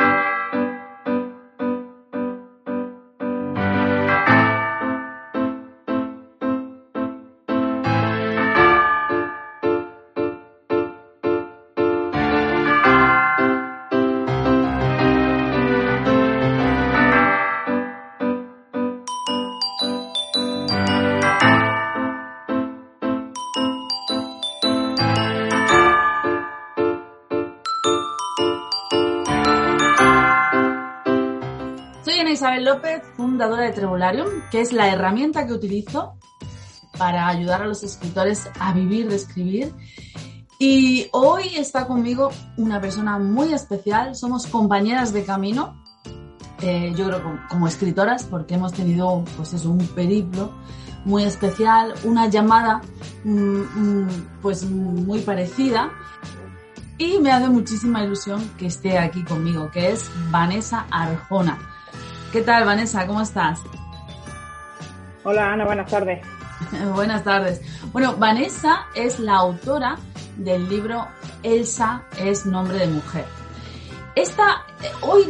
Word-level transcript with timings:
you 0.00 0.31
López, 32.62 33.02
fundadora 33.16 33.64
de 33.64 33.72
Trebularium, 33.72 34.28
que 34.50 34.60
es 34.60 34.72
la 34.72 34.88
herramienta 34.88 35.46
que 35.46 35.52
utilizo 35.52 36.14
para 36.98 37.28
ayudar 37.28 37.62
a 37.62 37.66
los 37.66 37.82
escritores 37.82 38.48
a 38.58 38.72
vivir 38.72 39.08
de 39.08 39.16
escribir. 39.16 39.74
Y 40.58 41.08
hoy 41.12 41.56
está 41.56 41.86
conmigo 41.86 42.30
una 42.56 42.80
persona 42.80 43.18
muy 43.18 43.52
especial, 43.52 44.14
somos 44.14 44.46
compañeras 44.46 45.12
de 45.12 45.24
camino, 45.24 45.82
eh, 46.60 46.92
yo 46.96 47.06
creo 47.06 47.40
como, 47.48 47.66
escritoras, 47.66 48.24
porque 48.24 48.54
hemos 48.54 48.72
tenido 48.72 49.24
pues 49.36 49.52
eso, 49.52 49.70
un 49.70 49.84
periplo 49.88 50.52
muy 51.04 51.24
especial, 51.24 51.94
una 52.04 52.28
llamada 52.28 52.80
mm, 53.24 53.30
mm, 53.30 54.08
pues 54.40 54.62
muy 54.64 55.20
parecida 55.20 55.90
y 56.98 57.18
me 57.18 57.32
hace 57.32 57.48
muchísima 57.48 58.04
ilusión 58.04 58.48
que 58.56 58.66
esté 58.66 58.98
aquí 58.98 59.24
conmigo, 59.24 59.68
que 59.72 59.90
es 59.90 60.08
Vanessa 60.30 60.86
Arjona. 60.90 61.71
¿Qué 62.32 62.40
tal, 62.40 62.64
Vanessa? 62.64 63.06
¿Cómo 63.06 63.20
estás? 63.20 63.60
Hola, 65.22 65.52
Ana, 65.52 65.66
buenas 65.66 65.90
tardes. 65.90 66.26
buenas 66.94 67.22
tardes. 67.24 67.60
Bueno, 67.92 68.16
Vanessa 68.16 68.86
es 68.94 69.20
la 69.20 69.34
autora 69.34 69.98
del 70.38 70.66
libro 70.66 71.06
Elsa 71.42 72.04
es 72.16 72.46
nombre 72.46 72.78
de 72.78 72.86
mujer. 72.86 73.26
Esta, 74.14 74.66
hoy, 75.00 75.22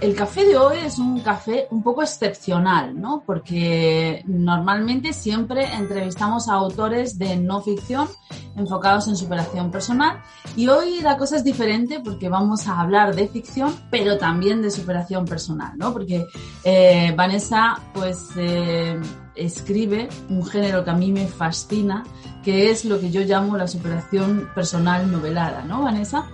el 0.00 0.16
café 0.16 0.44
de 0.44 0.56
hoy 0.56 0.78
es 0.84 0.98
un 0.98 1.20
café 1.20 1.68
un 1.70 1.84
poco 1.84 2.02
excepcional, 2.02 3.00
¿no? 3.00 3.22
Porque 3.24 4.24
normalmente 4.26 5.12
siempre 5.12 5.72
entrevistamos 5.72 6.48
a 6.48 6.54
autores 6.54 7.16
de 7.16 7.36
no 7.36 7.62
ficción 7.62 8.08
enfocados 8.56 9.06
en 9.06 9.16
superación 9.16 9.70
personal 9.70 10.20
y 10.56 10.66
hoy 10.66 11.00
la 11.00 11.16
cosa 11.16 11.36
es 11.36 11.44
diferente 11.44 12.00
porque 12.00 12.28
vamos 12.28 12.66
a 12.66 12.80
hablar 12.80 13.14
de 13.14 13.28
ficción, 13.28 13.72
pero 13.88 14.18
también 14.18 14.62
de 14.62 14.72
superación 14.72 15.26
personal, 15.26 15.72
¿no? 15.76 15.92
Porque 15.92 16.24
eh, 16.64 17.14
Vanessa, 17.16 17.80
pues, 17.92 18.30
eh, 18.36 19.00
escribe 19.36 20.08
un 20.28 20.44
género 20.44 20.84
que 20.84 20.90
a 20.90 20.94
mí 20.94 21.12
me 21.12 21.28
fascina, 21.28 22.02
que 22.42 22.70
es 22.70 22.84
lo 22.84 22.98
que 22.98 23.12
yo 23.12 23.20
llamo 23.20 23.56
la 23.56 23.68
superación 23.68 24.50
personal 24.56 25.10
novelada, 25.10 25.62
¿no, 25.62 25.82
Vanessa? 25.82 26.26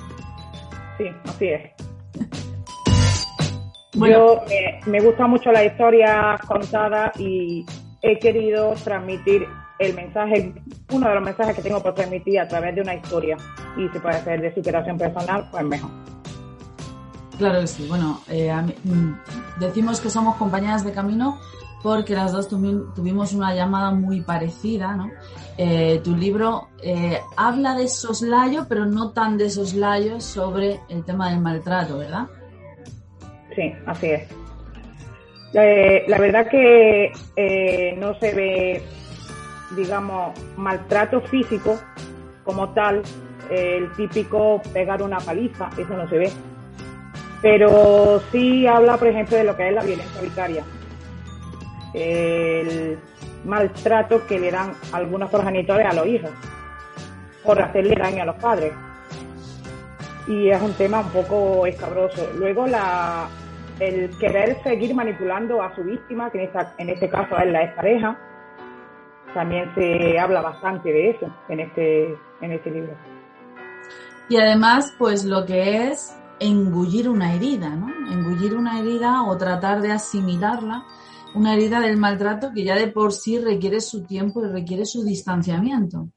Sí, 0.96 1.06
así 1.24 1.46
es. 1.46 1.79
Yo 3.92 4.42
me, 4.86 5.00
gusta 5.00 5.26
mucho 5.26 5.50
la 5.52 5.64
historia 5.64 6.38
contada 6.46 7.12
y 7.18 7.66
he 8.02 8.18
querido 8.18 8.72
transmitir 8.84 9.46
el 9.78 9.94
mensaje, 9.94 10.54
uno 10.92 11.08
de 11.08 11.14
los 11.14 11.24
mensajes 11.24 11.56
que 11.56 11.62
tengo 11.62 11.82
por 11.82 11.94
transmitir 11.94 12.38
a 12.38 12.48
través 12.48 12.74
de 12.74 12.82
una 12.82 12.94
historia. 12.94 13.36
Y 13.76 13.88
si 13.88 13.98
puede 13.98 14.22
ser 14.22 14.40
de 14.40 14.54
superación 14.54 14.96
personal, 14.96 15.48
pues 15.50 15.64
mejor. 15.64 15.90
Claro 17.36 17.60
que 17.60 17.66
sí. 17.66 17.86
Bueno, 17.88 18.20
eh, 18.28 18.52
mm, 18.84 19.12
decimos 19.58 20.00
que 20.00 20.10
somos 20.10 20.36
compañeras 20.36 20.84
de 20.84 20.92
camino 20.92 21.38
porque 21.82 22.14
las 22.14 22.32
dos 22.32 22.48
tuvimos 22.48 23.32
una 23.32 23.54
llamada 23.54 23.90
muy 23.90 24.20
parecida, 24.20 24.94
¿no? 24.94 25.10
Eh, 25.56 26.00
tu 26.04 26.14
libro 26.14 26.68
eh, 26.82 27.18
habla 27.36 27.74
de 27.74 27.88
soslayo, 27.88 28.66
pero 28.68 28.86
no 28.86 29.12
tan 29.12 29.38
de 29.38 29.50
soslayo 29.50 30.20
sobre 30.20 30.80
el 30.88 31.04
tema 31.04 31.30
del 31.30 31.40
maltrato, 31.40 31.98
¿verdad? 31.98 32.28
Sí, 33.54 33.72
así 33.86 34.10
es. 34.10 34.28
Eh, 35.54 36.04
la 36.06 36.18
verdad 36.18 36.48
que 36.48 37.12
no 37.98 38.14
se 38.20 38.34
ve, 38.34 38.82
digamos, 39.76 40.38
maltrato 40.56 41.20
físico 41.22 41.78
como 42.44 42.68
tal, 42.70 43.02
el 43.50 43.90
típico 43.96 44.62
pegar 44.72 45.02
una 45.02 45.18
paliza, 45.18 45.70
eso 45.76 45.96
no 45.96 46.08
se 46.08 46.18
ve. 46.18 46.32
Pero 47.42 48.20
sí 48.30 48.66
habla, 48.66 48.98
por 48.98 49.08
ejemplo, 49.08 49.36
de 49.36 49.44
lo 49.44 49.56
que 49.56 49.68
es 49.68 49.74
la 49.74 49.82
violencia 49.82 50.20
vicaria 50.20 50.64
el 51.94 52.98
maltrato 53.44 54.26
que 54.26 54.38
le 54.38 54.50
dan 54.50 54.72
algunos 54.92 55.30
progenitores 55.30 55.86
a 55.86 55.94
los 55.94 56.06
hijos 56.06 56.30
por 57.44 57.60
hacerle 57.60 57.94
daño 57.96 58.22
a 58.22 58.26
los 58.26 58.36
padres. 58.36 58.72
Y 60.28 60.50
es 60.50 60.60
un 60.62 60.72
tema 60.74 61.00
un 61.00 61.10
poco 61.10 61.66
escabroso. 61.66 62.30
Luego 62.36 62.66
la, 62.66 63.28
el 63.80 64.10
querer 64.18 64.62
seguir 64.62 64.94
manipulando 64.94 65.62
a 65.62 65.74
su 65.74 65.82
víctima, 65.82 66.30
que 66.30 66.44
en, 66.44 66.50
en 66.78 66.88
este 66.90 67.08
caso 67.08 67.36
es 67.38 67.50
la 67.50 67.64
expareja, 67.64 68.18
también 69.34 69.72
se 69.74 70.18
habla 70.18 70.40
bastante 70.42 70.90
de 70.90 71.10
eso 71.10 71.26
en 71.48 71.60
este, 71.60 72.14
en 72.40 72.52
este 72.52 72.70
libro. 72.70 72.92
Y 74.28 74.36
además, 74.36 74.94
pues 74.98 75.24
lo 75.24 75.44
que 75.44 75.88
es 75.88 76.16
engullir 76.38 77.08
una 77.08 77.34
herida, 77.34 77.70
¿no? 77.70 77.88
Engullir 78.12 78.54
una 78.54 78.78
herida 78.80 79.22
o 79.24 79.36
tratar 79.36 79.80
de 79.80 79.92
asimilarla 79.92 80.84
una 81.34 81.54
herida 81.54 81.80
del 81.80 81.96
maltrato 81.96 82.52
que 82.52 82.64
ya 82.64 82.74
de 82.74 82.88
por 82.88 83.12
sí 83.12 83.38
requiere 83.38 83.80
su 83.80 84.04
tiempo 84.04 84.44
y 84.44 84.48
requiere 84.48 84.84
su 84.84 85.04
distanciamiento. 85.04 86.08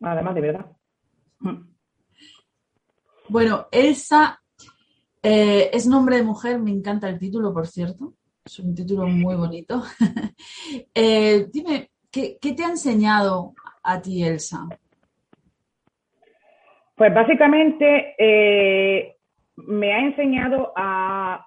Además, 0.00 0.34
de 0.34 0.40
verdad. 0.40 0.66
Bueno, 3.28 3.66
Elsa 3.70 4.40
eh, 5.22 5.70
es 5.72 5.86
nombre 5.86 6.16
de 6.16 6.22
mujer, 6.22 6.58
me 6.58 6.70
encanta 6.70 7.08
el 7.08 7.18
título, 7.18 7.52
por 7.52 7.66
cierto. 7.66 8.14
Es 8.44 8.60
un 8.60 8.74
título 8.74 9.06
muy 9.06 9.34
bonito. 9.34 9.82
Eh, 10.94 11.46
dime, 11.52 11.90
¿qué, 12.10 12.38
te 12.40 12.64
ha 12.64 12.68
enseñado 12.68 13.54
a 13.84 14.00
ti, 14.00 14.24
Elsa? 14.24 14.66
Pues 16.96 17.14
básicamente 17.14 18.14
eh, 18.18 19.16
me 19.56 19.92
ha 19.92 20.00
enseñado 20.00 20.72
a 20.74 21.46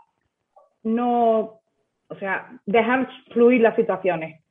no 0.83 1.58
o 2.09 2.15
sea, 2.15 2.49
dejar 2.65 3.07
fluir 3.31 3.61
las 3.61 3.75
situaciones. 3.75 4.41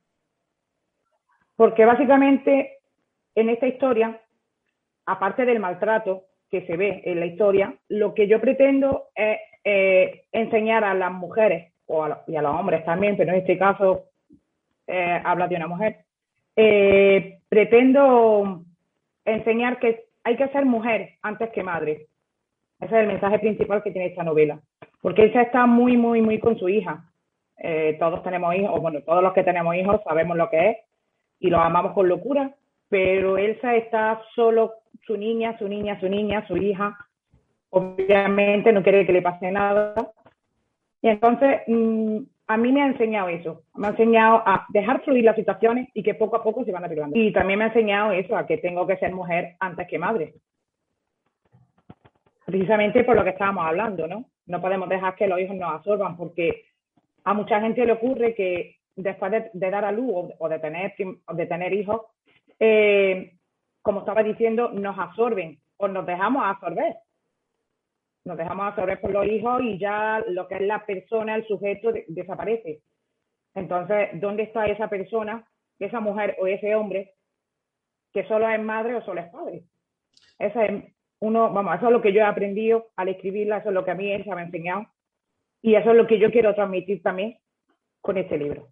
Porque 1.55 1.85
básicamente 1.85 2.79
en 3.35 3.49
esta 3.49 3.67
historia, 3.67 4.19
aparte 5.05 5.45
del 5.45 5.59
maltrato 5.59 6.23
que 6.49 6.65
se 6.65 6.77
ve 6.77 7.01
en 7.05 7.19
la 7.19 7.25
historia, 7.25 7.75
lo 7.89 8.13
que 8.13 8.27
yo 8.27 8.41
pretendo 8.41 9.09
es 9.13 9.37
eh, 9.63 10.23
enseñar 10.31 10.83
a 10.83 10.93
las 10.93 11.11
mujeres 11.11 11.73
o 11.85 12.07
y 12.27 12.35
a 12.35 12.41
los 12.41 12.55
hombres 12.55 12.85
también, 12.85 13.17
pero 13.17 13.31
en 13.31 13.39
este 13.39 13.57
caso 13.57 14.05
eh, 14.87 15.21
habla 15.23 15.47
de 15.47 15.55
una 15.55 15.67
mujer, 15.67 15.97
eh, 16.55 17.39
pretendo 17.49 18.63
enseñar 19.25 19.79
que 19.79 20.05
hay 20.23 20.35
que 20.35 20.47
ser 20.49 20.65
mujer 20.65 21.17
antes 21.21 21.49
que 21.51 21.63
madre. 21.63 22.07
Ese 22.79 22.95
es 22.95 23.01
el 23.01 23.07
mensaje 23.07 23.39
principal 23.39 23.83
que 23.83 23.91
tiene 23.91 24.07
esta 24.07 24.23
novela. 24.23 24.59
Porque 25.01 25.25
ella 25.25 25.41
está 25.41 25.65
muy, 25.65 25.97
muy, 25.97 26.21
muy 26.21 26.39
con 26.39 26.57
su 26.57 26.69
hija. 26.69 27.08
Eh, 27.61 27.97
todos 27.99 28.23
tenemos 28.23 28.55
hijos, 28.55 28.79
bueno, 28.81 29.01
todos 29.01 29.21
los 29.21 29.33
que 29.33 29.43
tenemos 29.43 29.75
hijos 29.75 30.01
sabemos 30.03 30.37
lo 30.37 30.49
que 30.49 30.69
es 30.69 30.77
y 31.39 31.49
los 31.49 31.59
amamos 31.59 31.93
con 31.93 32.07
locura, 32.07 32.55
pero 32.87 33.37
Elsa 33.37 33.75
está 33.75 34.21
solo 34.33 34.73
su 35.05 35.17
niña, 35.17 35.57
su 35.57 35.67
niña, 35.67 35.99
su 35.99 36.07
niña, 36.07 36.45
su 36.47 36.57
hija. 36.57 36.97
Obviamente 37.69 38.71
no 38.71 38.81
quiere 38.81 39.05
que 39.05 39.13
le 39.13 39.21
pase 39.21 39.51
nada. 39.51 39.93
Y 41.01 41.09
entonces 41.09 41.61
mm, 41.67 42.19
a 42.47 42.57
mí 42.57 42.71
me 42.71 42.81
ha 42.81 42.87
enseñado 42.87 43.29
eso, 43.29 43.63
me 43.75 43.87
ha 43.87 43.89
enseñado 43.91 44.41
a 44.45 44.65
dejar 44.69 45.01
fluir 45.03 45.23
las 45.23 45.35
situaciones 45.35 45.89
y 45.93 46.01
que 46.01 46.15
poco 46.15 46.37
a 46.37 46.43
poco 46.43 46.63
se 46.65 46.71
van 46.71 46.83
arreglando. 46.83 47.17
Y 47.17 47.31
también 47.31 47.59
me 47.59 47.65
ha 47.65 47.67
enseñado 47.67 48.11
eso, 48.11 48.35
a 48.35 48.47
que 48.47 48.57
tengo 48.57 48.87
que 48.87 48.97
ser 48.97 49.13
mujer 49.13 49.55
antes 49.59 49.87
que 49.87 49.99
madre. 49.99 50.33
precisamente 52.45 53.03
por 53.03 53.15
lo 53.15 53.23
que 53.23 53.29
estábamos 53.29 53.65
hablando, 53.65 54.07
¿no? 54.07 54.25
No 54.47 54.59
podemos 54.59 54.89
dejar 54.89 55.15
que 55.15 55.27
los 55.27 55.39
hijos 55.39 55.55
nos 55.55 55.71
absorban 55.71 56.17
porque 56.17 56.68
a 57.23 57.33
mucha 57.33 57.61
gente 57.61 57.85
le 57.85 57.93
ocurre 57.93 58.33
que 58.35 58.77
después 58.95 59.31
de, 59.31 59.69
dar 59.69 59.85
a 59.85 59.91
luz 59.91 60.33
o, 60.37 60.49
de, 60.49 60.59
tener, 60.59 60.93
de 60.97 61.45
tener 61.45 61.73
hijos, 61.73 62.01
eh, 62.59 63.33
como 63.81 63.99
estaba 63.99 64.23
diciendo, 64.23 64.69
nos 64.69 64.97
absorben 64.97 65.59
o 65.77 65.87
nos 65.87 66.05
dejamos 66.05 66.43
absorber. 66.45 66.97
Nos 68.25 68.37
dejamos 68.37 68.67
absorber 68.67 68.99
por 68.99 69.11
los 69.11 69.25
hijos 69.25 69.61
y 69.63 69.79
ya 69.79 70.23
lo 70.27 70.47
que 70.47 70.55
es 70.55 70.61
la 70.61 70.85
persona, 70.85 71.35
el 71.35 71.47
sujeto, 71.47 71.91
desaparece. 72.07 72.81
Entonces, 73.55 74.09
¿dónde 74.13 74.43
está 74.43 74.65
esa 74.67 74.89
persona, 74.89 75.47
esa 75.79 75.99
mujer 75.99 76.35
o 76.39 76.47
ese 76.47 76.75
hombre 76.75 77.15
que 78.13 78.27
solo 78.27 78.49
es 78.49 78.61
madre 78.61 78.95
o 78.95 79.01
solo 79.03 79.21
es 79.21 79.29
padre? 79.29 79.63
Esa 80.37 80.65
es 80.65 80.83
uno, 81.19 81.51
vamos, 81.51 81.75
eso 81.75 81.87
es 81.87 81.91
lo 81.91 82.01
que 82.01 82.13
yo 82.13 82.19
he 82.21 82.25
aprendido 82.25 82.87
al 82.95 83.09
escribirla, 83.09 83.57
eso 83.57 83.69
es 83.69 83.75
lo 83.75 83.83
que 83.83 83.91
a 83.91 83.95
mí 83.95 84.11
ella 84.11 84.35
me 84.35 84.41
ha 84.41 84.45
enseñado 84.45 84.85
y 85.61 85.75
eso 85.75 85.91
es 85.91 85.95
lo 85.95 86.07
que 86.07 86.19
yo 86.19 86.31
quiero 86.31 86.53
transmitir 86.55 87.01
también 87.01 87.37
con 88.01 88.17
este 88.17 88.37
libro. 88.37 88.69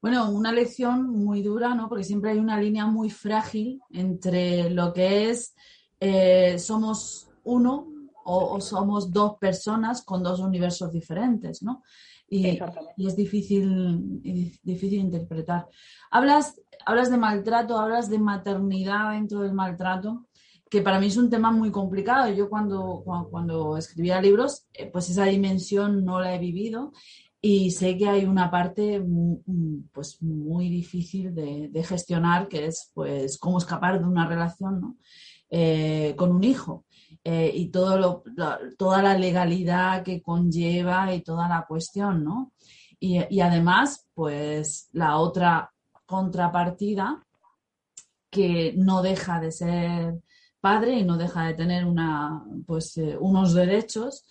Bueno, 0.00 0.30
una 0.30 0.52
lección 0.52 1.08
muy 1.08 1.42
dura, 1.42 1.74
¿no? 1.74 1.88
Porque 1.88 2.04
siempre 2.04 2.30
hay 2.30 2.38
una 2.38 2.60
línea 2.60 2.86
muy 2.86 3.10
frágil 3.10 3.80
entre 3.90 4.70
lo 4.70 4.92
que 4.92 5.30
es 5.30 5.54
eh, 5.98 6.58
somos 6.58 7.28
uno 7.44 7.88
o, 8.24 8.60
somos 8.60 9.12
dos 9.12 9.36
personas 9.38 10.04
con 10.04 10.22
dos 10.22 10.40
universos 10.40 10.92
diferentes, 10.92 11.62
¿no? 11.62 11.82
Y, 12.28 12.58
y, 12.96 13.06
es 13.06 13.16
difícil, 13.16 14.20
difícil 14.62 14.98
interpretar. 14.98 15.68
Hablas, 16.10 16.60
hablas 16.84 17.10
de 17.10 17.18
maltrato, 17.18 17.78
hablas 17.78 18.10
de 18.10 18.18
maternidad 18.18 19.12
dentro 19.12 19.42
del 19.42 19.52
maltrato 19.52 20.26
que 20.68 20.82
para 20.82 20.98
mí 20.98 21.06
es 21.06 21.16
un 21.16 21.30
tema 21.30 21.50
muy 21.50 21.70
complicado. 21.70 22.32
Yo 22.32 22.48
cuando, 22.48 23.02
cuando, 23.30 23.76
escribía 23.76 24.20
libros, 24.20 24.66
eh, 24.72 24.90
pues 24.90 25.08
esa 25.10 25.24
dimensión 25.24 26.04
no 26.04 26.20
la 26.20 26.34
he 26.34 26.38
vivido 26.38 26.92
y 27.40 27.70
sé 27.70 27.96
que 27.96 28.08
hay 28.08 28.24
una 28.24 28.50
parte 28.50 29.04
pues 29.92 30.20
muy 30.20 30.68
difícil 30.68 31.34
de, 31.34 31.84
gestionar, 31.84 32.48
que 32.48 32.66
es 32.66 32.90
pues 32.94 33.38
cómo 33.38 33.58
escapar 33.58 34.00
de 34.00 34.06
una 34.06 34.26
relación 34.26 34.98
eh, 35.50 36.14
con 36.16 36.32
un 36.32 36.42
hijo. 36.42 36.84
Eh, 37.22 37.50
y 37.54 37.68
todo 37.70 37.98
lo, 37.98 38.22
toda 38.78 39.02
la 39.02 39.18
legalidad 39.18 40.02
que 40.04 40.22
conlleva 40.22 41.12
y 41.12 41.22
toda 41.22 41.48
la 41.48 41.66
cuestión, 41.66 42.24
¿no? 42.24 42.52
Y, 43.00 43.18
y 43.34 43.40
además, 43.40 44.08
pues 44.14 44.88
la 44.92 45.18
otra 45.18 45.72
contrapartida 46.04 47.24
que 48.30 48.74
no 48.76 49.02
deja 49.02 49.40
de 49.40 49.52
ser 49.52 50.20
padre 50.66 50.98
y 50.98 51.04
no 51.04 51.16
deja 51.16 51.46
de 51.46 51.54
tener 51.54 51.84
una, 51.84 52.42
pues, 52.66 52.96
eh, 52.98 53.16
unos 53.20 53.54
derechos, 53.54 54.24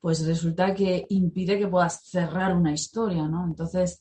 pues 0.00 0.24
resulta 0.24 0.74
que 0.74 1.06
impide 1.08 1.58
que 1.58 1.66
puedas 1.66 1.94
cerrar 2.04 2.56
una 2.56 2.72
historia, 2.72 3.26
¿no? 3.26 3.44
Entonces, 3.44 4.00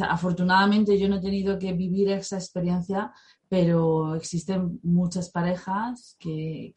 afortunadamente 0.00 0.98
yo 0.98 1.08
no 1.08 1.16
he 1.16 1.20
tenido 1.20 1.60
que 1.60 1.72
vivir 1.74 2.08
esa 2.10 2.38
experiencia, 2.38 3.12
pero 3.48 4.16
existen 4.16 4.80
muchas 4.82 5.30
parejas 5.30 6.16
que, 6.18 6.72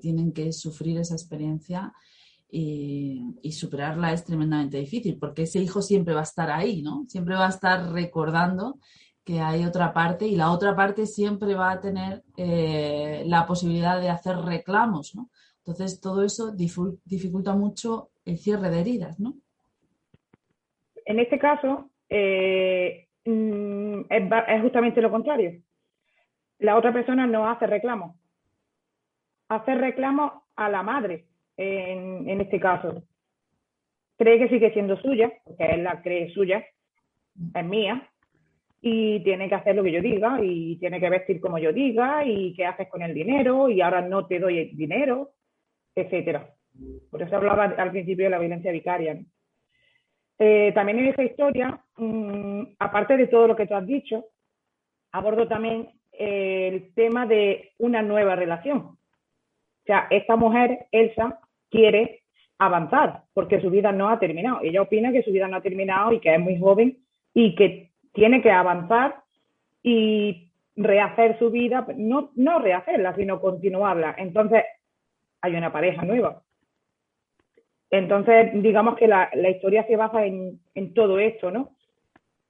tienen 0.00 0.32
que 0.32 0.52
sufrir 0.52 0.96
esa 0.98 1.14
experiencia 1.14 1.92
y, 2.48 3.24
y, 3.42 3.50
superarla 3.52 4.12
es 4.12 4.24
tremendamente 4.24 4.78
difícil, 4.78 5.18
porque 5.18 5.42
ese 5.42 5.60
hijo 5.60 5.82
siempre 5.82 6.14
va 6.14 6.20
a 6.20 6.30
estar 6.32 6.50
ahí, 6.50 6.82
¿no? 6.82 7.06
Siempre 7.08 7.34
va 7.34 7.46
a 7.46 7.56
estar 7.56 7.92
recordando 7.92 8.78
que 9.24 9.40
hay 9.40 9.64
otra 9.64 9.92
parte 9.92 10.26
y 10.26 10.36
la 10.36 10.50
otra 10.50 10.74
parte 10.74 11.06
siempre 11.06 11.54
va 11.54 11.72
a 11.72 11.80
tener 11.80 12.22
eh, 12.36 13.22
la 13.26 13.46
posibilidad 13.46 14.00
de 14.00 14.08
hacer 14.08 14.36
reclamos, 14.36 15.14
¿no? 15.14 15.28
Entonces, 15.58 16.00
todo 16.00 16.24
eso 16.24 16.52
dificulta 16.52 17.54
mucho 17.54 18.10
el 18.24 18.38
cierre 18.38 18.70
de 18.70 18.80
heridas, 18.80 19.20
¿no? 19.20 19.34
En 21.04 21.18
este 21.18 21.38
caso, 21.38 21.90
eh, 22.08 23.08
mm, 23.24 24.00
es, 24.08 24.62
justamente 24.62 25.00
lo 25.00 25.10
contrario. 25.10 25.60
La 26.58 26.76
otra 26.76 26.92
persona 26.92 27.26
no 27.26 27.48
hace 27.48 27.66
reclamos. 27.66 28.16
Hace 29.48 29.74
reclamos 29.74 30.32
a 30.56 30.68
la 30.68 30.82
madre, 30.82 31.26
en, 31.56 32.28
en 32.28 32.40
este 32.40 32.58
caso. 32.58 33.02
Cree 34.16 34.38
que 34.38 34.48
sigue 34.48 34.72
siendo 34.72 34.96
suya, 35.00 35.32
porque 35.44 35.64
él 35.66 35.84
la 35.84 36.02
cree 36.02 36.32
suya, 36.32 36.64
es 37.54 37.64
mía, 37.64 38.09
y 38.80 39.22
tiene 39.22 39.48
que 39.48 39.54
hacer 39.54 39.76
lo 39.76 39.82
que 39.82 39.92
yo 39.92 40.00
diga 40.00 40.38
y 40.42 40.76
tiene 40.76 41.00
que 41.00 41.10
vestir 41.10 41.40
como 41.40 41.58
yo 41.58 41.72
diga 41.72 42.24
y 42.24 42.54
qué 42.54 42.64
haces 42.64 42.88
con 42.88 43.02
el 43.02 43.12
dinero 43.12 43.68
y 43.68 43.80
ahora 43.80 44.00
no 44.00 44.26
te 44.26 44.38
doy 44.38 44.58
el 44.58 44.76
dinero, 44.76 45.32
etcétera. 45.94 46.54
Por 47.10 47.22
eso 47.22 47.36
hablaba 47.36 47.64
al 47.64 47.90
principio 47.90 48.24
de 48.24 48.30
la 48.30 48.38
violencia 48.38 48.72
vicaria. 48.72 49.20
Eh, 50.38 50.72
también 50.74 51.00
en 51.00 51.08
esa 51.08 51.22
historia, 51.22 51.84
mm, 51.98 52.62
aparte 52.78 53.16
de 53.16 53.26
todo 53.26 53.48
lo 53.48 53.56
que 53.56 53.66
tú 53.66 53.74
has 53.74 53.86
dicho, 53.86 54.24
abordo 55.12 55.46
también 55.46 55.90
el 56.12 56.94
tema 56.94 57.26
de 57.26 57.72
una 57.78 58.00
nueva 58.00 58.36
relación. 58.36 58.78
O 58.78 58.98
sea, 59.84 60.06
esta 60.10 60.36
mujer, 60.36 60.86
Elsa, 60.92 61.40
quiere 61.70 62.22
avanzar 62.58 63.24
porque 63.34 63.60
su 63.60 63.70
vida 63.70 63.92
no 63.92 64.08
ha 64.08 64.18
terminado. 64.18 64.60
Ella 64.62 64.82
opina 64.82 65.12
que 65.12 65.22
su 65.22 65.32
vida 65.32 65.48
no 65.48 65.56
ha 65.56 65.62
terminado 65.62 66.12
y 66.12 66.20
que 66.20 66.34
es 66.34 66.40
muy 66.40 66.58
joven 66.58 66.98
y 67.34 67.54
que 67.54 67.89
tiene 68.12 68.42
que 68.42 68.50
avanzar 68.50 69.22
y 69.82 70.50
rehacer 70.76 71.38
su 71.38 71.50
vida, 71.50 71.86
no, 71.96 72.30
no 72.36 72.58
rehacerla, 72.58 73.14
sino 73.14 73.40
continuarla. 73.40 74.14
Entonces, 74.18 74.64
hay 75.40 75.54
una 75.54 75.72
pareja 75.72 76.02
nueva. 76.02 76.42
Entonces, 77.90 78.50
digamos 78.62 78.96
que 78.96 79.08
la, 79.08 79.30
historia 79.50 79.86
se 79.86 79.96
basa 79.96 80.24
en, 80.24 80.60
en, 80.74 80.94
todo 80.94 81.18
esto, 81.18 81.50
¿no? 81.50 81.70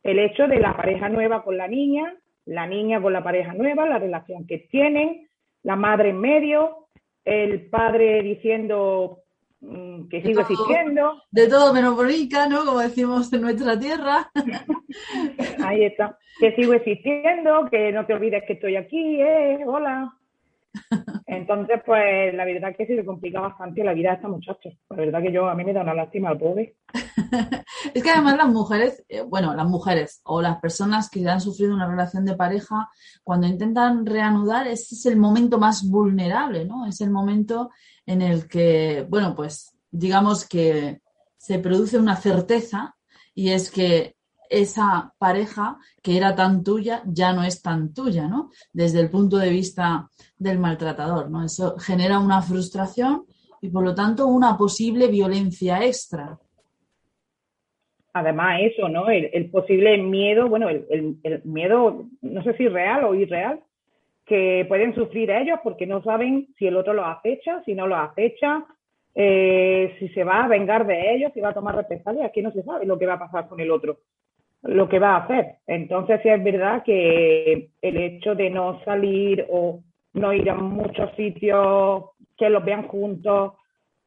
El 0.02 0.18
hecho 0.18 0.46
de 0.46 0.60
la 0.60 0.76
pareja 0.76 1.08
nueva 1.08 1.42
con 1.42 1.56
la 1.56 1.66
niña, 1.66 2.14
la 2.44 2.66
niña 2.66 3.00
con 3.00 3.12
la 3.12 3.22
pareja 3.22 3.54
nueva, 3.54 3.86
la 3.86 3.98
relación 3.98 4.46
que 4.46 4.58
tienen, 4.70 5.28
la 5.62 5.76
madre 5.76 6.10
en 6.10 6.20
medio, 6.20 6.88
el 7.24 7.68
padre 7.68 8.22
diciendo, 8.22 9.20
que 9.60 10.22
sigo 10.22 10.40
existiendo. 10.40 11.22
De 11.30 11.48
todo 11.48 11.74
menos 11.74 11.94
bonita, 11.94 12.48
¿no? 12.48 12.64
Como 12.64 12.78
decimos 12.78 13.32
en 13.32 13.42
nuestra 13.42 13.78
tierra. 13.78 14.30
Ahí 15.64 15.84
está. 15.84 16.18
Que 16.38 16.54
sigo 16.56 16.72
existiendo, 16.72 17.68
que 17.70 17.92
no 17.92 18.06
te 18.06 18.14
olvides 18.14 18.44
que 18.46 18.54
estoy 18.54 18.76
aquí, 18.76 19.20
¿eh? 19.20 19.60
Hola. 19.66 20.14
Entonces, 21.26 21.80
pues 21.84 22.34
la 22.34 22.44
verdad 22.44 22.70
es 22.70 22.76
que 22.76 22.86
se 22.86 22.94
le 22.94 23.04
complica 23.04 23.40
bastante 23.40 23.84
la 23.84 23.94
vida 23.94 24.10
a 24.10 24.14
esta 24.14 24.28
muchacha. 24.28 24.70
La 24.88 24.96
verdad 24.96 25.22
que 25.22 25.32
yo 25.32 25.48
a 25.48 25.54
mí 25.54 25.64
me 25.64 25.72
da 25.72 25.82
una 25.82 25.94
lástima 25.94 26.30
al 26.30 26.38
pobre. 26.38 26.76
es 27.94 28.02
que 28.02 28.10
además 28.10 28.36
las 28.36 28.48
mujeres, 28.48 29.04
eh, 29.08 29.22
bueno, 29.22 29.54
las 29.54 29.66
mujeres 29.66 30.20
o 30.24 30.42
las 30.42 30.60
personas 30.60 31.08
que 31.10 31.26
han 31.28 31.40
sufrido 31.40 31.74
una 31.74 31.88
relación 31.88 32.24
de 32.24 32.36
pareja, 32.36 32.88
cuando 33.22 33.46
intentan 33.46 34.06
reanudar, 34.06 34.66
ese 34.66 34.94
es 34.94 35.06
el 35.06 35.16
momento 35.16 35.58
más 35.58 35.88
vulnerable, 35.88 36.64
¿no? 36.64 36.86
Es 36.86 37.00
el 37.00 37.10
momento 37.10 37.70
en 38.06 38.22
el 38.22 38.48
que, 38.48 39.06
bueno, 39.08 39.34
pues 39.34 39.76
digamos 39.90 40.48
que 40.48 41.00
se 41.36 41.58
produce 41.58 41.98
una 41.98 42.16
certeza 42.16 42.96
y 43.34 43.50
es 43.50 43.70
que 43.70 44.16
esa 44.50 45.14
pareja 45.18 45.78
que 46.02 46.16
era 46.16 46.34
tan 46.34 46.62
tuya 46.62 47.02
ya 47.06 47.32
no 47.32 47.44
es 47.44 47.62
tan 47.62 47.94
tuya, 47.94 48.26
¿no? 48.26 48.50
Desde 48.72 49.00
el 49.00 49.08
punto 49.08 49.38
de 49.38 49.50
vista 49.50 50.08
del 50.36 50.58
maltratador, 50.58 51.30
¿no? 51.30 51.44
Eso 51.44 51.78
genera 51.78 52.18
una 52.18 52.42
frustración 52.42 53.24
y 53.62 53.70
por 53.70 53.84
lo 53.84 53.94
tanto 53.94 54.26
una 54.26 54.56
posible 54.58 55.06
violencia 55.06 55.84
extra. 55.84 56.38
Además, 58.12 58.60
eso, 58.62 58.88
¿no? 58.88 59.08
El, 59.08 59.50
posible 59.50 59.96
miedo, 59.98 60.48
bueno, 60.48 60.68
el, 60.68 61.42
miedo, 61.44 62.06
no 62.22 62.42
sé 62.42 62.56
si 62.56 62.66
real 62.66 63.04
o 63.04 63.14
irreal, 63.14 63.60
que 64.26 64.64
pueden 64.68 64.94
sufrir 64.96 65.30
ellos 65.30 65.60
porque 65.62 65.86
no 65.86 66.02
saben 66.02 66.48
si 66.58 66.66
el 66.66 66.76
otro 66.76 66.92
los 66.92 67.06
acecha, 67.06 67.62
si 67.64 67.74
no 67.74 67.86
los 67.86 67.98
acecha, 67.98 68.64
eh, 69.14 69.94
si 70.00 70.08
se 70.08 70.24
va 70.24 70.44
a 70.44 70.48
vengar 70.48 70.86
de 70.86 71.14
ellos, 71.14 71.32
si 71.34 71.40
va 71.40 71.50
a 71.50 71.54
tomar 71.54 71.76
represalias, 71.76 72.26
aquí 72.26 72.42
no 72.42 72.50
se 72.50 72.64
sabe 72.64 72.84
lo 72.84 72.98
que 72.98 73.06
va 73.06 73.14
a 73.14 73.18
pasar 73.18 73.48
con 73.48 73.60
el 73.60 73.70
otro 73.70 74.00
lo 74.62 74.88
que 74.88 74.98
va 74.98 75.16
a 75.16 75.24
hacer. 75.24 75.56
Entonces, 75.66 76.20
sí 76.22 76.28
es 76.28 76.42
verdad 76.42 76.82
que 76.82 77.70
el 77.80 77.96
hecho 77.96 78.34
de 78.34 78.50
no 78.50 78.82
salir 78.84 79.46
o 79.48 79.82
no 80.12 80.32
ir 80.32 80.50
a 80.50 80.54
muchos 80.54 81.14
sitios 81.16 82.04
que 82.36 82.50
los 82.50 82.64
vean 82.64 82.88
juntos 82.88 83.52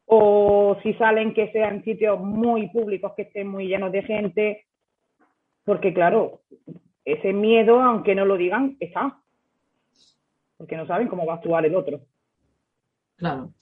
o 0.06 0.78
si 0.84 0.94
salen 0.96 1.34
que 1.34 1.52
sean 1.52 1.84
sitios 1.84 2.20
muy 2.20 2.70
públicos, 2.70 3.14
que 3.16 3.24
estén 3.24 3.48
muy 3.48 3.68
llenos 3.68 3.92
de 3.92 4.04
gente, 4.04 4.66
porque 5.64 5.94
claro, 5.94 6.42
ese 7.06 7.34
miedo, 7.34 7.82
aunque 7.82 8.16
no 8.16 8.26
lo 8.26 8.38
digan, 8.38 8.76
está, 8.80 9.20
porque 10.58 10.76
no 10.76 10.86
saben 10.86 11.08
cómo 11.08 11.26
va 11.26 11.34
a 11.34 11.36
actuar 11.38 11.66
el 11.66 11.76
otro. 11.76 12.02
Claro. 13.16 13.54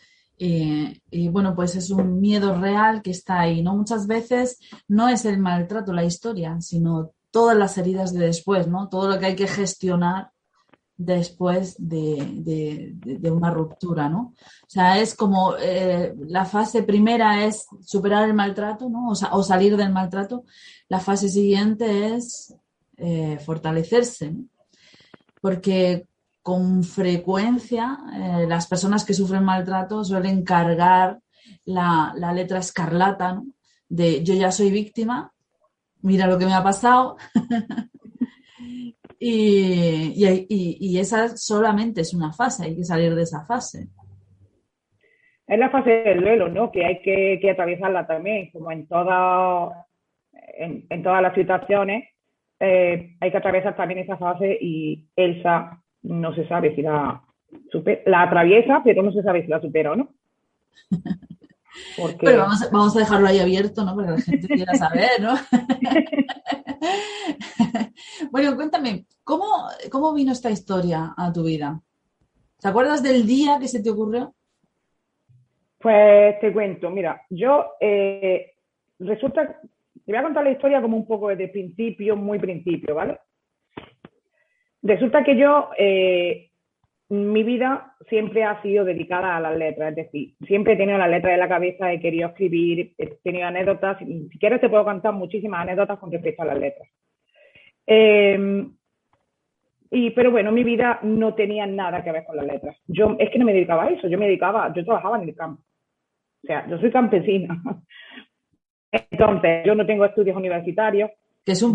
Eh, 0.44 1.00
y 1.12 1.28
bueno, 1.28 1.54
pues 1.54 1.76
es 1.76 1.92
un 1.92 2.20
miedo 2.20 2.60
real 2.60 3.04
que 3.04 3.12
está 3.12 3.42
ahí, 3.42 3.62
¿no? 3.62 3.76
Muchas 3.76 4.08
veces 4.08 4.58
no 4.88 5.08
es 5.08 5.24
el 5.26 5.38
maltrato 5.38 5.94
la 5.94 6.04
historia, 6.04 6.60
sino 6.62 7.12
todas 7.30 7.56
las 7.56 7.78
heridas 7.78 8.12
de 8.12 8.26
después, 8.26 8.68
¿no? 8.68 8.90
Todo 8.90 9.08
lo 9.08 9.20
que 9.20 9.28
hay 9.28 9.36
que 9.36 9.48
gestionar 9.48 10.32
después 10.98 11.76
de, 11.78 12.96
una 13.32 13.52
ruptura, 13.52 14.10
¿no? 14.10 14.34
O 14.64 14.68
sea, 14.68 15.00
es 15.00 15.14
como 15.14 15.58
eh, 15.58 16.16
la 16.28 16.46
fase 16.46 16.82
primera 16.82 17.46
es 17.46 17.68
superar 17.86 18.28
el 18.28 18.34
maltrato, 18.34 18.90
¿no? 18.90 19.10
O, 19.10 19.44
salir 19.44 19.78
del 19.78 19.94
maltrato. 19.94 20.46
La 20.90 21.00
fase 21.00 21.30
siguiente 21.30 22.16
es 22.16 22.56
eh, 22.98 23.38
fortalecerse, 23.46 24.34
Porque 25.40 26.08
con 26.42 26.84
frecuencia 26.84 27.98
eh, 28.14 28.46
las 28.48 28.68
personas 28.68 29.06
que 29.06 29.14
sufren 29.14 29.44
maltrato 29.44 30.04
suelen 30.04 30.44
cargar 30.44 31.20
la, 31.66 32.14
la 32.16 32.34
letra 32.34 32.60
escarlata. 32.60 33.42
De 33.88 34.24
yo 34.24 34.34
ya 34.34 34.52
soy 34.52 34.72
víctima, 34.72 35.34
mira 36.02 36.28
lo 36.28 36.38
que 36.38 36.46
me 36.46 36.54
ha 36.54 36.64
pasado. 36.64 37.18
Y, 39.24 40.98
esa 40.98 41.38
solamente 41.38 42.02
es 42.02 42.12
una 42.14 42.34
fase, 42.34 42.66
hay 42.66 42.76
que 42.76 42.84
salir 42.84 43.14
de 43.14 43.22
esa 43.22 43.46
fase. 43.46 43.88
Es 45.46 45.60
la 45.60 45.70
fase 45.70 45.92
del 45.92 46.22
duelo, 46.22 46.50
¿no? 46.50 46.72
Que 46.72 46.84
hay 46.84 47.02
que, 47.02 47.50
atravesarla 47.52 48.08
también, 48.08 48.50
como 48.52 48.72
en, 48.72 48.88
toda, 48.88 49.86
en, 50.58 51.04
todas 51.04 51.22
las 51.22 51.36
situaciones, 51.36 52.10
eh, 52.60 53.16
hay 53.20 53.32
que 53.32 53.38
atravesar 53.38 53.76
también 53.76 54.00
esa 54.00 54.18
fase 54.18 54.58
y 54.60 55.08
Elsa 55.16 55.84
no 56.04 56.34
se 56.34 56.48
sabe 56.48 56.76
si 56.76 56.82
la, 56.82 57.22
la 58.06 58.22
atraviesa, 58.22 58.82
pero 58.84 59.04
no 59.04 59.12
se 59.12 59.24
sabe 59.24 59.44
si 59.44 59.48
la 59.48 59.62
supera 59.62 59.92
o 59.92 59.96
no. 59.96 60.10
Pero 62.20 62.40
vamos 62.40 62.62
a, 62.62 62.70
vamos 62.70 62.96
a, 62.96 63.00
dejarlo 63.00 63.28
ahí 63.28 63.40
abierto, 63.40 63.86
¿no? 63.86 63.96
Para 63.96 64.10
que 64.10 64.14
la 64.14 64.22
gente 64.22 64.48
quiera 64.48 64.74
saber, 64.74 65.22
¿no? 65.22 65.36
bueno, 68.32 68.56
cuéntame, 68.56 69.06
¿cómo, 69.24 69.46
¿cómo 69.90 70.14
vino 70.14 70.34
esta 70.34 70.50
historia 70.50 71.14
a 71.16 71.32
tu 71.32 71.44
vida? 71.44 71.80
¿Te 72.60 72.68
acuerdas 72.68 73.02
del 73.02 73.26
día 73.26 73.58
que 73.60 73.70
se 73.70 73.82
te 73.82 73.90
ocurrió? 73.90 74.34
Pues 75.80 76.40
te 76.42 76.52
cuento, 76.52 76.90
mira, 76.90 77.22
yo 77.30 77.66
eh, 77.80 78.54
resulta, 79.00 79.48
te 79.48 80.12
voy 80.12 80.18
a 80.18 80.24
contar 80.24 80.44
la 80.44 80.52
historia 80.52 80.82
como 80.82 80.98
un 80.98 81.08
poco 81.08 81.30
desde 81.30 81.48
principio, 81.48 82.16
muy 82.16 82.38
principio, 82.38 82.96
¿vale? 82.96 83.20
Resulta 84.82 85.24
que 85.24 85.38
yo 85.38 85.70
eh, 85.78 86.52
mi 87.10 87.44
vida 87.44 87.96
siempre 88.08 88.44
ha 88.46 88.62
sido 88.62 88.86
dedicada 88.86 89.36
a 89.36 89.40
las 89.42 89.58
letras, 89.58 89.90
es 89.90 89.96
decir, 89.98 90.34
siempre 90.48 90.74
he 90.74 90.78
tenido 90.78 90.98
las 90.98 91.10
letras 91.10 91.34
en 91.34 91.40
la 91.40 91.50
cabeza, 91.50 91.92
he 91.92 92.00
querido 92.00 92.30
escribir, 92.30 92.94
he 92.98 93.08
tenido 93.22 93.48
anécdotas, 93.48 94.00
si 94.00 94.40
quieres 94.40 94.62
te 94.62 94.70
puedo 94.70 94.86
contar 94.86 95.14
muchísimas 95.14 95.62
anécdotas 95.62 96.00
con 96.00 96.12
respecto 96.12 96.44
a 96.44 96.46
las 96.46 96.60
letras. 96.60 96.90
Em, 97.86 98.74
y, 99.90 100.12
pero 100.12 100.32
bueno, 100.32 100.54
mi 100.54 100.64
vida 100.64 101.00
no 101.04 101.34
tenía 101.36 101.68
nada 101.68 102.02
que 102.02 102.14
ver 102.14 102.24
con 102.24 102.38
las 102.38 102.46
letras. 102.46 102.78
Yo 102.88 103.18
es 103.20 103.30
que 103.30 103.38
no 103.38 103.46
me 103.46 103.54
dedicaba 103.54 103.84
a 103.84 103.90
eso, 103.90 104.08
yo 104.08 104.18
me 104.18 104.28
dedicaba, 104.28 104.74
yo 104.74 104.86
trabajaba 104.86 105.22
en 105.22 105.28
el 105.28 105.36
campo. 105.36 105.62
O 106.44 106.48
sea, 106.48 106.66
yo 106.70 106.80
soy 106.80 106.92
campesina. 106.92 107.62
Entonces, 108.92 109.66
yo 109.66 109.76
no 109.76 109.86
tengo 109.86 110.06
estudios 110.06 110.38
universitarios. 110.38 111.12
Que 111.46 111.52
es 111.52 111.62
un 111.62 111.74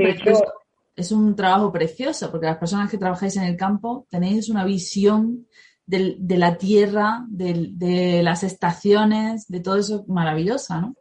es 0.97 1.13
un 1.13 1.37
trabajo 1.37 1.71
precioso, 1.71 2.31
porque 2.31 2.47
las 2.47 2.57
personas 2.57 2.91
que 2.91 2.99
trabajáis 2.99 3.37
en 3.37 3.45
el 3.45 3.57
campo 3.57 4.07
tenéis 4.11 4.49
una 4.49 4.65
visión 4.65 5.47
de, 5.87 6.17
la 6.37 6.57
tierra, 6.57 7.25
de, 7.29 8.23
las 8.23 8.43
estaciones, 8.43 9.47
de 9.49 9.61
todo 9.61 9.77
eso 9.77 10.05
maravillosa, 10.09 10.81
¿no? 10.81 10.95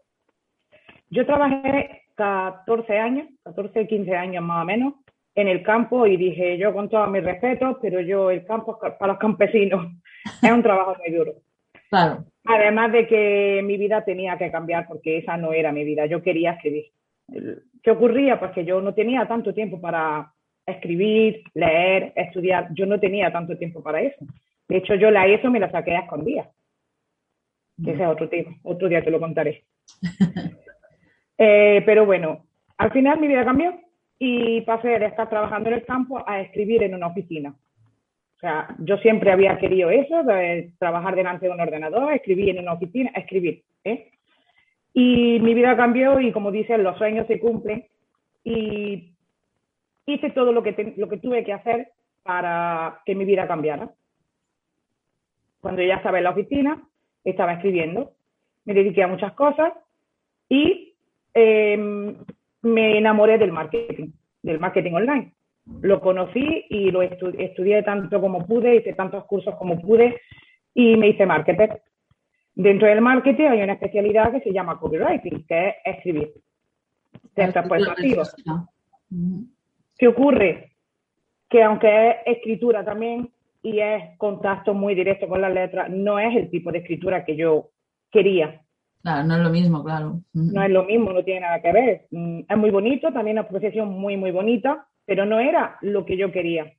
Yo 1.10 1.26
trabajé 1.26 2.04
14 2.16 2.98
años, 2.98 3.30
14, 3.44 3.88
15 3.88 4.16
años 4.16 4.44
más 4.44 4.64
o 4.64 4.66
menos, 4.66 4.94
en 5.34 5.48
el 5.48 5.64
campo 5.64 6.06
y 6.08 6.18
dije, 6.18 6.58
yo 6.58 6.74
con 6.74 6.90
todos 6.90 7.10
mis 7.10 7.24
respetos, 7.24 7.78
pero 7.82 8.02
yo 8.02 8.32
el 8.32 8.46
campo 8.46 8.78
para 8.80 9.14
los 9.14 9.18
campesinos 9.18 9.88
es 10.42 10.52
un 10.52 10.64
trabajo 10.64 10.96
muy 11.00 11.16
duro. 11.16 11.34
Claro. 11.90 12.26
Además 12.46 12.92
de 12.92 13.08
que 13.08 13.62
mi 13.64 13.78
vida 13.78 14.04
tenía 14.04 14.38
que 14.38 14.52
cambiar 14.52 14.88
porque 14.88 15.18
esa 15.20 15.38
no 15.38 15.54
era 15.54 15.72
mi 15.72 15.84
vida, 15.84 16.06
yo 16.06 16.22
quería 16.22 16.52
escribir. 16.52 16.86
¿Qué 17.86 17.92
ocurría? 17.92 18.40
Pues 18.40 18.52
que 18.54 18.66
yo 18.66 18.82
no 18.82 18.96
tenía 18.96 19.28
tanto 19.28 19.54
tiempo 19.54 19.80
para 19.80 20.34
escribir, 20.66 21.44
leer, 21.54 22.14
estudiar. 22.16 22.70
Yo 22.74 22.88
no 22.88 23.00
tenía 23.00 23.32
tanto 23.32 23.56
tiempo 23.60 23.84
para 23.84 24.02
eso. 24.02 24.26
De 24.68 24.78
hecho, 24.78 24.96
yo 24.96 25.12
la 25.12 25.28
ESO 25.28 25.52
me 25.52 25.60
la 25.60 25.70
saqué 25.70 25.96
a 25.96 26.00
escondidas. 26.00 26.48
Que 27.84 27.92
ese 27.92 28.02
es 28.02 28.10
otro 28.10 28.28
tema. 28.28 28.58
Otro 28.64 28.90
día 28.90 29.04
te 29.04 29.12
lo 29.12 29.20
contaré. 29.20 29.64
Eh, 31.38 31.84
pero 31.86 32.06
bueno, 32.06 32.46
al 32.78 32.94
final 32.94 33.20
mi 33.20 33.28
vida 33.28 33.44
cambió 33.44 33.78
y 34.18 34.62
pasé 34.62 34.88
de 34.88 35.08
estar 35.08 35.30
trabajando 35.30 35.68
en 35.68 35.76
el 35.76 35.86
campo 35.86 36.24
a 36.26 36.40
escribir 36.40 36.82
en 36.84 36.96
una 36.96 37.08
oficina. 37.08 37.50
O 37.50 38.40
sea, 38.40 38.74
yo 38.80 38.96
siempre 39.00 39.34
había 39.34 39.58
querido 39.58 39.90
eso, 39.90 40.24
de 40.24 40.72
trabajar 40.80 41.14
delante 41.14 41.48
de 41.48 41.52
un 41.52 41.60
ordenador, 41.60 42.14
escribir 42.14 42.52
en 42.52 42.60
una 42.60 42.72
oficina, 42.72 43.12
escribir. 43.16 43.66
¿eh? 43.84 44.14
Y 44.98 45.42
mi 45.42 45.54
vida 45.54 45.76
cambió 45.76 46.22
y 46.22 46.32
como 46.32 46.52
dicen, 46.52 46.82
los 46.82 46.98
sueños 46.98 47.28
se 47.28 47.38
cumplen 47.38 47.86
y 48.46 49.12
hice 50.06 50.30
todo 50.30 50.54
lo 50.54 50.64
que, 50.64 50.94
lo 50.96 51.10
que 51.10 51.18
tuve 51.18 51.44
que 51.44 51.52
hacer 51.52 51.90
para 52.24 53.02
que 53.06 53.14
mi 53.14 53.26
vida 53.26 53.46
cambiara. 53.46 53.92
Cuando 55.60 55.84
ya 55.84 55.96
estaba 55.96 56.20
en 56.20 56.24
la 56.24 56.30
oficina, 56.30 56.82
estaba 57.26 57.52
escribiendo, 57.56 58.14
me 58.64 58.74
dediqué 58.74 59.04
a 59.04 59.10
muchas 59.10 59.34
cosas 59.34 59.74
y 60.48 60.96
em, 61.34 62.16
me 62.62 62.98
enamoré 62.98 63.38
del 63.38 63.52
marketing, 63.52 64.14
del 64.44 64.62
marketing 64.62 64.94
online. 64.94 65.34
Lo 65.82 66.00
conocí 66.00 66.68
y 66.70 66.90
lo 66.90 67.02
estudié 67.02 67.84
tanto 67.84 68.22
como 68.22 68.48
pude, 68.48 68.78
hice 68.78 68.94
tantos 68.94 69.26
cursos 69.26 69.56
como 69.56 69.82
pude 69.82 70.22
y 70.74 70.96
me 70.96 71.10
hice 71.10 71.26
marketer. 71.26 71.82
Dentro 72.56 72.88
del 72.88 73.02
marketing 73.02 73.48
hay 73.48 73.62
una 73.62 73.74
especialidad 73.74 74.32
que 74.32 74.40
se 74.40 74.54
llama 74.54 74.80
copywriting, 74.80 75.46
que 75.46 75.68
es 75.68 75.76
escribir 75.84 76.34
textos 77.34 77.68
persuasivos. 77.68 78.36
¿Qué 79.98 80.08
ocurre? 80.08 80.72
Que 81.50 81.64
aunque 81.64 82.10
es 82.10 82.38
escritura 82.38 82.84
también 82.84 83.30
y 83.62 83.80
es 83.80 84.18
contacto 84.18 84.74
muy 84.74 84.96
directo 84.96 85.28
con 85.28 85.42
las 85.42 85.54
letras, 85.54 85.90
no 85.90 86.18
es 86.18 86.36
el 86.36 86.50
tipo 86.50 86.72
de 86.72 86.80
escritura 86.80 87.26
que 87.26 87.36
yo 87.36 87.72
quería. 88.10 88.62
Claro, 89.02 89.24
no 89.28 89.36
es 89.36 89.42
lo 89.42 89.50
mismo, 89.50 89.84
claro. 89.84 90.22
No 90.34 90.64
es 90.64 90.72
lo 90.72 90.86
mismo, 90.86 91.14
no 91.14 91.24
tiene 91.24 91.42
nada 91.42 91.62
que 91.62 91.72
ver. 91.72 92.06
Mm, 92.12 92.40
es 92.50 92.58
muy 92.58 92.72
bonito, 92.72 93.12
también 93.12 93.38
una 93.38 93.48
profesión 93.48 93.90
muy, 93.90 94.18
muy 94.18 94.32
bonita, 94.32 94.88
pero 95.06 95.26
no 95.26 95.40
era 95.40 95.78
lo 95.82 96.06
que 96.06 96.18
yo 96.18 96.32
quería. 96.32 96.74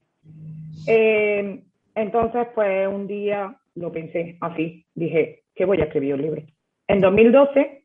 Eh, 0.86 1.62
entonces, 1.94 2.48
pues 2.54 2.88
un 2.88 3.06
día 3.06 3.56
lo 3.74 3.92
pensé 3.92 4.38
así. 4.40 4.84
Dije, 4.94 5.44
que 5.56 5.64
voy 5.64 5.80
a 5.80 5.84
escribir 5.84 6.14
un 6.14 6.22
libro. 6.22 6.42
En 6.86 7.00
2012 7.00 7.82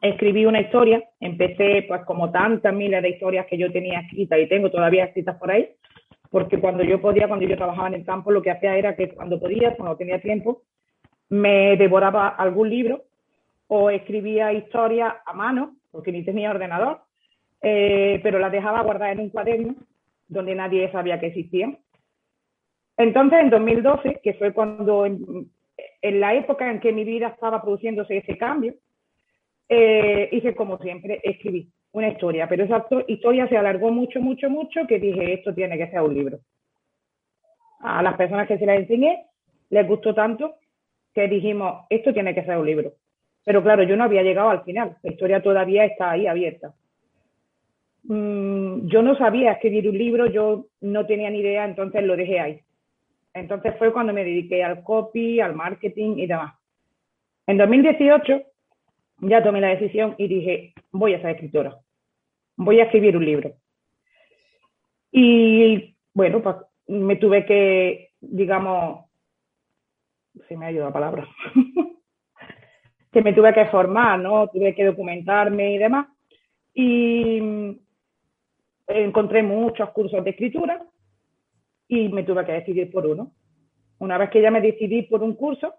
escribí 0.00 0.46
una 0.46 0.60
historia, 0.60 1.04
empecé 1.20 1.84
pues 1.86 2.02
como 2.04 2.30
tantas 2.32 2.74
miles 2.74 3.02
de 3.02 3.10
historias 3.10 3.46
que 3.46 3.58
yo 3.58 3.70
tenía 3.70 4.00
escritas 4.00 4.38
y 4.40 4.48
tengo 4.48 4.70
todavía 4.70 5.04
escritas 5.04 5.36
por 5.36 5.50
ahí, 5.50 5.68
porque 6.30 6.58
cuando 6.58 6.82
yo 6.82 7.00
podía, 7.00 7.28
cuando 7.28 7.46
yo 7.46 7.56
trabajaba 7.56 7.88
en 7.88 7.94
el 7.94 8.04
campo, 8.04 8.32
lo 8.32 8.42
que 8.42 8.50
hacía 8.50 8.76
era 8.76 8.96
que 8.96 9.10
cuando 9.10 9.38
podía, 9.38 9.76
cuando 9.76 9.96
tenía 9.96 10.20
tiempo, 10.20 10.62
me 11.28 11.76
devoraba 11.76 12.28
algún 12.28 12.70
libro 12.70 13.04
o 13.68 13.90
escribía 13.90 14.52
historias 14.52 15.14
a 15.26 15.32
mano, 15.32 15.76
porque 15.90 16.10
ni 16.10 16.24
tenía 16.24 16.50
ordenador, 16.50 17.00
eh, 17.62 18.20
pero 18.22 18.38
las 18.38 18.52
dejaba 18.52 18.82
guardadas 18.82 19.14
en 19.14 19.20
un 19.20 19.30
cuaderno 19.30 19.74
donde 20.28 20.54
nadie 20.54 20.90
sabía 20.90 21.20
que 21.20 21.26
existían. 21.26 21.78
Entonces, 22.96 23.40
en 23.40 23.50
2012, 23.50 24.20
que 24.22 24.34
fue 24.34 24.52
cuando 24.52 25.06
en 26.04 26.20
la 26.20 26.34
época 26.34 26.70
en 26.70 26.80
que 26.80 26.92
mi 26.92 27.02
vida 27.02 27.28
estaba 27.28 27.62
produciéndose 27.62 28.18
ese 28.18 28.36
cambio, 28.36 28.74
eh, 29.70 30.28
hice 30.32 30.54
como 30.54 30.76
siempre, 30.76 31.18
escribí 31.24 31.66
una 31.92 32.08
historia, 32.08 32.46
pero 32.46 32.64
esa 32.64 32.84
historia 33.08 33.48
se 33.48 33.56
alargó 33.56 33.90
mucho, 33.90 34.20
mucho, 34.20 34.50
mucho, 34.50 34.86
que 34.86 34.98
dije, 34.98 35.32
esto 35.32 35.54
tiene 35.54 35.78
que 35.78 35.88
ser 35.88 36.02
un 36.02 36.12
libro. 36.12 36.40
A 37.80 38.02
las 38.02 38.16
personas 38.16 38.46
que 38.46 38.58
se 38.58 38.66
la 38.66 38.74
enseñé, 38.74 39.24
les 39.70 39.88
gustó 39.88 40.14
tanto 40.14 40.56
que 41.14 41.26
dijimos, 41.26 41.86
esto 41.88 42.12
tiene 42.12 42.34
que 42.34 42.44
ser 42.44 42.58
un 42.58 42.66
libro. 42.66 42.92
Pero 43.42 43.62
claro, 43.62 43.82
yo 43.84 43.96
no 43.96 44.04
había 44.04 44.22
llegado 44.22 44.50
al 44.50 44.62
final, 44.62 44.98
la 45.02 45.10
historia 45.10 45.42
todavía 45.42 45.86
está 45.86 46.10
ahí 46.10 46.26
abierta. 46.26 46.74
Mm, 48.02 48.88
yo 48.88 49.00
no 49.00 49.16
sabía 49.16 49.52
escribir 49.52 49.88
un 49.88 49.96
libro, 49.96 50.26
yo 50.26 50.66
no 50.82 51.06
tenía 51.06 51.30
ni 51.30 51.38
idea, 51.38 51.64
entonces 51.64 52.02
lo 52.02 52.14
dejé 52.14 52.40
ahí. 52.40 52.60
Entonces 53.34 53.74
fue 53.78 53.92
cuando 53.92 54.12
me 54.12 54.24
dediqué 54.24 54.62
al 54.62 54.84
copy, 54.84 55.40
al 55.40 55.54
marketing 55.56 56.18
y 56.18 56.26
demás. 56.26 56.54
En 57.46 57.58
2018 57.58 58.42
ya 59.22 59.42
tomé 59.42 59.60
la 59.60 59.68
decisión 59.68 60.14
y 60.18 60.28
dije, 60.28 60.74
voy 60.92 61.14
a 61.14 61.20
ser 61.20 61.30
escritora, 61.30 61.76
voy 62.56 62.80
a 62.80 62.84
escribir 62.84 63.16
un 63.16 63.24
libro. 63.24 63.52
Y 65.10 65.96
bueno, 66.14 66.42
pues 66.42 66.56
me 66.86 67.16
tuve 67.16 67.44
que, 67.44 68.12
digamos, 68.20 69.06
se 70.48 70.56
me 70.56 70.72
ido 70.72 70.84
la 70.84 70.92
palabra, 70.92 71.26
que 73.12 73.22
me 73.22 73.32
tuve 73.32 73.52
que 73.52 73.66
formar, 73.66 74.18
¿no? 74.18 74.48
Tuve 74.48 74.74
que 74.74 74.84
documentarme 74.84 75.74
y 75.74 75.78
demás. 75.78 76.06
Y 76.72 77.78
encontré 78.86 79.42
muchos 79.42 79.90
cursos 79.90 80.22
de 80.24 80.30
escritura 80.30 80.84
y 81.88 82.08
me 82.08 82.22
tuve 82.24 82.44
que 82.44 82.52
decidir 82.52 82.90
por 82.90 83.06
uno. 83.06 83.32
Una 83.98 84.18
vez 84.18 84.30
que 84.30 84.42
ya 84.42 84.50
me 84.50 84.60
decidí 84.60 85.02
por 85.02 85.22
un 85.22 85.34
curso, 85.34 85.74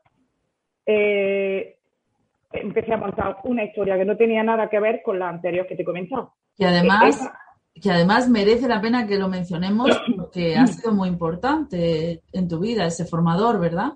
eh, 0.86 1.78
empecé 2.52 2.94
a 2.94 2.98
montar 2.98 3.38
una 3.44 3.64
historia 3.64 3.98
que 3.98 4.06
no 4.06 4.16
tenía 4.16 4.44
nada 4.44 4.70
que 4.70 4.80
ver 4.80 5.02
con 5.04 5.20
la 5.20 5.30
anterior 5.30 5.68
que 5.68 5.76
te 5.76 5.82
he 5.82 5.86
comentado. 5.86 6.34
Y 6.58 6.64
además, 6.64 7.30
que 7.82 7.92
además 7.92 8.30
merece 8.30 8.68
la 8.68 8.82
pena 8.82 9.06
que 9.06 9.18
lo 9.18 9.28
mencionemos 9.28 9.90
porque 10.16 10.56
ha 10.56 10.66
sido 10.68 10.94
muy 10.94 11.10
importante 11.10 12.22
en 12.32 12.48
tu 12.48 12.60
vida 12.60 12.86
ese 12.86 13.06
formador, 13.06 13.60
¿verdad? 13.60 13.94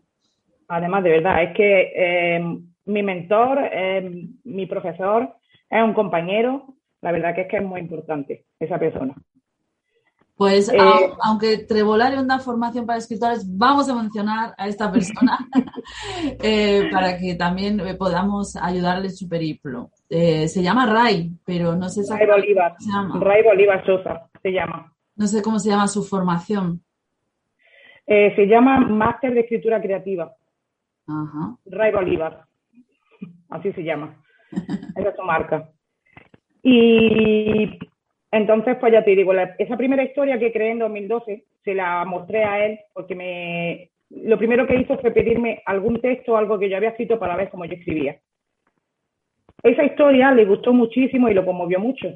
Además, 0.68 1.04
de 1.04 1.10
verdad, 1.10 1.44
es 1.44 1.56
que 1.56 1.92
eh, 1.96 2.60
mi 2.86 3.04
mentor, 3.04 3.60
eh, 3.72 4.28
mi 4.44 4.66
profesor, 4.66 5.36
es 5.70 5.84
un 5.84 5.94
compañero, 5.94 6.76
la 7.02 7.12
verdad 7.12 7.34
que 7.34 7.42
es 7.42 7.48
que 7.48 7.58
es 7.58 7.64
muy 7.64 7.80
importante 7.80 8.46
esa 8.60 8.78
persona. 8.78 9.16
Pues 10.40 10.70
eh, 10.70 10.78
aunque 11.22 11.66
Trevolar 11.68 12.14
es 12.14 12.20
una 12.22 12.40
formación 12.40 12.86
para 12.86 12.98
escritores, 12.98 13.46
vamos 13.58 13.90
a 13.90 13.94
mencionar 13.94 14.56
a 14.58 14.70
esta 14.70 14.90
persona 14.90 15.38
para 16.94 17.18
que 17.18 17.36
también 17.36 17.78
podamos 17.98 18.56
ayudarle 18.56 19.10
su 19.10 19.28
periplo. 19.28 19.92
se 20.08 20.64
llama 20.64 20.86
Ray, 20.86 21.30
pero 21.46 21.76
no 21.76 21.90
sé 21.90 22.04
Ray 22.10 22.26
Bolívar. 22.26 22.74
se 22.80 22.90
llama. 22.90 23.20
Ray 23.20 23.44
Bolívar 23.44 23.86
Sosa 23.86 24.30
se 24.42 24.52
llama. 24.54 24.94
No 25.18 25.28
sé 25.28 25.42
cómo 25.42 25.60
se 25.60 25.72
llama 25.72 25.90
su 25.90 26.06
formación. 26.06 26.86
se 28.08 28.46
llama 28.48 28.80
Máster 28.80 29.34
de 29.34 29.42
Escritura 29.42 29.82
Creativa. 29.82 30.34
Ajá. 31.06 31.58
Ray 31.66 31.92
Bolívar, 31.92 32.46
así 33.50 33.74
se 33.74 33.84
llama. 33.84 34.16
Esa 34.96 35.10
es 35.10 35.16
su 35.18 35.22
marca. 35.24 35.70
Y 36.64 37.89
entonces, 38.32 38.78
pues 38.80 38.94
ya 38.94 39.04
te 39.04 39.16
digo, 39.16 39.34
esa 39.34 39.78
primera 39.78 40.04
historia 40.04 40.38
que 40.38 40.52
creé 40.52 40.72
en 40.72 40.80
2012, 40.80 41.46
se 41.64 41.74
la 41.74 42.06
mostré 42.06 42.44
a 42.44 42.66
él 42.66 42.80
porque 42.94 43.16
me, 43.16 43.90
lo 44.10 44.38
primero 44.38 44.66
que 44.66 44.80
hizo 44.80 44.98
fue 45.00 45.12
pedirme 45.12 45.62
algún 45.66 46.02
texto, 46.02 46.38
algo 46.38 46.58
que 46.58 46.70
yo 46.70 46.78
había 46.78 46.90
escrito 46.90 47.20
para 47.20 47.36
ver 47.36 47.50
cómo 47.50 47.66
yo 47.66 47.74
escribía. 47.74 48.20
Esa 49.62 49.84
historia 49.84 50.32
le 50.32 50.46
gustó 50.46 50.74
muchísimo 50.74 51.30
y 51.30 51.34
lo 51.34 51.46
conmovió 51.46 51.80
mucho. 51.80 52.08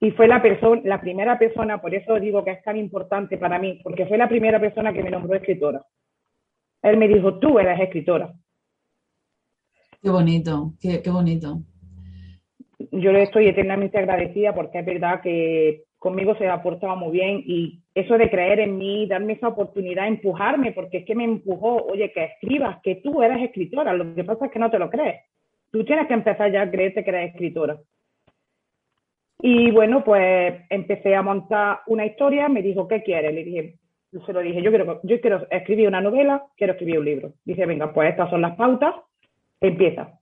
Y 0.00 0.10
fue 0.12 0.28
la, 0.28 0.42
persona, 0.42 0.80
la 0.84 1.00
primera 1.00 1.38
persona, 1.38 1.80
por 1.80 1.94
eso 1.94 2.18
digo 2.20 2.44
que 2.44 2.52
es 2.52 2.62
tan 2.62 2.76
importante 2.76 3.38
para 3.38 3.58
mí, 3.58 3.80
porque 3.82 4.06
fue 4.06 4.18
la 4.18 4.28
primera 4.28 4.60
persona 4.60 4.92
que 4.92 5.02
me 5.02 5.10
nombró 5.10 5.34
escritora. 5.34 5.84
Él 6.82 6.98
me 6.98 7.08
dijo, 7.08 7.38
tú 7.38 7.58
eres 7.58 7.80
escritora. 7.80 8.32
Qué 10.02 10.10
bonito, 10.10 10.74
qué, 10.80 11.00
bonito. 11.10 11.60
Yo 12.96 13.10
le 13.12 13.24
estoy 13.24 13.48
eternamente 13.48 13.98
agradecida 13.98 14.54
porque 14.54 14.78
es 14.78 14.86
verdad 14.86 15.20
que 15.20 15.82
conmigo 15.98 16.36
se 16.36 16.48
ha 16.48 16.62
portado 16.62 16.94
muy 16.94 17.10
bien 17.12 17.42
y 17.44 17.80
eso 17.94 18.16
de 18.16 18.30
creer 18.30 18.60
en 18.60 18.78
mí, 18.78 19.06
darme 19.06 19.32
esa 19.32 19.48
oportunidad, 19.48 20.06
empujarme, 20.06 20.72
porque 20.72 20.98
es 20.98 21.04
que 21.04 21.14
me 21.14 21.24
empujó, 21.24 21.82
oye, 21.86 22.12
que 22.12 22.24
escribas, 22.24 22.80
que 22.82 22.96
tú 22.96 23.22
eres 23.22 23.42
escritora, 23.42 23.92
lo 23.94 24.14
que 24.14 24.22
pasa 24.22 24.46
es 24.46 24.52
que 24.52 24.58
no 24.58 24.70
te 24.70 24.78
lo 24.78 24.90
crees. 24.90 25.22
Tú 25.72 25.84
tienes 25.84 26.06
que 26.06 26.14
empezar 26.14 26.52
ya 26.52 26.62
a 26.62 26.70
creerte 26.70 27.02
que 27.02 27.10
eres 27.10 27.30
escritora. 27.30 27.78
Y 29.40 29.72
bueno, 29.72 30.04
pues 30.04 30.62
empecé 30.70 31.16
a 31.16 31.22
montar 31.22 31.80
una 31.86 32.06
historia, 32.06 32.48
me 32.48 32.62
dijo, 32.62 32.86
¿qué 32.86 33.02
quieres? 33.02 33.34
Le 33.34 33.42
dije, 33.42 33.74
se 34.24 34.32
lo 34.32 34.40
dije, 34.40 34.62
yo 34.62 34.70
quiero, 34.70 35.00
yo 35.02 35.20
quiero 35.20 35.46
escribir 35.50 35.88
una 35.88 36.00
novela, 36.00 36.44
quiero 36.56 36.74
escribir 36.74 36.98
un 37.00 37.04
libro. 37.04 37.32
Dice, 37.44 37.66
venga, 37.66 37.92
pues 37.92 38.10
estas 38.10 38.30
son 38.30 38.42
las 38.42 38.54
pautas, 38.56 38.94
empieza. 39.60 40.20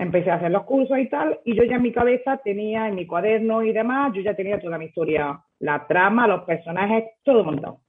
Empecé 0.00 0.30
a 0.30 0.36
hacer 0.36 0.50
los 0.50 0.64
cursos 0.64 0.98
y 0.98 1.10
tal, 1.10 1.40
y 1.44 1.54
yo 1.54 1.62
ya 1.64 1.76
en 1.76 1.82
mi 1.82 1.92
cabeza 1.92 2.38
tenía, 2.42 2.88
en 2.88 2.94
mi 2.94 3.06
cuaderno 3.06 3.62
y 3.62 3.70
demás, 3.70 4.14
yo 4.14 4.22
ya 4.22 4.34
tenía 4.34 4.58
toda 4.58 4.78
mi 4.78 4.86
historia, 4.86 5.38
la 5.58 5.86
trama, 5.86 6.26
los 6.26 6.44
personajes, 6.44 7.04
todo 7.22 7.44
montado. 7.44 7.82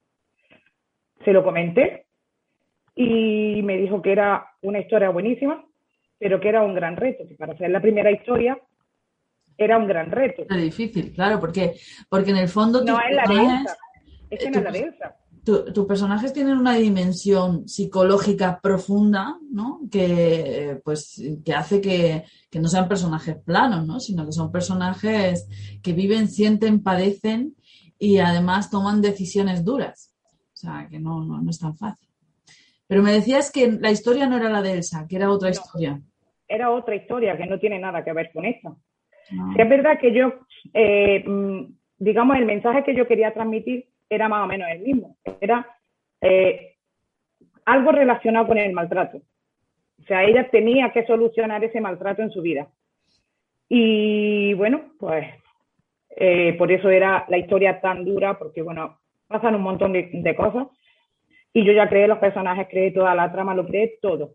Se 1.24 1.32
lo 1.32 1.42
comenté 1.42 2.04
y 2.94 3.62
me 3.62 3.78
dijo 3.78 4.02
que 4.02 4.12
era 4.12 4.46
una 4.60 4.80
historia 4.80 5.08
buenísima, 5.08 5.64
pero 6.18 6.38
que 6.38 6.50
era 6.50 6.62
un 6.62 6.74
gran 6.74 6.96
reto, 6.96 7.26
que 7.26 7.34
para 7.34 7.54
hacer 7.54 7.70
la 7.70 7.80
primera 7.80 8.10
historia 8.10 8.58
era 9.56 9.78
un 9.78 9.86
gran 9.86 10.10
reto. 10.10 10.42
Es 10.50 10.62
difícil, 10.62 11.14
claro, 11.14 11.40
porque, 11.40 11.72
porque 12.10 12.32
en 12.32 12.36
el 12.36 12.48
fondo... 12.48 12.84
No 12.84 12.98
es 13.00 13.16
la 13.16 13.22
es 14.28 14.50
no 14.50 14.58
es 14.58 14.98
la 15.00 15.16
tus 15.44 15.86
personajes 15.86 16.32
tienen 16.32 16.56
una 16.56 16.74
dimensión 16.74 17.68
psicológica 17.68 18.60
profunda, 18.62 19.38
¿no? 19.50 19.80
Que, 19.90 20.78
pues, 20.84 21.20
que 21.44 21.52
hace 21.52 21.80
que, 21.80 22.24
no 22.60 22.68
sean 22.68 22.88
personajes 22.88 23.36
planos, 23.44 23.86
¿no? 23.86 23.98
Sino 23.98 24.24
que 24.24 24.32
son 24.32 24.52
personajes 24.52 25.48
que 25.82 25.92
viven, 25.92 26.28
sienten, 26.28 26.82
padecen 26.82 27.56
y 27.98 28.18
además 28.18 28.70
toman 28.70 29.02
decisiones 29.02 29.64
duras. 29.64 30.14
O 30.52 30.56
sea, 30.56 30.86
que 30.88 31.00
no, 31.00 31.24
no, 31.24 31.50
es 31.50 31.58
tan 31.58 31.76
fácil. 31.76 32.08
Pero 32.86 33.02
me 33.02 33.12
decías 33.12 33.50
que 33.50 33.72
la 33.72 33.90
historia 33.90 34.26
no 34.26 34.36
era 34.36 34.48
la 34.48 34.62
de 34.62 34.74
Elsa, 34.74 35.06
que 35.08 35.16
era 35.16 35.30
otra 35.30 35.50
historia. 35.50 36.00
Era 36.46 36.70
otra 36.70 36.94
historia 36.94 37.36
que 37.36 37.46
no 37.46 37.58
tiene 37.58 37.80
nada 37.80 38.04
que 38.04 38.12
ver 38.12 38.30
con 38.32 38.44
esta. 38.44 38.68
Ah. 38.68 39.54
es 39.56 39.68
verdad 39.68 39.98
que 40.00 40.12
yo, 40.12 40.34
eh, 40.74 41.24
mm, 41.26 41.74
digamos, 41.98 42.36
el 42.36 42.44
mensaje 42.44 42.84
que 42.84 42.94
yo 42.94 43.08
quería 43.08 43.32
transmitir 43.32 43.91
era 44.14 44.28
más 44.28 44.44
o 44.44 44.46
menos 44.46 44.68
el 44.70 44.80
mismo. 44.80 45.16
Era 45.40 45.66
eh, 46.20 46.76
algo 47.64 47.92
relacionado 47.92 48.46
con 48.46 48.58
el 48.58 48.72
maltrato. 48.72 49.18
O 50.00 50.04
sea, 50.04 50.24
ella 50.24 50.48
tenía 50.50 50.90
que 50.92 51.06
solucionar 51.06 51.62
ese 51.64 51.80
maltrato 51.80 52.22
en 52.22 52.30
su 52.30 52.42
vida. 52.42 52.68
Y 53.68 54.52
bueno, 54.54 54.92
pues 54.98 55.26
eh, 56.16 56.54
por 56.58 56.70
eso 56.70 56.90
era 56.90 57.24
la 57.28 57.38
historia 57.38 57.80
tan 57.80 58.04
dura, 58.04 58.38
porque 58.38 58.62
bueno, 58.62 58.98
pasan 59.28 59.54
un 59.54 59.62
montón 59.62 59.92
de, 59.92 60.34
cosas. 60.36 60.66
Y 61.52 61.64
yo 61.64 61.72
ya 61.72 61.88
creé 61.88 62.08
los 62.08 62.18
personajes, 62.18 62.66
creé 62.68 62.90
toda 62.90 63.14
la 63.14 63.30
trama, 63.32 63.54
lo 63.54 63.66
creé 63.66 63.98
todo. 64.00 64.34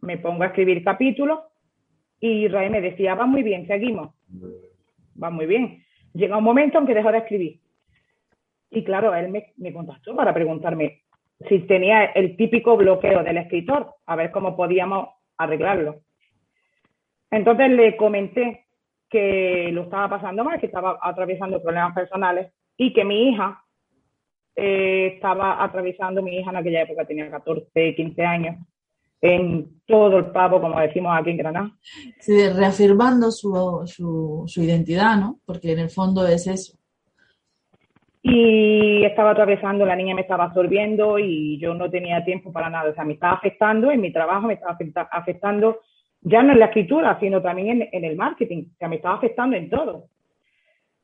Me 0.00 0.18
pongo 0.18 0.42
a 0.42 0.48
escribir 0.48 0.84
capítulos 0.84 1.40
y 2.20 2.48
Ray 2.48 2.70
me 2.70 2.80
decía, 2.80 3.14
va 3.14 3.26
muy 3.26 3.42
bien, 3.42 3.66
seguimos. 3.66 4.14
Va 5.20 5.30
muy 5.30 5.46
bien. 5.46 5.82
Llega 6.12 6.36
un 6.36 6.44
momento 6.44 6.78
en 6.78 6.86
que 6.86 6.94
dejo 6.94 7.10
de 7.10 7.18
escribir. 7.18 7.60
Y 8.70 8.84
claro, 8.84 9.14
él 9.14 9.30
me, 9.56 9.72
contactó 9.72 10.16
para 10.16 10.34
preguntarme 10.34 11.02
si 11.48 11.60
tenía 11.60 12.04
el 12.06 12.36
típico 12.36 12.76
bloqueo 12.76 13.22
del 13.22 13.38
escritor, 13.38 13.94
a 14.06 14.16
ver 14.16 14.30
cómo 14.30 14.56
podíamos 14.56 15.08
arreglarlo. 15.36 16.00
Entonces 17.30 17.70
le 17.70 17.96
comenté 17.96 18.66
que 19.08 19.70
lo 19.72 19.82
estaba 19.82 20.08
pasando 20.08 20.44
mal, 20.44 20.58
que 20.58 20.66
estaba 20.66 20.98
atravesando 21.00 21.62
problemas 21.62 21.94
personales 21.94 22.52
y 22.76 22.92
que 22.92 23.04
mi 23.04 23.28
hija 23.28 23.62
eh, 24.56 25.12
estaba 25.14 25.62
atravesando, 25.62 26.22
mi 26.22 26.38
hija 26.38 26.50
en 26.50 26.56
aquella 26.56 26.82
época 26.82 27.04
tenía 27.04 27.30
14, 27.30 27.94
15 27.94 28.22
años, 28.22 28.56
en 29.20 29.80
todo 29.86 30.18
el 30.18 30.26
pavo, 30.26 30.60
como 30.60 30.78
decimos 30.78 31.16
aquí 31.18 31.30
en 31.30 31.38
Granada. 31.38 31.70
Sí, 32.20 32.48
reafirmando 32.50 33.30
su, 33.30 33.82
su, 33.86 34.44
su 34.46 34.62
identidad, 34.62 35.16
¿no? 35.16 35.40
Porque 35.46 35.72
en 35.72 35.78
el 35.78 35.90
fondo 35.90 36.26
es 36.26 36.46
eso, 36.46 36.78
y 38.26 39.04
estaba 39.04 39.32
atravesando, 39.32 39.84
la 39.84 39.94
niña 39.94 40.14
me 40.14 40.22
estaba 40.22 40.44
absorbiendo 40.44 41.18
y 41.18 41.58
yo 41.58 41.74
no 41.74 41.90
tenía 41.90 42.24
tiempo 42.24 42.50
para 42.50 42.70
nada. 42.70 42.90
O 42.90 42.94
sea, 42.94 43.04
me 43.04 43.12
estaba 43.12 43.34
afectando 43.34 43.90
en 43.90 44.00
mi 44.00 44.14
trabajo, 44.14 44.46
me 44.46 44.54
estaba 44.54 44.78
afectando 45.12 45.80
ya 46.22 46.42
no 46.42 46.54
en 46.54 46.58
la 46.58 46.66
escritura, 46.66 47.18
sino 47.20 47.42
también 47.42 47.86
en, 47.92 48.04
el 48.04 48.16
marketing. 48.16 48.64
O 48.72 48.76
sea, 48.78 48.88
me 48.88 48.96
estaba 48.96 49.16
afectando 49.16 49.56
en 49.56 49.68
todo. 49.68 50.06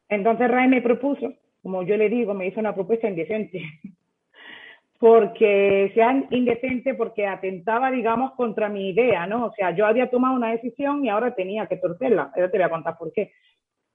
Entonces 0.08 0.50
Ray 0.50 0.68
me 0.68 0.80
propuso, 0.80 1.34
como 1.62 1.82
yo 1.82 1.98
le 1.98 2.08
digo, 2.08 2.32
me 2.32 2.46
hizo 2.46 2.58
una 2.58 2.74
propuesta 2.74 3.06
indecente. 3.06 3.62
porque 4.98 5.90
sea 5.94 6.24
indecente 6.30 6.94
porque 6.94 7.26
atentaba, 7.26 7.90
digamos, 7.90 8.32
contra 8.32 8.70
mi 8.70 8.88
idea, 8.88 9.26
¿no? 9.26 9.44
O 9.46 9.52
sea, 9.52 9.76
yo 9.76 9.84
había 9.84 10.08
tomado 10.08 10.36
una 10.36 10.52
decisión 10.52 11.04
y 11.04 11.10
ahora 11.10 11.34
tenía 11.34 11.66
que 11.66 11.76
torcerla. 11.76 12.32
Ahora 12.34 12.50
te 12.50 12.56
voy 12.56 12.64
a 12.64 12.70
contar 12.70 12.96
por 12.96 13.12
qué. 13.12 13.30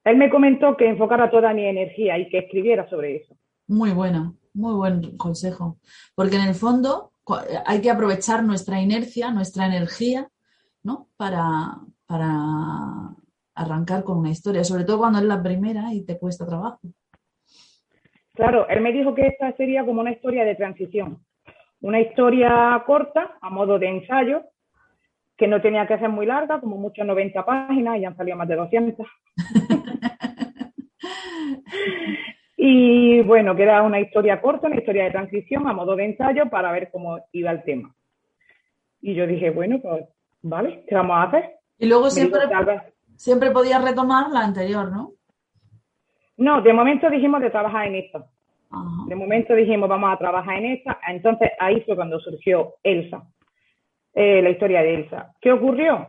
Él 0.06 0.18
me 0.18 0.30
comentó 0.30 0.78
que 0.78 0.88
enfocara 0.88 1.32
toda 1.32 1.54
mi 1.54 1.65
energía 1.65 2.18
y 2.18 2.30
que 2.30 2.38
escribiera 2.38 2.88
sobre 2.89 3.18
eso. 3.18 3.36
Muy 3.68 3.91
bueno, 3.91 4.38
muy 4.54 4.76
buen 4.76 5.18
consejo. 5.18 5.80
Porque 6.13 6.36
en 6.36 6.44
el 6.44 6.54
fondo 6.54 7.12
hay 7.65 7.82
que 7.82 7.89
aprovechar 7.89 8.44
nuestra 8.44 8.80
inercia, 8.80 9.32
nuestra 9.32 9.65
energía, 9.65 10.30
¿no? 10.84 11.08
Para, 11.18 11.80
para 12.06 13.15
arrancar 13.56 14.04
con 14.04 14.20
una 14.20 14.30
historia, 14.30 14.63
sobre 14.63 14.84
todo 14.84 15.00
cuando 15.00 15.18
es 15.18 15.26
la 15.26 15.41
primera 15.41 15.91
y 15.91 16.06
te 16.06 16.20
cuesta 16.20 16.46
trabajo. 16.46 16.80
Claro, 18.36 18.68
él 18.68 18.82
me 18.82 18.91
dijo 18.91 19.15
que 19.15 19.26
esta 19.26 19.54
sería 19.54 19.84
como 19.86 20.02
una 20.02 20.12
historia 20.12 20.44
de 20.44 20.56
transición, 20.56 21.26
una 21.82 22.00
historia 22.00 22.84
corta, 22.86 23.38
a 23.41 23.50
modo 23.50 23.80
de 23.80 23.88
ensayo, 23.88 24.44
que 25.38 25.48
no 25.48 25.62
tenía 25.62 25.88
que 25.88 25.98
ser 25.98 26.10
muy 26.10 26.26
larga, 26.26 26.60
como 26.60 26.78
muchas 26.78 27.06
90 27.06 27.45
páginas, 27.45 27.98
y 27.98 28.06
han 28.06 28.15
salido 28.15 28.38
más 28.38 28.48
de 28.48 28.56
200. 28.56 29.08
y 32.58 33.21
bueno, 33.21 33.56
queda 33.56 33.82
una 33.82 34.00
historia 34.00 34.41
corta, 34.41 34.67
una 34.67 34.78
historia 34.78 35.06
de 35.06 35.12
transición 35.12 35.67
a 35.67 35.74
modo 35.74 35.95
de 35.95 36.06
ensayo 36.06 36.50
para 36.50 36.71
ver 36.71 36.89
cómo 36.91 37.19
iba 37.32 37.52
el 37.52 37.63
tema. 37.63 37.93
Y 39.02 39.13
yo 39.13 39.28
dije, 39.28 39.50
bueno, 39.50 39.80
pues 39.82 40.06
vale, 40.41 40.84
¿qué 40.88 40.95
vamos 40.95 41.17
a 41.17 41.24
hacer? 41.24 41.52
Y 41.78 41.88
luego 41.88 42.10
siempre, 42.10 42.41
siempre 43.15 43.52
podías 43.52 43.84
retomar 43.84 44.32
la 44.32 44.41
anterior, 44.41 44.89
¿no? 44.89 45.12
No, 46.38 46.62
de 46.62 46.74
momento 46.74 47.10
dijimos 47.10 47.41
de 47.41 47.50
trabajar 47.50 47.88
en 47.88 47.95
esto. 47.95 48.26
De 49.08 49.15
momento 49.15 49.56
dijimos, 49.56 49.88
vamos 49.88 50.13
a 50.13 50.17
trabajar 50.17 50.58
en 50.58 50.65
esta. 50.65 51.00
Entonces 51.08 51.52
ahí 51.60 51.82
fue 51.82 51.95
cuando 51.95 52.19
surgió 52.19 52.76
Elsa, 52.84 53.24
eh, 54.15 54.41
la 54.41 54.49
historia 54.49 54.82
de 54.82 54.95
Elsa. 54.95 55.34
¿Qué 55.41 55.51
ocurrió? 55.51 56.08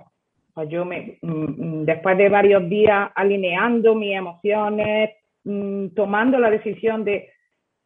Pues 0.54 0.68
yo 0.68 0.84
me, 0.84 1.18
mm, 1.20 1.28
mm, 1.28 1.84
después 1.84 2.16
de 2.16 2.28
varios 2.28 2.68
días 2.68 3.10
alineando 3.14 3.96
mis 3.96 4.16
emociones, 4.16 5.10
mm, 5.44 5.88
tomando 5.88 6.38
la 6.38 6.48
decisión 6.50 7.04
de 7.04 7.30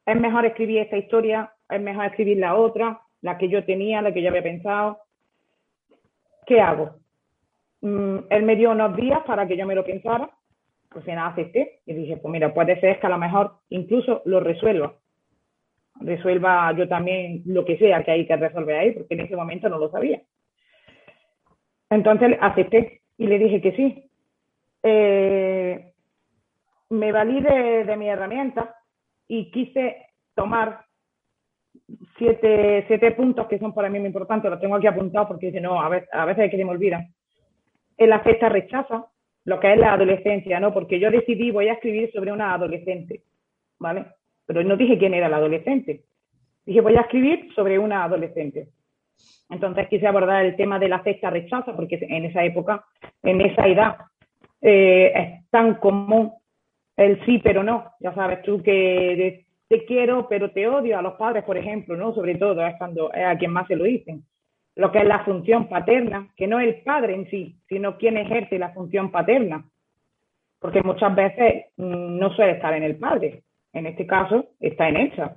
es 0.04 0.20
mejor 0.20 0.44
escribir 0.44 0.80
esta 0.80 0.98
historia, 0.98 1.52
es 1.68 1.80
mejor 1.80 2.06
escribir 2.06 2.38
la 2.38 2.54
otra, 2.54 3.00
la 3.22 3.38
que 3.38 3.48
yo 3.48 3.64
tenía, 3.64 4.02
la 4.02 4.12
que 4.12 4.22
yo 4.22 4.28
había 4.28 4.42
pensado. 4.42 4.98
¿Qué 6.46 6.60
hago? 6.60 6.96
él 7.82 8.42
me 8.42 8.56
dio 8.56 8.72
unos 8.72 8.94
días 8.94 9.20
para 9.26 9.48
que 9.48 9.56
yo 9.56 9.66
me 9.66 9.74
lo 9.74 9.82
pensara, 9.82 10.28
pues 10.90 11.06
nada 11.06 11.28
acepté 11.28 11.80
y 11.86 11.94
dije, 11.94 12.18
pues 12.18 12.30
mira, 12.30 12.52
puede 12.52 12.78
ser 12.78 13.00
que 13.00 13.06
a 13.06 13.10
lo 13.10 13.16
mejor 13.16 13.54
incluso 13.70 14.20
lo 14.26 14.40
resuelva. 14.40 14.99
Resuelva 16.00 16.72
yo 16.76 16.88
también 16.88 17.42
lo 17.46 17.64
que 17.64 17.76
sea 17.78 18.02
que 18.02 18.10
hay 18.10 18.26
que 18.26 18.36
resolver 18.36 18.76
ahí, 18.76 18.92
porque 18.92 19.14
en 19.14 19.20
ese 19.20 19.36
momento 19.36 19.68
no 19.68 19.78
lo 19.78 19.90
sabía. 19.90 20.20
Entonces 21.90 22.36
acepté 22.40 23.02
y 23.18 23.26
le 23.26 23.38
dije 23.38 23.60
que 23.60 23.72
sí. 23.72 24.10
Eh, 24.82 25.92
me 26.90 27.12
valí 27.12 27.40
de, 27.40 27.96
mi 27.96 28.08
herramienta 28.08 28.74
y 29.28 29.50
quise 29.50 30.06
tomar 30.34 30.84
siete, 32.16 32.84
siete 32.86 33.12
puntos 33.12 33.46
que 33.46 33.58
son 33.58 33.74
para 33.74 33.88
mí 33.88 33.98
muy 33.98 34.08
importantes, 34.08 34.50
los 34.50 34.60
tengo 34.60 34.76
aquí 34.76 34.86
apuntados 34.86 35.28
porque 35.28 35.46
dice, 35.46 35.60
no, 35.60 35.80
a 35.80 35.88
veces, 35.88 36.08
a 36.12 36.24
veces 36.24 36.50
que 36.50 36.56
se 36.56 36.64
me 36.64 36.70
olvidan. 36.70 37.12
El 37.96 38.12
afecta 38.12 38.48
rechaza, 38.48 39.06
lo 39.44 39.60
que 39.60 39.72
es 39.72 39.78
la 39.78 39.92
adolescencia, 39.92 40.58
¿no? 40.60 40.72
Porque 40.72 40.98
yo 40.98 41.10
decidí, 41.10 41.50
voy 41.50 41.68
a 41.68 41.74
escribir 41.74 42.10
sobre 42.12 42.32
una 42.32 42.54
adolescente, 42.54 43.22
¿vale? 43.78 44.06
Pero 44.50 44.64
no 44.64 44.76
dije 44.76 44.98
quién 44.98 45.14
era 45.14 45.28
la 45.28 45.36
adolescente. 45.36 46.00
Dije, 46.66 46.80
voy 46.80 46.96
a 46.96 47.02
escribir 47.02 47.54
sobre 47.54 47.78
una 47.78 48.02
adolescente. 48.02 48.66
Entonces 49.48 49.86
quise 49.86 50.08
abordar 50.08 50.44
el 50.44 50.56
tema 50.56 50.80
de 50.80 50.88
la 50.88 51.04
cesta 51.04 51.30
rechaza, 51.30 51.76
porque 51.76 52.00
en 52.02 52.24
esa 52.24 52.42
época, 52.42 52.84
en 53.22 53.40
esa 53.42 53.68
edad, 53.68 53.96
eh, 54.60 55.12
es 55.14 55.50
tan 55.50 55.76
común 55.76 56.32
el 56.96 57.24
sí 57.24 57.38
pero 57.38 57.62
no. 57.62 57.92
Ya 58.00 58.12
sabes 58.12 58.42
tú 58.42 58.60
que 58.60 59.44
te 59.68 59.84
quiero 59.84 60.26
pero 60.28 60.50
te 60.50 60.66
odio 60.66 60.98
a 60.98 61.02
los 61.02 61.14
padres, 61.14 61.44
por 61.44 61.56
ejemplo, 61.56 61.96
¿no? 61.96 62.12
Sobre 62.12 62.34
todo 62.34 62.66
es 62.66 62.74
cuando 62.76 63.12
es 63.12 63.24
a 63.24 63.38
quien 63.38 63.52
más 63.52 63.68
se 63.68 63.76
lo 63.76 63.84
dicen. 63.84 64.24
Lo 64.74 64.90
que 64.90 64.98
es 64.98 65.06
la 65.06 65.24
función 65.24 65.68
paterna, 65.68 66.26
que 66.36 66.48
no 66.48 66.58
es 66.58 66.74
el 66.74 66.82
padre 66.82 67.14
en 67.14 67.30
sí, 67.30 67.54
sino 67.68 67.96
quien 67.98 68.16
ejerce 68.16 68.58
la 68.58 68.70
función 68.70 69.12
paterna. 69.12 69.64
Porque 70.58 70.82
muchas 70.82 71.14
veces 71.14 71.66
mm, 71.76 72.18
no 72.18 72.34
suele 72.34 72.54
estar 72.54 72.74
en 72.74 72.82
el 72.82 72.96
padre. 72.96 73.44
En 73.72 73.86
este 73.86 74.06
caso, 74.06 74.50
está 74.60 74.88
en 74.88 74.96
ella. 74.96 75.36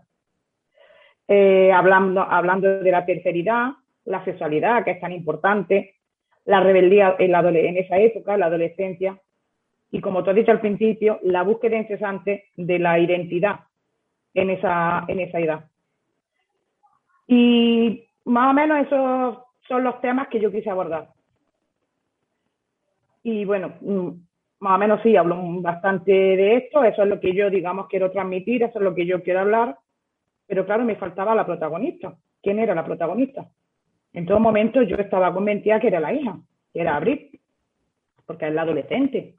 Eh, 1.28 1.72
hablando, 1.72 2.22
hablando 2.22 2.80
de 2.80 2.92
la 2.92 3.06
terceridad, 3.06 3.72
la 4.06 4.24
sexualidad, 4.26 4.84
que 4.84 4.92
es 4.92 5.00
tan 5.00 5.12
importante, 5.12 5.96
la 6.46 6.60
rebeldía 6.60 7.16
en, 7.20 7.34
en 7.34 7.78
esa 7.78 7.98
época, 7.98 8.38
la 8.38 8.48
adolescencia, 8.48 9.18
y 9.92 10.02
como 10.02 10.24
tú 10.24 10.32
has 10.32 10.36
dicho 10.36 10.52
al 10.52 10.60
principio, 10.60 11.20
la 11.22 11.44
búsqueda 11.44 11.78
incesante 11.78 12.46
de 12.56 12.80
la 12.80 12.98
identidad 12.98 13.60
en 14.34 14.50
esa, 14.50 15.06
en 15.08 15.20
esa 15.20 15.40
edad. 15.40 15.66
Y 17.28 18.04
más 18.26 18.50
o 18.50 18.54
menos 18.54 18.88
esos 18.88 19.38
son 19.68 19.84
los 19.84 20.02
temas 20.02 20.30
que 20.30 20.40
yo 20.40 20.52
quise 20.52 20.70
abordar. 20.70 21.10
Y 23.22 23.46
bueno, 23.46 23.76
mm, 23.82 24.10
más 24.64 24.76
o 24.76 24.78
menos 24.78 25.02
sí, 25.04 25.18
hablo 25.18 25.38
bastante 25.60 26.14
de 26.14 26.56
esto, 26.56 26.86
eso 26.86 27.04
es 27.04 27.10
lo 27.10 27.20
que 27.20 27.36
yo, 27.36 27.50
digamos, 27.50 27.88
quiero 27.90 28.10
transmitir, 28.12 28.64
eso 28.64 28.80
es 28.80 28.84
lo 28.84 28.96
que 28.96 29.06
yo 29.06 29.22
quiero 29.22 29.42
hablar, 29.42 29.78
pero 30.48 30.66
claro, 30.66 30.86
me 30.86 30.96
faltaba 30.96 31.36
la 31.36 31.46
protagonista. 31.46 32.16
¿Quién 32.42 32.60
era 32.60 32.74
la 32.74 32.86
protagonista? 32.86 33.46
En 34.14 34.26
todo 34.26 34.40
momento 34.40 34.82
yo 34.82 34.96
estaba 34.96 35.34
convencida 35.34 35.82
que 35.82 35.88
era 35.88 36.00
la 36.00 36.14
hija, 36.14 36.40
que 36.72 36.80
era 36.80 36.96
Abril, 36.96 37.42
porque 38.26 38.48
es 38.48 38.54
la 38.54 38.62
adolescente. 38.62 39.36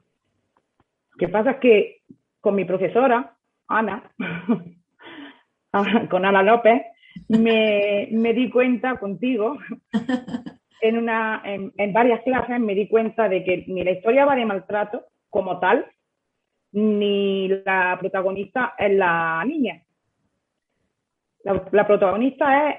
Lo 1.13 1.17
que 1.17 1.27
pasa 1.29 1.51
es 1.51 1.57
que 1.57 2.01
con 2.39 2.53
mi 2.53 2.65
profesora, 2.65 3.35
Ana, 3.67 4.11
con 6.11 6.23
Ana 6.23 6.43
López, 6.43 6.83
me, 7.29 8.33
di 8.35 8.51
cuenta 8.51 8.97
contigo, 8.99 9.57
en, 10.81 10.97
una, 10.99 11.41
en, 11.43 11.93
varias 11.93 12.21
clases 12.21 12.59
me 12.59 12.75
di 12.75 12.87
cuenta 12.87 13.27
de 13.27 13.43
que 13.43 13.65
ni 13.65 13.83
la 13.83 13.89
historia 13.89 14.25
va 14.25 14.35
de 14.35 14.45
maltrato 14.45 15.03
como 15.35 15.59
tal, 15.59 15.85
ni 16.71 17.49
la 17.49 17.97
protagonista 17.99 18.73
es 18.77 18.93
la 18.93 19.43
niña. 19.45 19.83
la 21.43 21.85
protagonista 21.85 22.69
es 22.69 22.75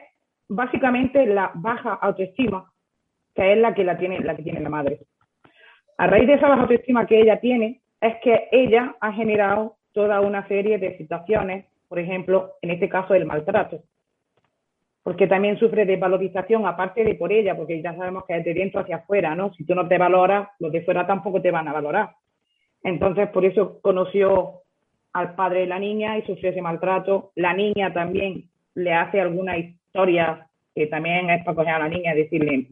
básicamente 0.48 1.26
la 1.26 1.50
baja 1.54 1.92
autoestima, 2.00 2.72
que 3.34 3.52
es 3.52 3.58
la 3.58 3.74
que, 3.74 3.84
la 3.84 3.98
tiene, 3.98 4.20
la 4.20 4.34
que 4.34 4.42
tiene 4.42 4.60
la 4.60 4.70
madre. 4.70 5.00
A 5.98 6.06
raíz 6.06 6.26
de 6.26 6.32
esa 6.32 6.48
baja 6.48 6.62
autoestima 6.62 7.06
que 7.06 7.20
ella 7.20 7.40
tiene, 7.40 7.82
es 8.00 8.14
que 8.22 8.48
ella 8.50 8.96
ha 9.00 9.12
generado 9.12 9.76
toda 9.92 10.22
una 10.22 10.48
serie 10.48 10.78
de 10.78 10.96
situaciones, 10.96 11.66
por 11.88 11.98
ejemplo, 11.98 12.54
en 12.62 12.70
este 12.70 12.88
caso 12.88 13.12
el 13.12 13.26
maltrato, 13.26 13.82
porque 15.02 15.26
también 15.26 15.58
sufre 15.58 15.84
de 15.84 15.98
valorización 15.98 16.66
aparte 16.66 17.04
de 17.04 17.16
por 17.16 17.30
ella, 17.32 17.54
porque 17.54 17.82
ya 17.82 17.94
sabemos 17.94 18.24
que 18.24 18.38
es 18.38 18.44
de 18.46 18.54
dentro 18.54 18.80
hacia 18.80 18.96
afuera, 18.96 19.34
¿no? 19.34 19.52
Si 19.52 19.66
tú 19.66 19.74
no 19.74 19.86
te 19.86 19.98
valoras, 19.98 20.48
los 20.58 20.72
de 20.72 20.80
fuera 20.80 21.06
tampoco 21.06 21.42
te 21.42 21.50
van 21.50 21.68
a 21.68 21.74
valorar. 21.74 22.14
Entonces, 22.86 23.28
por 23.30 23.44
eso 23.44 23.80
conoció 23.80 24.62
al 25.12 25.34
padre 25.34 25.60
de 25.60 25.66
la 25.66 25.80
niña 25.80 26.16
y 26.18 26.22
sufrió 26.22 26.50
ese 26.50 26.62
maltrato. 26.62 27.32
La 27.34 27.52
niña 27.52 27.92
también 27.92 28.48
le 28.74 28.94
hace 28.94 29.20
alguna 29.20 29.58
historia 29.58 30.48
que 30.72 30.86
también 30.86 31.28
es 31.30 31.44
para 31.44 31.56
coger 31.56 31.74
a 31.74 31.78
la 31.80 31.88
niña 31.88 32.14
y 32.14 32.18
decirle, 32.18 32.68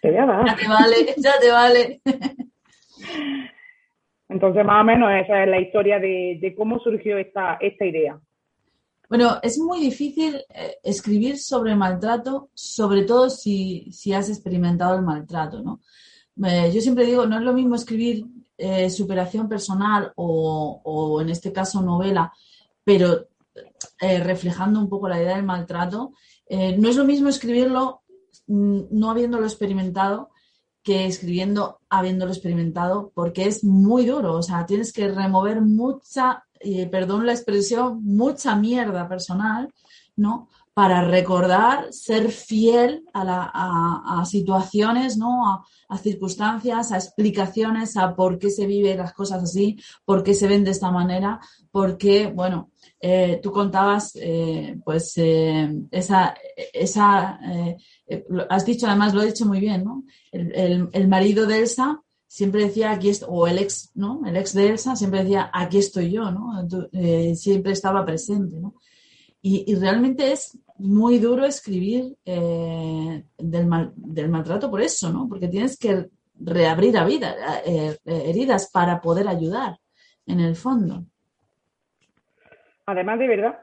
te 0.00 0.10
voy 0.10 0.18
a 0.18 0.24
dar. 0.24 0.46
Ya 0.46 0.56
te 0.56 0.68
vale, 0.68 1.14
ya 1.18 1.32
te 1.38 1.50
vale. 1.50 2.00
Entonces, 4.30 4.64
más 4.64 4.80
o 4.80 4.84
menos 4.84 5.10
esa 5.22 5.42
es 5.42 5.48
la 5.50 5.60
historia 5.60 5.98
de, 5.98 6.54
cómo 6.56 6.78
surgió 6.78 7.18
esta, 7.18 7.58
esta 7.60 7.84
idea. 7.84 8.18
Bueno, 9.10 9.38
es 9.42 9.58
muy 9.58 9.80
difícil 9.80 10.36
eh, 10.48 10.76
escribir 10.82 11.36
sobre 11.36 11.76
maltrato, 11.76 12.48
sobre 12.54 13.02
todo 13.02 13.28
si, 13.28 13.90
has 14.16 14.30
experimentado 14.30 14.96
el 14.96 15.02
maltrato, 15.02 15.60
¿no? 15.62 15.80
Eh, 16.42 16.72
yo 16.74 16.80
siempre 16.80 17.06
digo, 17.06 17.26
no 17.26 17.36
es 17.36 17.42
lo 17.42 17.52
mismo 17.52 17.74
escribir 17.74 18.26
eh, 18.56 18.90
superación 18.90 19.48
personal 19.48 20.12
o, 20.16 20.80
o, 20.84 21.20
en 21.20 21.28
este 21.28 21.52
caso 21.52 21.82
novela, 21.82 22.32
pero 22.82 23.28
eh, 24.00 24.20
reflejando 24.20 24.80
un 24.80 24.88
poco 24.88 25.08
la 25.08 25.20
idea 25.20 25.36
del 25.36 25.44
maltrato. 25.44 26.12
No 26.50 26.88
es 26.88 26.96
lo 26.96 27.04
mismo 27.04 27.28
escribirlo 27.28 28.02
mm, 28.46 28.82
no 28.90 29.10
habiéndolo 29.10 29.46
experimentado 29.46 30.30
que 30.82 31.06
escribiendo 31.06 31.80
habiéndolo 31.88 32.30
experimentado, 32.30 33.10
porque 33.14 33.46
es 33.46 33.64
muy 33.64 34.04
duro. 34.04 34.34
O 34.34 34.42
sea, 34.42 34.66
tienes 34.66 34.92
que 34.92 35.08
remover 35.08 35.62
mucha, 35.62 36.44
perdón 36.90 37.24
la 37.24 37.32
expresión, 37.32 38.04
mucha 38.04 38.54
mierda 38.54 39.08
personal, 39.08 39.72
¿no? 40.14 40.50
Para 40.74 41.04
recordar, 41.04 41.92
ser 41.92 42.32
fiel 42.32 43.04
a, 43.14 44.24
situaciones, 44.26 45.16
¿no? 45.16 45.64
A, 45.88 45.98
circunstancias, 45.98 46.90
a 46.90 46.96
explicaciones, 46.96 47.96
a 47.96 48.16
por 48.16 48.40
qué 48.40 48.50
se 48.50 48.66
viven 48.66 48.98
las 48.98 49.12
cosas 49.12 49.44
así, 49.44 49.78
por 50.04 50.24
qué 50.24 50.34
se 50.34 50.48
ven 50.48 50.64
de 50.64 50.72
esta 50.72 50.90
manera, 50.90 51.38
porque, 51.70 52.26
bueno, 52.26 52.72
eh, 53.06 53.38
tú 53.42 53.52
contabas, 53.52 54.16
eh, 54.16 54.76
pues, 54.84 55.12
eh, 55.18 55.70
esa, 55.90 56.34
esa 56.72 57.38
has 58.48 58.64
dicho, 58.64 58.86
además 58.86 59.14
lo 59.14 59.22
he 59.22 59.26
dicho 59.26 59.46
muy 59.46 59.60
bien, 59.60 59.84
¿no? 59.84 60.04
El, 60.32 61.08
marido 61.08 61.46
de 61.46 61.58
Elsa 61.58 62.02
siempre 62.26 62.64
decía, 62.64 62.90
aquí 62.90 63.10
estoy, 63.10 63.28
o 63.30 63.46
el 63.46 63.58
ex, 63.58 63.90
¿no? 63.94 64.22
El 64.26 64.36
ex 64.36 64.54
de 64.54 64.70
Elsa 64.70 64.96
siempre 64.96 65.22
decía, 65.22 65.50
aquí 65.52 65.78
estoy 65.78 66.10
yo, 66.10 66.30
¿no? 66.30 66.66
siempre 67.36 67.72
estaba 67.72 68.04
presente, 68.04 68.56
¿no? 68.58 68.74
Y, 69.46 69.74
realmente 69.74 70.32
es 70.32 70.58
muy 70.78 71.18
duro 71.18 71.44
escribir 71.44 72.16
del, 72.24 73.24
del 73.36 74.28
maltrato 74.30 74.70
por 74.70 74.80
eso, 74.80 75.12
¿no? 75.12 75.28
Porque 75.28 75.48
tienes 75.48 75.78
que 75.78 76.06
reabrir 76.40 76.96
a 76.96 77.04
vida, 77.04 77.36
heridas 78.06 78.70
para 78.72 79.02
poder 79.02 79.28
ayudar, 79.28 79.76
en 80.26 80.40
el 80.40 80.56
fondo. 80.56 81.04
Además, 82.86 83.18
de 83.18 83.28
verdad, 83.28 83.58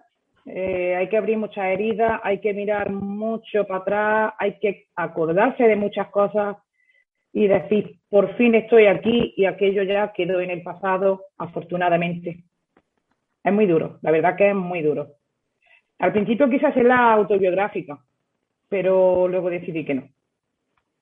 eh, 0.46 0.96
hay 0.96 1.10
que 1.10 1.18
abrir 1.18 1.38
muchas 1.38 1.66
heridas, 1.66 2.20
hay 2.24 2.40
que 2.40 2.54
mirar 2.54 2.92
mucho 2.92 3.66
para 3.68 3.80
atrás, 3.80 4.34
hay 4.40 4.60
que 4.60 4.88
acordarse 4.96 5.64
de 5.64 5.76
muchas 5.76 6.10
cosas 6.10 6.58
y 7.34 7.48
decir, 7.48 8.00
por 8.10 8.36
fin 8.36 8.56
estoy 8.56 8.88
aquí 8.88 9.34
y 9.38 9.46
aquello 9.46 9.84
ya 9.84 10.12
quedó 10.12 10.42
en 10.42 10.50
el 10.50 10.64
pasado, 10.64 11.26
afortunadamente. 11.38 12.44
Es 13.44 13.54
muy 13.54 13.66
duro, 13.66 14.00
la 14.02 14.12
verdad 14.12 14.36
que 14.36 14.50
es 14.50 14.56
muy 14.56 14.82
duro. 14.82 15.16
Al 16.02 16.12
principio 16.14 16.50
quise 16.50 16.66
hacerla 16.66 17.14
autobiográfica, 17.14 18.00
pero 18.68 19.28
luego 19.28 19.52
decidí 19.52 19.86
que 19.86 19.94
no. 19.94 20.10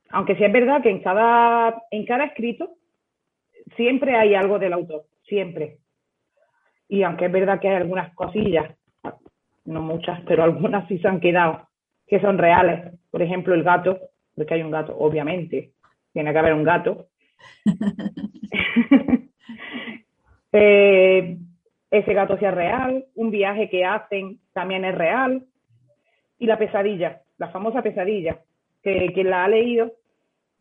Aunque 0.09 0.35
sí 0.35 0.43
es 0.43 0.51
verdad 0.51 0.81
que 0.81 0.89
en 0.89 0.99
cada, 1.01 1.83
en 1.89 2.05
cada 2.05 2.25
escrito 2.25 2.71
siempre 3.77 4.17
hay 4.17 4.35
algo 4.35 4.59
del 4.59 4.73
autor, 4.73 5.05
siempre. 5.23 5.77
y 6.89 7.03
aunque 7.03 7.27
es 7.27 7.31
verdad 7.31 7.61
que 7.61 7.69
hay 7.69 7.75
algunas 7.75 8.13
cosillas, 8.13 8.75
no 9.63 9.81
muchas, 9.81 10.19
pero 10.27 10.43
algunas 10.43 10.85
sí 10.89 10.97
se 10.99 11.07
han 11.07 11.21
quedado, 11.21 11.69
que 12.05 12.19
son 12.19 12.37
reales. 12.37 12.93
Por 13.09 13.21
ejemplo, 13.21 13.53
el 13.53 13.63
gato, 13.63 13.97
porque 14.35 14.55
hay 14.55 14.63
un 14.63 14.71
gato, 14.71 14.97
obviamente, 14.97 15.71
tiene 16.11 16.33
que 16.33 16.39
haber 16.39 16.53
un 16.53 16.63
gato. 16.63 17.07
Eh, 20.51 21.37
ese 21.91 22.13
gato 22.13 22.37
sea 22.37 22.51
real, 22.51 23.05
un 23.15 23.31
viaje 23.31 23.69
que 23.69 23.85
hacen 23.85 24.39
también 24.53 24.85
es 24.85 24.95
real, 24.95 25.45
y 26.37 26.45
la 26.45 26.57
pesadilla, 26.57 27.21
la 27.37 27.49
famosa 27.49 27.81
pesadilla, 27.81 28.39
que 28.81 29.23
la 29.23 29.43
ha 29.43 29.47
leído 29.47 29.93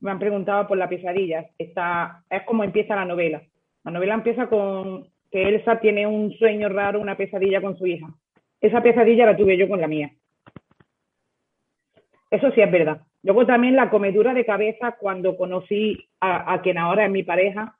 me 0.00 0.10
han 0.10 0.18
preguntado 0.18 0.66
por 0.66 0.78
la 0.78 0.88
pesadilla. 0.88 1.46
Está, 1.58 2.22
es 2.30 2.42
como 2.44 2.64
empieza 2.64 2.94
la 2.94 3.04
novela. 3.04 3.42
La 3.84 3.90
novela 3.90 4.14
empieza 4.14 4.48
con 4.48 5.08
que 5.30 5.42
Elsa 5.42 5.78
tiene 5.80 6.06
un 6.06 6.32
sueño 6.32 6.68
raro, 6.68 7.00
una 7.00 7.16
pesadilla 7.16 7.60
con 7.60 7.76
su 7.76 7.86
hija. 7.86 8.06
Esa 8.60 8.82
pesadilla 8.82 9.26
la 9.26 9.36
tuve 9.36 9.56
yo 9.56 9.68
con 9.68 9.80
la 9.80 9.88
mía. 9.88 10.10
Eso 12.30 12.50
sí 12.52 12.60
es 12.60 12.70
verdad. 12.70 13.02
Luego 13.22 13.46
también 13.46 13.76
la 13.76 13.90
comedura 13.90 14.34
de 14.34 14.44
cabeza 14.44 14.92
cuando 14.92 15.36
conocí 15.36 16.08
a, 16.20 16.60
quien 16.62 16.78
ahora 16.78 17.04
es 17.04 17.10
mi 17.10 17.22
pareja, 17.22 17.76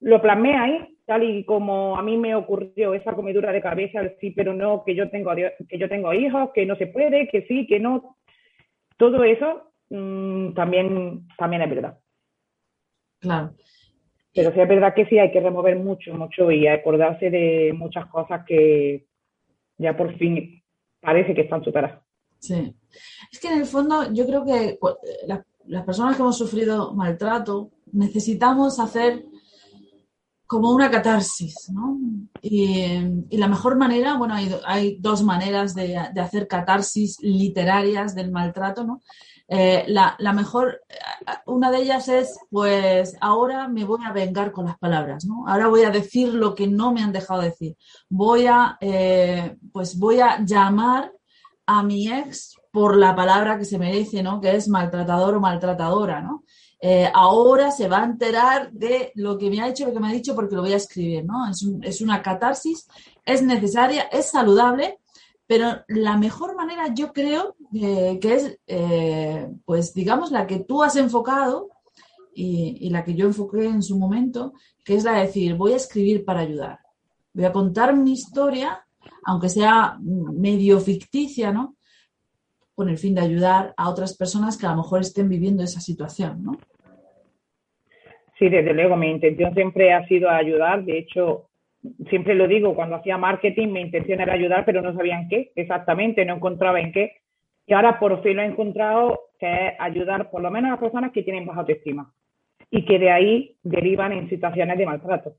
lo 0.00 0.20
plasmé 0.20 0.56
ahí, 0.56 0.93
tal 1.06 1.22
y 1.22 1.44
como 1.44 1.96
a 1.96 2.02
mí 2.02 2.16
me 2.16 2.34
ocurrió 2.34 2.94
esa 2.94 3.12
comedura 3.12 3.52
de 3.52 3.60
cabeza, 3.60 4.00
sí, 4.20 4.30
pero 4.30 4.54
no, 4.54 4.84
que 4.84 4.94
yo 4.94 5.10
tengo, 5.10 5.32
que 5.34 5.78
yo 5.78 5.88
tengo 5.88 6.12
hijos, 6.12 6.50
que 6.54 6.66
no 6.66 6.76
se 6.76 6.86
puede, 6.86 7.28
que 7.28 7.46
sí, 7.46 7.66
que 7.66 7.78
no. 7.78 8.16
Todo 8.96 9.24
eso 9.24 9.72
mmm, 9.90 10.52
también, 10.54 11.26
también 11.36 11.62
es 11.62 11.70
verdad. 11.70 11.98
Claro. 13.20 13.54
Pero 14.34 14.52
sí 14.52 14.60
es 14.60 14.68
verdad 14.68 14.94
que 14.94 15.06
sí 15.06 15.18
hay 15.18 15.30
que 15.30 15.40
remover 15.40 15.76
mucho, 15.76 16.12
mucho 16.14 16.50
y 16.50 16.66
acordarse 16.66 17.30
de 17.30 17.72
muchas 17.72 18.06
cosas 18.06 18.44
que 18.44 19.06
ya 19.78 19.96
por 19.96 20.16
fin 20.16 20.62
parece 21.00 21.34
que 21.34 21.42
están 21.42 21.62
superadas. 21.62 22.00
Sí. 22.38 22.74
Es 23.30 23.40
que 23.40 23.48
en 23.48 23.60
el 23.60 23.66
fondo 23.66 24.12
yo 24.12 24.26
creo 24.26 24.44
que 24.44 24.78
las, 25.26 25.84
personas 25.84 26.16
que 26.16 26.22
hemos 26.22 26.36
sufrido 26.36 26.92
maltrato 26.94 27.70
necesitamos 27.92 28.80
hacer 28.80 29.24
como 30.46 30.70
una 30.70 30.90
catarsis, 30.90 31.70
¿no? 31.70 31.98
Y, 32.42 33.36
la 33.36 33.48
mejor 33.48 33.76
manera, 33.76 34.16
bueno, 34.16 34.34
hay, 34.34 34.54
hay 34.66 34.96
dos 35.00 35.22
maneras 35.22 35.74
de, 35.74 35.96
hacer 35.96 36.46
catarsis 36.46 37.18
literarias 37.20 38.14
del 38.14 38.30
maltrato, 38.30 38.84
¿no? 38.84 39.02
Eh, 39.48 39.84
la, 39.88 40.16
mejor, 40.32 40.80
eh, 40.88 40.96
una 41.46 41.70
de 41.70 41.78
ellas 41.78 42.08
es, 42.08 42.38
pues 42.50 43.16
ahora 43.20 43.68
me 43.68 43.84
voy 43.84 44.00
a 44.04 44.12
vengar 44.12 44.52
con 44.52 44.66
las 44.66 44.78
palabras, 44.78 45.24
¿no? 45.24 45.46
Ahora 45.46 45.68
voy 45.68 45.82
a 45.82 45.90
decir 45.90 46.32
lo 46.32 46.54
que 46.54 46.66
no 46.66 46.92
me 46.92 47.02
han 47.02 47.12
dejado 47.12 47.42
decir. 47.42 47.76
Voy 48.08 48.46
a, 48.46 48.76
eh, 48.80 49.56
pues 49.72 49.98
voy 49.98 50.20
a 50.20 50.42
llamar 50.44 51.12
a 51.66 51.82
mi 51.82 52.08
ex 52.12 52.56
por 52.70 52.96
la 52.96 53.14
palabra 53.14 53.58
que 53.58 53.64
se 53.64 53.78
merece, 53.78 54.22
¿no? 54.22 54.40
Que 54.40 54.56
es 54.56 54.68
maltratador 54.68 55.34
o 55.36 55.40
maltratadora, 55.40 56.20
¿no? 56.20 56.44
Ahora 57.14 57.70
se 57.70 57.88
va 57.88 58.02
a 58.02 58.04
enterar 58.04 58.70
de 58.72 59.10
lo 59.14 59.38
que 59.38 59.48
me 59.48 59.60
ha 59.60 59.68
hecho, 59.68 59.86
lo 59.86 59.92
que 59.92 60.00
me 60.00 60.08
ha 60.08 60.12
dicho, 60.12 60.34
porque 60.34 60.54
lo 60.54 60.62
voy 60.62 60.72
a 60.74 60.76
escribir, 60.76 61.24
¿no? 61.24 61.50
Es, 61.82 62.00
una 62.02 62.20
catarsis, 62.20 62.86
es 63.24 63.42
necesaria, 63.42 64.02
es 64.12 64.30
saludable, 64.30 64.98
pero 65.46 65.82
la 65.88 66.18
mejor 66.18 66.54
manera 66.56 66.92
yo 66.94 67.12
creo 67.12 67.56
que 67.72 68.18
es, 68.22 68.58
eh, 68.66 69.48
pues 69.64 69.94
digamos, 69.94 70.30
la 70.30 70.46
que 70.46 70.60
tú 70.60 70.82
has 70.82 70.96
enfocado 70.96 71.70
y, 72.34 72.90
la 72.90 73.04
que 73.04 73.14
yo 73.14 73.26
enfoqué 73.26 73.64
en 73.64 73.82
su 73.82 73.98
momento, 73.98 74.52
que 74.84 74.96
es 74.96 75.04
la 75.04 75.12
de 75.12 75.26
decir, 75.26 75.54
voy 75.54 75.72
a 75.72 75.76
escribir 75.76 76.24
para 76.24 76.40
ayudar. 76.40 76.80
Voy 77.32 77.44
a 77.44 77.52
contar 77.52 77.96
mi 77.96 78.12
historia, 78.12 78.86
aunque 79.24 79.48
sea 79.48 79.98
medio 80.00 80.80
ficticia, 80.80 81.52
¿no? 81.52 81.76
Con 82.74 82.88
el 82.88 82.98
fin 82.98 83.14
de 83.14 83.22
ayudar 83.22 83.72
a 83.76 83.88
otras 83.88 84.16
personas 84.16 84.56
que 84.56 84.66
a 84.66 84.70
lo 84.70 84.82
mejor 84.82 85.00
estén 85.00 85.28
viviendo 85.28 85.62
esa 85.62 85.80
situación, 85.80 86.42
¿no? 86.42 86.58
Sí, 88.44 88.50
desde 88.50 88.74
luego, 88.74 88.94
mi 88.94 89.10
intención 89.10 89.54
siempre 89.54 89.94
ha 89.94 90.06
sido 90.06 90.28
ayudar. 90.28 90.84
De 90.84 90.98
hecho, 90.98 91.46
siempre 92.10 92.34
lo 92.34 92.46
digo, 92.46 92.74
cuando 92.74 92.96
hacía 92.96 93.16
marketing 93.16 93.68
mi 93.68 93.80
intención 93.80 94.20
era 94.20 94.34
ayudar, 94.34 94.66
pero 94.66 94.82
no 94.82 94.92
sabía 94.92 95.18
en 95.18 95.30
qué 95.30 95.50
exactamente, 95.56 96.26
no 96.26 96.34
encontraba 96.34 96.78
en 96.78 96.92
qué. 96.92 97.12
Y 97.66 97.72
ahora 97.72 97.98
por 97.98 98.22
fin 98.22 98.36
lo 98.36 98.42
he 98.42 98.44
encontrado, 98.44 99.18
que 99.40 99.46
es 99.46 99.72
ayudar 99.78 100.30
por 100.30 100.42
lo 100.42 100.50
menos 100.50 100.68
a 100.68 100.70
las 100.72 100.80
personas 100.80 101.10
que 101.12 101.22
tienen 101.22 101.46
baja 101.46 101.60
autoestima 101.60 102.12
y 102.70 102.84
que 102.84 102.98
de 102.98 103.10
ahí 103.10 103.56
derivan 103.62 104.12
en 104.12 104.28
situaciones 104.28 104.76
de 104.76 104.84
maltrato. 104.84 105.36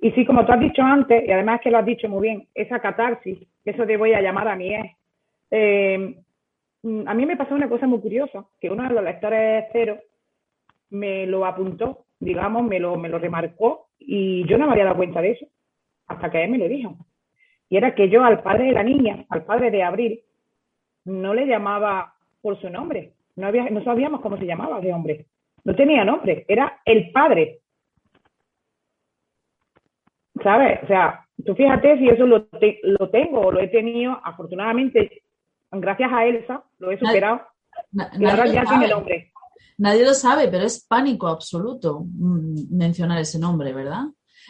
Y 0.00 0.12
sí, 0.12 0.24
como 0.24 0.46
tú 0.46 0.52
has 0.52 0.60
dicho 0.60 0.80
antes, 0.80 1.22
y 1.28 1.30
además 1.30 1.60
que 1.62 1.70
lo 1.70 1.76
has 1.76 1.84
dicho 1.84 2.08
muy 2.08 2.22
bien, 2.22 2.48
esa 2.54 2.80
catarsis, 2.80 3.40
eso 3.62 3.84
te 3.84 3.98
voy 3.98 4.14
a 4.14 4.22
llamar 4.22 4.48
a 4.48 4.56
mí 4.56 4.74
es, 4.74 4.86
eh, 5.50 6.14
a 7.04 7.12
mí 7.12 7.26
me 7.26 7.36
pasó 7.36 7.54
una 7.54 7.68
cosa 7.68 7.86
muy 7.86 8.00
curiosa, 8.00 8.46
que 8.58 8.70
uno 8.70 8.88
de 8.88 8.94
los 8.94 9.04
lectores 9.04 9.66
cero 9.70 9.98
me 10.90 11.26
lo 11.26 11.44
apuntó, 11.46 12.06
digamos, 12.18 12.64
me 12.64 12.78
lo, 12.78 12.96
me 12.96 13.08
lo 13.08 13.18
remarcó 13.18 13.88
y 13.98 14.46
yo 14.46 14.58
no 14.58 14.66
me 14.66 14.72
había 14.72 14.84
dado 14.84 14.96
cuenta 14.96 15.20
de 15.20 15.32
eso 15.32 15.46
hasta 16.06 16.30
que 16.30 16.42
él 16.42 16.50
me 16.50 16.58
lo 16.58 16.68
dijo. 16.68 16.96
Y 17.68 17.76
era 17.76 17.94
que 17.94 18.08
yo 18.08 18.24
al 18.24 18.42
padre 18.42 18.64
de 18.64 18.72
la 18.72 18.82
niña, 18.82 19.26
al 19.28 19.44
padre 19.44 19.70
de 19.70 19.82
Abril, 19.82 20.20
no 21.04 21.34
le 21.34 21.46
llamaba 21.46 22.14
por 22.40 22.58
su 22.60 22.70
nombre. 22.70 23.12
No, 23.36 23.46
había, 23.46 23.68
no 23.70 23.84
sabíamos 23.84 24.20
cómo 24.20 24.36
se 24.38 24.46
llamaba 24.46 24.78
ese 24.78 24.92
hombre. 24.92 25.26
No 25.64 25.74
tenía 25.74 26.04
nombre, 26.04 26.44
era 26.48 26.80
el 26.84 27.10
padre. 27.12 27.60
¿Sabes? 30.42 30.82
O 30.82 30.86
sea, 30.86 31.26
tú 31.44 31.54
fíjate 31.54 31.98
si 31.98 32.08
eso 32.08 32.26
lo, 32.26 32.48
lo 32.82 33.10
tengo 33.10 33.40
o 33.40 33.52
lo 33.52 33.60
he 33.60 33.68
tenido, 33.68 34.18
afortunadamente, 34.24 35.22
gracias 35.70 36.10
a 36.12 36.24
Elsa, 36.24 36.64
lo 36.78 36.90
he 36.90 36.98
superado. 36.98 37.42
y 38.18 38.24
ahora 38.24 38.46
ya 38.46 38.64
tiene 38.64 38.88
nombre. 38.88 39.30
Nadie 39.78 40.04
lo 40.04 40.12
sabe, 40.12 40.48
pero 40.48 40.64
es 40.64 40.84
pánico 40.84 41.28
absoluto 41.28 42.04
mm, 42.04 42.76
mencionar 42.76 43.20
ese 43.20 43.38
nombre, 43.38 43.72
¿verdad? 43.72 44.04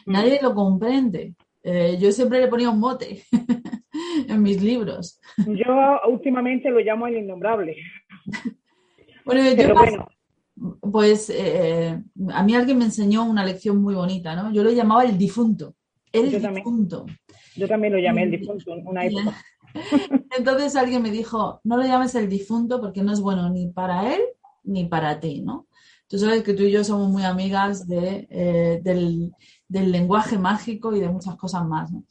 Mm. 0.07 0.13
Nadie 0.13 0.41
lo 0.43 0.55
comprende. 0.55 1.35
Eh, 1.63 1.99
yo 2.01 2.11
siempre 2.13 2.41
le 2.41 2.49
ponía 2.49 2.71
un 2.71 2.81
mote 2.81 3.25
en 4.29 4.43
mis 4.43 4.63
libros. 4.63 5.21
Yo 5.37 6.01
últimamente 6.09 6.71
lo 6.71 6.81
llamo 6.81 7.07
el 7.07 7.19
innombrable. 7.19 7.77
bueno, 9.25 9.43
yo 9.55 10.09
pues 10.81 11.31
eh, 11.31 12.03
a 12.33 12.43
mí 12.43 12.57
alguien 12.57 12.79
me 12.79 12.87
enseñó 12.87 13.25
una 13.25 13.45
lección 13.45 13.81
muy 13.81 13.95
bonita, 13.95 14.35
¿no? 14.35 14.53
Yo 14.53 14.65
lo 14.65 14.71
llamaba 14.71 15.05
el 15.05 15.17
difunto. 15.17 15.75
El 16.11 16.31
difunto. 16.31 17.07
yo 17.55 17.69
también 17.69 17.93
lo 17.93 17.99
llamé 17.99 18.25
el 18.25 18.31
difunto, 18.31 18.73
una 18.73 19.05
época. 19.05 19.37
Entonces 20.39 20.75
alguien 20.75 21.03
me 21.03 21.11
dijo, 21.11 21.61
no 21.65 21.77
lo 21.77 21.85
llames 21.85 22.15
el 22.15 22.29
difunto 22.29 22.81
porque 22.81 23.03
no 23.03 23.13
es 23.13 23.21
bueno 23.21 23.51
ni 23.51 23.69
para 23.69 24.15
él 24.15 24.23
ni 24.69 24.85
para 24.87 25.19
ti, 25.21 25.41
¿no? 25.41 25.67
Tú 26.07 26.19
sabes 26.19 26.43
que 26.43 26.55
tú 26.55 26.63
y 26.63 26.71
yo 26.71 26.85
somos 26.85 27.11
muy 27.11 27.25
amigas 27.25 27.87
de, 27.87 28.27
eh, 28.31 28.81
del, 28.83 29.33
lenguaje 29.69 30.39
mágico 30.39 30.95
y 30.95 31.01
de 31.01 31.09
muchas 31.09 31.37
cosas 31.37 31.67
más, 31.67 31.93
¿no? 31.93 32.05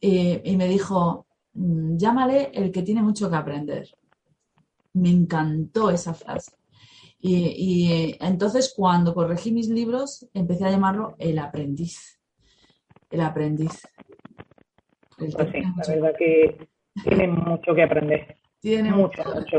y 0.00 0.56
me 0.58 0.68
dijo, 0.68 1.26
mm, 1.54 1.96
llámale 1.96 2.50
el 2.52 2.70
que 2.70 2.82
tiene 2.82 3.02
mucho 3.02 3.30
que 3.30 3.36
aprender. 3.36 3.88
Me 4.92 5.08
encantó 5.08 5.90
esa 5.90 6.12
frase. 6.12 6.52
Y, 7.26 8.18
entonces 8.20 8.74
cuando 8.76 9.14
corregí 9.14 9.50
mis 9.50 9.70
libros 9.70 10.28
empecé 10.34 10.66
a 10.66 10.70
llamarlo 10.70 11.16
el 11.18 11.38
aprendiz. 11.38 12.20
El 13.10 13.22
aprendiz. 13.22 13.88
pues 15.16 15.32
sí, 15.32 15.62
la 15.62 15.94
verdad 15.94 16.12
que 16.18 16.68
tiene 17.02 17.28
mucho 17.28 17.74
que 17.74 17.82
aprender. 17.82 18.36
Tiene 18.60 18.92
mucho, 18.92 19.22
mucho. 19.24 19.56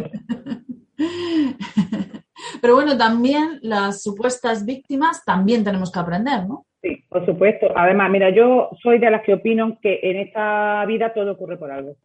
Pero 2.62 2.76
bueno, 2.76 2.98
también 2.98 3.60
las 3.62 4.04
supuestas 4.04 4.66
víctimas 4.66 5.24
también 5.26 5.64
tenemos 5.64 5.92
que 5.92 6.00
aprender, 6.00 6.46
¿no? 6.48 6.66
Sí, 6.82 7.04
por 7.10 7.26
supuesto. 7.26 7.68
Además, 7.76 8.12
mira, 8.12 8.30
yo 8.30 8.70
soy 8.82 9.00
de 9.00 9.10
las 9.10 9.24
que 9.24 9.34
opino 9.34 9.78
que 9.82 10.00
en 10.04 10.18
esta 10.18 10.86
vida 10.86 11.14
todo 11.14 11.32
ocurre 11.32 11.58
por 11.58 11.72
algo. 11.72 11.96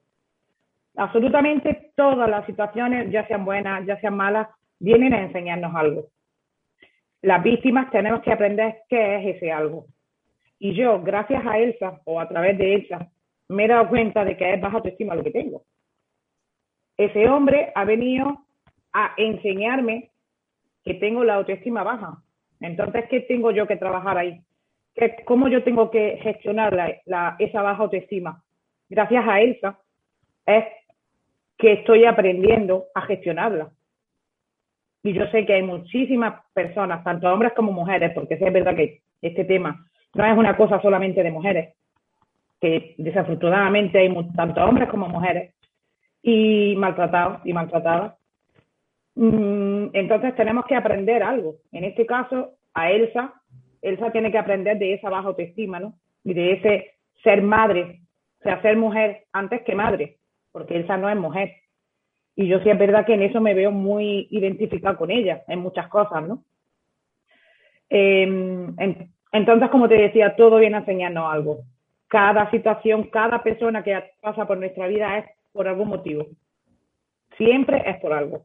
Absolutamente 0.96 1.92
todas 1.94 2.28
las 2.28 2.46
situaciones, 2.46 3.10
ya 3.10 3.26
sean 3.26 3.44
buenas, 3.44 3.86
ya 3.86 4.00
sean 4.00 4.16
malas, 4.16 4.48
vienen 4.78 5.14
a 5.14 5.22
enseñarnos 5.22 5.74
algo. 5.74 6.08
Las 7.22 7.42
víctimas 7.42 7.90
tenemos 7.90 8.22
que 8.22 8.32
aprender 8.32 8.78
qué 8.88 9.16
es 9.16 9.36
ese 9.36 9.52
algo. 9.52 9.86
Y 10.58 10.74
yo, 10.74 11.02
gracias 11.02 11.44
a 11.46 11.58
Elsa 11.58 12.00
o 12.04 12.20
a 12.20 12.28
través 12.28 12.56
de 12.58 12.74
Elsa, 12.74 13.10
me 13.48 13.64
he 13.64 13.68
dado 13.68 13.88
cuenta 13.88 14.24
de 14.24 14.36
que 14.36 14.54
es 14.54 14.60
baja 14.60 14.76
autoestima 14.76 15.14
lo 15.14 15.24
que 15.24 15.30
tengo. 15.30 15.62
Ese 16.96 17.28
hombre 17.28 17.72
ha 17.74 17.84
venido 17.84 18.46
a 18.92 19.12
enseñarme 19.16 20.09
que 20.84 20.94
tengo 20.94 21.24
la 21.24 21.34
autoestima 21.34 21.82
baja. 21.82 22.22
Entonces, 22.60 23.04
¿qué 23.08 23.20
tengo 23.20 23.50
yo 23.50 23.66
que 23.66 23.76
trabajar 23.76 24.18
ahí? 24.18 24.40
¿Cómo 25.24 25.48
yo 25.48 25.62
tengo 25.62 25.90
que 25.90 26.18
gestionar 26.22 26.74
la, 27.06 27.36
esa 27.38 27.62
baja 27.62 27.82
autoestima? 27.82 28.42
Gracias 28.88 29.26
a 29.26 29.40
Elsa, 29.40 29.78
es 30.46 30.64
que 31.56 31.72
estoy 31.72 32.04
aprendiendo 32.04 32.86
a 32.94 33.02
gestionarla. 33.02 33.70
Y 35.02 35.12
yo 35.12 35.26
sé 35.28 35.46
que 35.46 35.54
hay 35.54 35.62
muchísimas 35.62 36.42
personas, 36.52 37.02
tanto 37.04 37.32
hombres 37.32 37.52
como 37.54 37.72
mujeres, 37.72 38.12
porque 38.14 38.34
es 38.34 38.52
verdad 38.52 38.76
que 38.76 39.00
este 39.22 39.44
tema 39.44 39.86
no 40.14 40.26
es 40.26 40.36
una 40.36 40.56
cosa 40.56 40.80
solamente 40.82 41.22
de 41.22 41.30
mujeres, 41.30 41.74
que 42.60 42.94
desafortunadamente 42.98 43.98
hay 43.98 44.14
tanto 44.34 44.62
hombres 44.62 44.88
como 44.88 45.08
mujeres 45.08 45.54
y 46.22 46.74
maltratados 46.76 47.40
y 47.44 47.52
maltratadas. 47.52 48.14
Mm, 49.14 49.88
entonces 49.92 50.34
tenemos 50.36 50.64
que 50.66 50.76
aprender 50.76 51.22
algo. 51.22 51.56
En 51.72 51.84
este 51.84 52.06
caso, 52.06 52.54
a 52.74 52.90
Elsa, 52.90 53.34
Elsa 53.82 54.10
tiene 54.12 54.30
que 54.30 54.38
aprender 54.38 54.78
de 54.78 54.94
esa 54.94 55.10
baja 55.10 55.28
autoestima, 55.28 55.80
¿no? 55.80 55.94
Y 56.24 56.34
de 56.34 56.52
ese 56.52 56.94
ser 57.22 57.42
madre, 57.42 58.00
o 58.40 58.42
sea, 58.42 58.62
ser 58.62 58.76
mujer 58.76 59.24
antes 59.32 59.62
que 59.62 59.74
madre, 59.74 60.18
porque 60.52 60.76
Elsa 60.76 60.96
no 60.96 61.08
es 61.08 61.16
mujer. 61.16 61.52
Y 62.36 62.46
yo 62.46 62.60
sí 62.60 62.70
es 62.70 62.78
verdad 62.78 63.04
que 63.04 63.14
en 63.14 63.22
eso 63.22 63.40
me 63.40 63.54
veo 63.54 63.70
muy 63.70 64.28
identificada 64.30 64.96
con 64.96 65.10
ella, 65.10 65.42
en 65.48 65.58
muchas 65.58 65.88
cosas, 65.88 66.26
¿no? 66.26 66.44
Em, 67.88 68.74
entonces, 69.32 69.68
como 69.70 69.88
te 69.88 69.96
decía, 69.96 70.36
todo 70.36 70.58
viene 70.58 70.76
a 70.76 70.80
enseñarnos 70.80 71.32
algo. 71.32 71.58
Cada 72.08 72.50
situación, 72.50 73.04
cada 73.04 73.42
persona 73.42 73.82
que 73.82 74.00
pasa 74.20 74.46
por 74.46 74.58
nuestra 74.58 74.86
vida 74.86 75.18
es 75.18 75.26
por 75.52 75.68
algún 75.68 75.88
motivo. 75.88 76.26
Siempre 77.36 77.82
es 77.86 77.98
por 78.00 78.12
algo. 78.12 78.44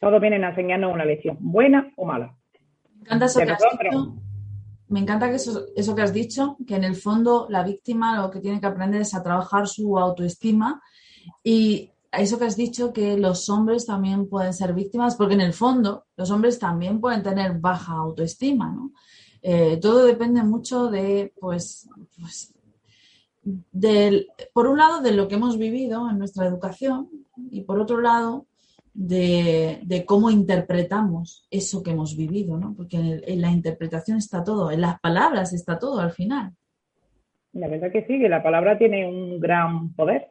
Todos 0.00 0.20
vienen 0.20 0.44
a 0.44 0.50
enseñarnos 0.50 0.92
una 0.92 1.04
lección, 1.04 1.36
buena 1.40 1.92
o 1.96 2.06
mala. 2.06 2.34
Me 2.94 3.02
encanta 3.02 3.26
eso, 3.26 3.40
que 3.40 3.50
has, 3.50 3.58
dicho, 3.58 4.16
me 4.88 5.00
encanta 5.00 5.28
que 5.30 5.36
eso, 5.36 5.66
eso 5.76 5.94
que 5.94 6.02
has 6.02 6.12
dicho, 6.12 6.56
que 6.66 6.76
en 6.76 6.84
el 6.84 6.96
fondo 6.96 7.46
la 7.48 7.62
víctima 7.62 8.20
lo 8.20 8.30
que 8.30 8.40
tiene 8.40 8.60
que 8.60 8.66
aprender 8.66 9.02
es 9.02 9.14
a 9.14 9.22
trabajar 9.22 9.68
su 9.68 9.98
autoestima 9.98 10.82
y 11.44 11.90
eso 12.12 12.38
que 12.38 12.46
has 12.46 12.56
dicho 12.56 12.92
que 12.92 13.16
los 13.16 13.48
hombres 13.48 13.86
también 13.86 14.28
pueden 14.28 14.52
ser 14.52 14.74
víctimas, 14.74 15.16
porque 15.16 15.34
en 15.34 15.42
el 15.42 15.52
fondo 15.52 16.06
los 16.16 16.30
hombres 16.30 16.58
también 16.58 17.00
pueden 17.00 17.22
tener 17.22 17.58
baja 17.58 17.92
autoestima, 17.92 18.70
¿no? 18.70 18.92
Eh, 19.42 19.78
todo 19.80 20.04
depende 20.04 20.42
mucho 20.42 20.90
de, 20.90 21.32
pues, 21.40 21.88
pues 22.18 22.52
del, 23.42 24.28
por 24.52 24.66
un 24.66 24.78
lado, 24.78 25.00
de 25.00 25.12
lo 25.12 25.28
que 25.28 25.36
hemos 25.36 25.56
vivido 25.56 26.10
en 26.10 26.18
nuestra 26.18 26.46
educación 26.46 27.08
y 27.50 27.62
por 27.62 27.80
otro 27.80 28.00
lado, 28.00 28.46
de, 28.94 30.04
cómo 30.06 30.30
interpretamos 30.30 31.46
eso 31.50 31.82
que 31.82 31.90
hemos 31.90 32.16
vivido, 32.16 32.58
¿no? 32.58 32.74
Porque 32.76 32.96
en, 32.96 33.40
la 33.40 33.50
interpretación 33.50 34.18
está 34.18 34.42
todo, 34.44 34.70
en 34.70 34.80
las 34.80 35.00
palabras 35.00 35.52
está 35.52 35.78
todo 35.78 36.00
al 36.00 36.12
final. 36.12 36.52
La 37.52 37.68
verdad 37.68 37.90
que 37.90 38.04
sí, 38.06 38.18
que 38.18 38.28
la 38.28 38.42
palabra 38.42 38.78
tiene 38.78 39.06
un 39.06 39.40
gran 39.40 39.92
poder. 39.94 40.28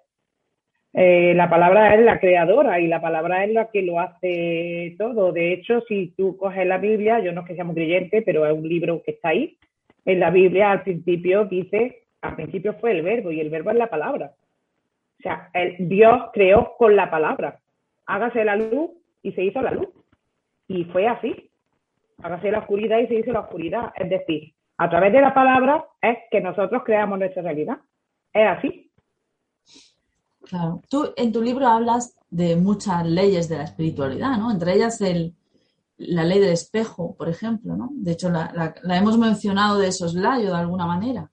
Eh, 0.94 1.34
la 1.36 1.50
palabra 1.50 1.94
es 1.94 2.04
la 2.04 2.20
creadora 2.20 2.80
y 2.80 2.88
la 2.88 3.00
palabra 3.00 3.44
es 3.46 3.54
la 3.54 3.70
que 3.70 3.82
lo 3.82 4.00
hace 4.00 4.96
todo. 4.98 5.32
De 5.32 5.54
hecho, 5.54 5.82
si 5.88 6.14
tú 6.18 6.38
coges 6.38 6.66
la 6.66 6.78
Biblia, 6.78 7.20
yo 7.20 7.32
no 7.32 7.42
es 7.42 7.48
que 7.48 7.56
sea 7.56 7.64
muy 7.64 7.76
creyente, 7.76 8.22
pero 8.22 8.46
es 8.46 8.54
un 8.54 8.68
libro 8.68 9.02
que 9.04 9.12
está 9.12 9.30
ahí. 9.30 9.58
En 10.06 10.20
la 10.20 10.32
Biblia 10.32 10.72
al 10.72 10.84
principio 10.84 11.46
dice, 11.46 12.08
al 12.22 12.36
principio 12.36 12.74
fue 12.76 12.92
el 12.92 13.04
verbo 13.04 13.32
y 13.32 13.40
el 13.40 13.50
verbo 13.50 13.72
es 13.72 13.78
la 13.78 13.90
palabra. 13.90 14.34
O 15.20 15.22
sea, 15.22 15.52
Dios 15.78 16.30
creó 16.34 16.76
con 16.78 16.96
la 16.96 17.12
palabra. 17.12 17.60
Hágase 18.10 18.44
la 18.44 18.56
luz 18.56 18.90
y 19.22 19.32
se 19.34 19.44
hizo 19.44 19.62
la 19.62 19.70
luz. 19.70 19.90
Y 20.68 20.86
fue 20.86 21.08
así. 21.08 21.52
Hágase 22.24 22.50
la 22.50 22.60
oscuridad 22.60 22.98
y 22.98 23.08
se 23.08 23.16
hizo 23.16 23.32
la 23.32 23.42
oscuridad. 23.42 23.94
Es 23.96 24.10
decir, 24.10 24.52
a 24.78 24.90
través 24.90 25.14
de 25.14 25.22
la 25.22 25.32
palabra 25.32 25.86
es 26.02 26.18
que 26.32 26.42
nosotros 26.42 26.82
creamos 26.84 27.20
nuestra 27.20 27.44
realidad. 27.44 27.78
Es 28.34 28.48
así. 28.48 28.92
Claro. 30.42 30.82
Tú 30.90 31.14
en 31.16 31.32
tu 31.32 31.44
libro 31.44 31.68
hablas 31.68 32.20
de 32.32 32.56
muchas 32.56 33.06
leyes 33.06 33.48
de 33.48 33.58
la 33.58 33.66
espiritualidad, 33.66 34.38
¿no? 34.40 34.52
Entre 34.52 34.74
ellas 34.74 35.00
el, 35.02 35.36
la 35.98 36.24
ley 36.24 36.40
del 36.40 36.54
espejo, 36.54 37.16
por 37.16 37.30
ejemplo, 37.30 37.76
¿no? 37.76 37.90
De 37.92 38.14
hecho, 38.14 38.30
la, 38.32 38.74
hemos 38.90 39.20
mencionado 39.20 39.78
de 39.78 39.92
soslayo 39.92 40.48
de 40.48 40.60
alguna 40.60 40.88
manera. 40.88 41.30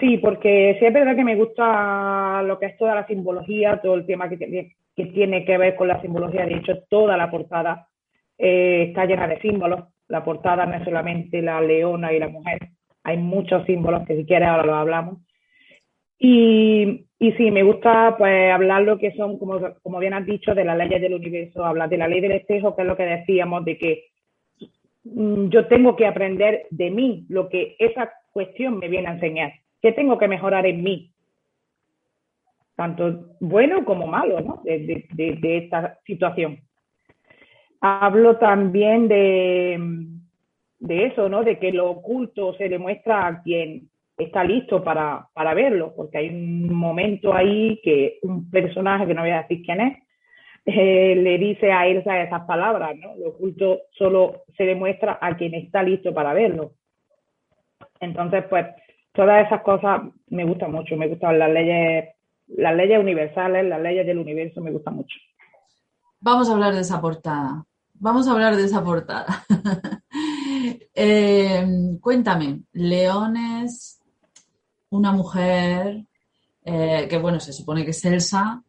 Sí, 0.00 0.18
porque 0.18 0.76
sí 0.80 0.86
es 0.86 0.92
verdad 0.92 1.14
que 1.14 1.22
me 1.22 1.36
gusta 1.36 2.42
lo 2.42 2.58
que 2.58 2.66
es 2.66 2.76
toda 2.76 2.96
la 2.96 3.06
simbología, 3.06 3.80
todo 3.80 3.94
el 3.94 4.06
tema 4.06 4.28
que, 4.28 4.74
que 4.94 5.06
tiene 5.06 5.44
que 5.44 5.58
ver 5.58 5.76
con 5.76 5.88
la 5.88 6.00
simbología. 6.00 6.46
De 6.46 6.56
hecho, 6.56 6.82
toda 6.88 7.16
la 7.16 7.30
portada 7.30 7.88
eh, 8.38 8.86
está 8.88 9.06
llena 9.06 9.26
de 9.26 9.40
símbolos. 9.40 9.84
La 10.08 10.24
portada 10.24 10.66
no 10.66 10.74
es 10.74 10.84
solamente 10.84 11.42
la 11.42 11.60
leona 11.60 12.12
y 12.12 12.18
la 12.18 12.28
mujer, 12.28 12.58
hay 13.02 13.18
muchos 13.18 13.64
símbolos 13.66 14.06
que 14.06 14.16
si 14.16 14.24
quieres 14.24 14.48
ahora 14.48 14.66
los 14.66 14.74
hablamos. 14.76 15.18
Y, 16.18 17.06
y 17.18 17.32
sí, 17.32 17.50
me 17.50 17.62
gusta 17.62 18.14
pues 18.16 18.52
hablar 18.52 18.82
lo 18.82 18.98
que 18.98 19.12
son, 19.12 19.38
como, 19.38 19.60
como 19.82 19.98
bien 19.98 20.14
has 20.14 20.26
dicho, 20.26 20.54
de 20.54 20.64
las 20.64 20.76
leyes 20.76 21.00
del 21.00 21.14
universo, 21.14 21.64
hablar 21.64 21.88
de 21.88 21.98
la 21.98 22.08
ley 22.08 22.20
del 22.20 22.32
espejo, 22.32 22.74
que 22.74 22.82
es 22.82 22.88
lo 22.88 22.96
que 22.96 23.04
decíamos, 23.04 23.64
de 23.64 23.78
que 23.78 24.04
mm, 25.04 25.48
yo 25.48 25.66
tengo 25.66 25.96
que 25.96 26.06
aprender 26.06 26.66
de 26.70 26.90
mí 26.90 27.26
lo 27.28 27.48
que 27.48 27.76
esa 27.78 28.10
cuestión 28.32 28.78
me 28.78 28.88
viene 28.88 29.08
a 29.08 29.12
enseñar. 29.12 29.52
¿Qué 29.82 29.92
tengo 29.92 30.18
que 30.18 30.28
mejorar 30.28 30.66
en 30.66 30.82
mí? 30.82 31.13
Tanto 32.76 33.36
bueno 33.40 33.84
como 33.84 34.06
malo, 34.06 34.40
¿no? 34.40 34.62
De, 34.64 35.38
esta 35.42 35.98
situación. 36.04 36.58
Hablo 37.80 38.38
también 38.38 39.08
de, 39.08 39.78
de 40.80 41.06
eso, 41.06 41.28
¿no? 41.28 41.44
De 41.44 41.58
que 41.58 41.72
lo 41.72 41.90
oculto 41.90 42.54
se 42.54 42.68
demuestra 42.68 43.26
a 43.26 43.42
quien 43.42 43.88
está 44.16 44.44
listo 44.44 44.82
para, 44.82 45.28
para 45.34 45.54
verlo, 45.54 45.92
porque 45.96 46.18
hay 46.18 46.28
un 46.28 46.72
momento 46.74 47.34
ahí 47.34 47.80
que 47.82 48.18
un 48.22 48.50
personaje, 48.50 49.06
que 49.06 49.14
no 49.14 49.22
voy 49.22 49.30
a 49.30 49.42
decir 49.42 49.62
quién 49.64 49.80
es, 49.80 49.98
eh, 50.66 51.14
le 51.16 51.36
dice 51.38 51.72
a 51.72 51.86
Elsa 51.86 52.22
esas 52.22 52.42
palabras, 52.46 52.96
¿no? 52.96 53.14
Lo 53.16 53.30
oculto 53.30 53.82
solo 53.90 54.44
se 54.56 54.64
demuestra 54.64 55.18
a 55.20 55.36
quien 55.36 55.54
está 55.54 55.82
listo 55.82 56.14
para 56.14 56.32
verlo. 56.32 56.72
Entonces, 58.00 58.44
pues, 58.48 58.66
todas 59.12 59.46
esas 59.46 59.62
cosas 59.62 60.02
me 60.28 60.44
gustan 60.44 60.72
mucho, 60.72 60.96
me 60.96 61.08
gustan 61.08 61.38
las 61.38 61.50
leyes, 61.50 62.13
las 62.48 62.74
leyes 62.74 62.98
universales, 62.98 63.64
las 63.66 63.80
leyes 63.80 64.06
del 64.06 64.18
universo, 64.18 64.60
me 64.60 64.70
gustan 64.70 64.96
mucho. 64.96 65.16
Vamos 66.20 66.48
a 66.48 66.52
hablar 66.52 66.74
de 66.74 66.80
esa 66.80 67.00
portada. 67.00 67.64
Vamos 67.94 68.26
a 68.26 68.32
hablar 68.32 68.56
de 68.56 68.64
esa 68.64 68.82
portada. 68.82 69.44
Eh, 70.96 71.66
cuéntame, 72.00 72.60
leones, 72.72 74.00
una 74.90 75.10
mujer 75.10 76.04
eh, 76.64 77.06
que, 77.10 77.18
bueno, 77.18 77.40
se 77.40 77.52
supone 77.52 77.84
que 77.84 77.90
es 77.90 78.04
Elsa, 78.04 78.62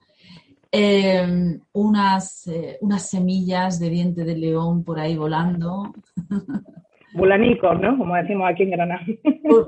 unas, 1.73 2.47
eh, 2.47 2.77
unas 2.81 3.09
semillas 3.09 3.79
de 3.79 3.89
diente 3.89 4.25
de 4.25 4.35
león 4.35 4.83
por 4.83 4.99
ahí 4.99 5.15
volando. 5.15 5.93
Bulanicos, 7.13 7.79
¿no? 7.79 7.97
Como 7.97 8.15
decimos 8.15 8.49
aquí 8.51 8.63
en 8.63 8.71
Granada. 8.71 9.05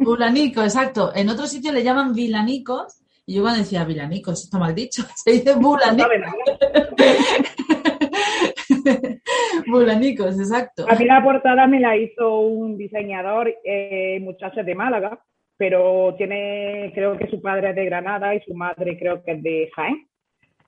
Bulanicos, 0.02 0.66
exacto. 0.66 1.16
En 1.16 1.30
otro 1.30 1.46
sitio 1.46 1.72
le 1.72 1.84
llaman 1.84 2.14
vilanicos. 2.14 3.02
Y 3.30 3.36
yo 3.36 3.42
cuando 3.42 3.60
decía 3.60 3.84
vilanicos, 3.84 4.46
está 4.46 4.58
mal 4.58 4.74
dicho, 4.74 5.04
se 5.16 5.32
dice 5.32 5.54
bulanicos. 5.56 6.08
bulanicos, 9.68 10.40
exacto. 10.40 10.86
A 10.90 10.96
mí 10.96 11.04
la 11.04 11.22
portada 11.22 11.68
me 11.68 11.82
la 11.82 11.98
hizo 11.98 12.40
un 12.40 12.78
diseñador 12.78 13.54
eh, 13.66 14.18
muchacho 14.22 14.64
de 14.64 14.74
Málaga, 14.74 15.20
pero 15.58 16.16
tiene, 16.18 16.94
creo 16.96 17.18
que 17.18 17.28
su 17.28 17.42
padre 17.42 17.72
es 17.72 17.76
de 17.76 17.84
Granada 17.84 18.34
y 18.34 18.40
su 18.44 18.54
madre 18.54 18.98
creo 18.98 19.22
que 19.22 19.34
es 19.34 19.44
de 19.44 19.70
Jaén. 19.76 20.08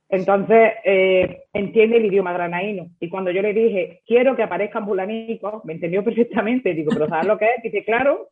Entonces, 0.09 0.73
eh, 0.83 1.43
entiende 1.53 1.95
el 1.95 2.07
idioma 2.07 2.33
granaíno. 2.33 2.89
Y 2.99 3.07
cuando 3.07 3.31
yo 3.31 3.41
le 3.41 3.53
dije, 3.53 4.01
quiero 4.05 4.35
que 4.35 4.43
aparezcan 4.43 4.85
bulanicos, 4.85 5.63
me 5.63 5.71
entendió 5.73 6.03
perfectamente. 6.03 6.73
Digo, 6.73 6.91
¿pero 6.91 7.07
sabes 7.07 7.27
lo 7.27 7.37
que 7.37 7.45
es? 7.45 7.63
Dice, 7.63 7.85
claro. 7.85 8.27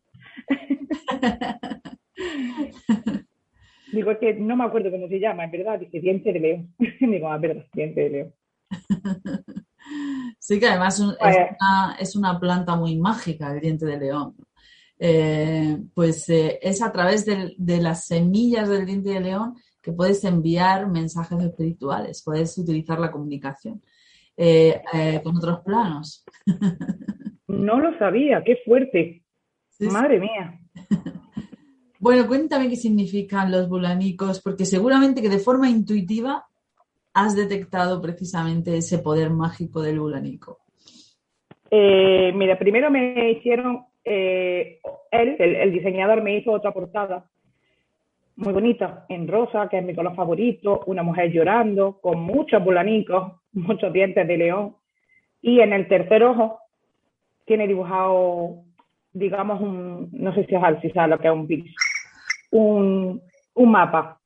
Digo, 3.92 4.12
es 4.12 4.18
que 4.18 4.34
no 4.34 4.56
me 4.56 4.66
acuerdo 4.66 4.92
cómo 4.92 5.08
se 5.08 5.20
llama, 5.20 5.46
es 5.46 5.52
verdad. 5.52 5.80
Dice, 5.80 6.00
diente 6.00 6.34
de 6.34 6.40
león. 6.40 6.74
Digo, 7.00 7.30
ah, 7.30 7.38
verdad, 7.38 7.66
diente 7.74 8.02
de 8.02 8.10
león. 8.10 8.34
Sí, 10.40 10.60
que 10.60 10.68
además 10.68 11.00
es, 11.00 11.06
una, 11.06 11.96
es 12.00 12.16
una 12.16 12.40
planta 12.40 12.76
muy 12.76 12.98
mágica, 12.98 13.54
el 13.54 13.62
diente 13.62 13.86
de 13.86 13.98
león. 13.98 14.36
Eh, 15.00 15.78
pues 15.94 16.28
eh, 16.30 16.60
es 16.62 16.82
a 16.82 16.92
través 16.92 17.26
de, 17.26 17.82
las 17.82 18.06
semillas 18.06 18.68
del 18.68 18.86
diente 18.86 19.12
de 19.12 19.20
león 19.20 19.56
que 19.82 19.92
puedes 19.92 20.24
enviar 20.24 20.88
mensajes 20.88 21.40
espirituales, 21.40 22.24
puedes 22.24 22.58
utilizar 22.58 23.00
la 23.00 23.12
comunicación 23.12 23.82
eh, 24.36 24.82
con 25.24 25.38
otros 25.38 25.62
planos. 25.62 26.26
No 27.50 27.80
lo 27.80 27.98
sabía, 27.98 28.44
qué 28.44 28.58
fuerte. 28.66 29.24
Madre 29.80 30.20
mía. 30.20 30.60
Bueno, 32.00 32.28
cuéntame 32.28 32.70
qué 32.70 32.76
significan 32.76 33.52
los 33.52 33.68
bulanicos, 33.68 34.42
porque 34.42 34.66
seguramente 34.66 35.22
que 35.22 35.30
de 35.30 35.40
forma 35.40 35.70
intuitiva 35.70 36.46
has 37.14 37.36
detectado 37.36 38.00
precisamente 38.02 38.78
ese 38.78 39.00
poder 39.00 39.32
mágico 39.32 39.82
del 39.82 40.00
bulanico. 40.00 40.60
mira, 41.72 42.60
primero 42.60 42.92
me 42.92 43.32
hicieron 43.32 43.86
eh, 44.06 44.80
él, 45.12 45.36
el, 45.40 45.72
diseñador, 45.72 46.22
me 46.22 46.38
hizo 46.38 46.52
otra 46.52 46.72
portada 46.72 47.26
muy 48.36 48.54
bonita, 48.54 49.06
en 49.10 49.28
rosa, 49.28 49.68
que 49.68 49.80
es 49.80 49.84
mi 49.84 49.96
color 49.96 50.16
favorito, 50.16 50.84
una 50.86 51.02
mujer 51.02 51.32
llorando, 51.32 52.00
con 52.00 52.20
muchos 52.22 52.64
bulanicos, 52.64 53.34
muchos 53.54 53.92
dientes 53.92 54.28
de 54.28 54.38
león. 54.38 54.76
Y 55.42 55.60
en 55.62 55.74
el 55.74 55.88
tercer 55.88 56.24
ojo 56.24 56.60
tiene 57.46 57.68
dibujado 57.68 58.68
digamos, 59.18 59.60
un, 59.62 60.10
no 60.12 60.34
sé 60.34 60.46
si 60.46 60.56
es 60.56 60.62
sabes 60.94 61.10
lo 61.10 61.18
que 61.18 61.28
es 61.28 61.34
un 61.34 61.48
PIS, 61.48 61.76
un, 62.52 63.22
un 63.54 63.72
mapa, 63.72 64.20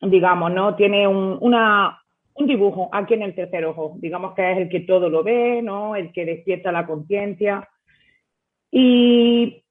digamos, 0.00 0.52
¿no? 0.52 0.76
Tiene 0.76 1.06
un, 1.06 1.38
una, 1.40 2.00
un 2.34 2.46
dibujo 2.46 2.88
aquí 2.92 3.14
en 3.14 3.22
el 3.22 3.34
tercer 3.34 3.64
ojo, 3.64 3.94
digamos 3.98 4.34
que 4.34 4.52
es 4.52 4.58
el 4.58 4.68
que 4.68 4.80
todo 4.80 5.08
lo 5.08 5.22
ve, 5.22 5.60
¿no? 5.62 5.96
El 5.96 6.12
que 6.12 6.24
despierta 6.24 6.72
la 6.72 6.86
conciencia. 6.86 7.68
Y 8.70 9.64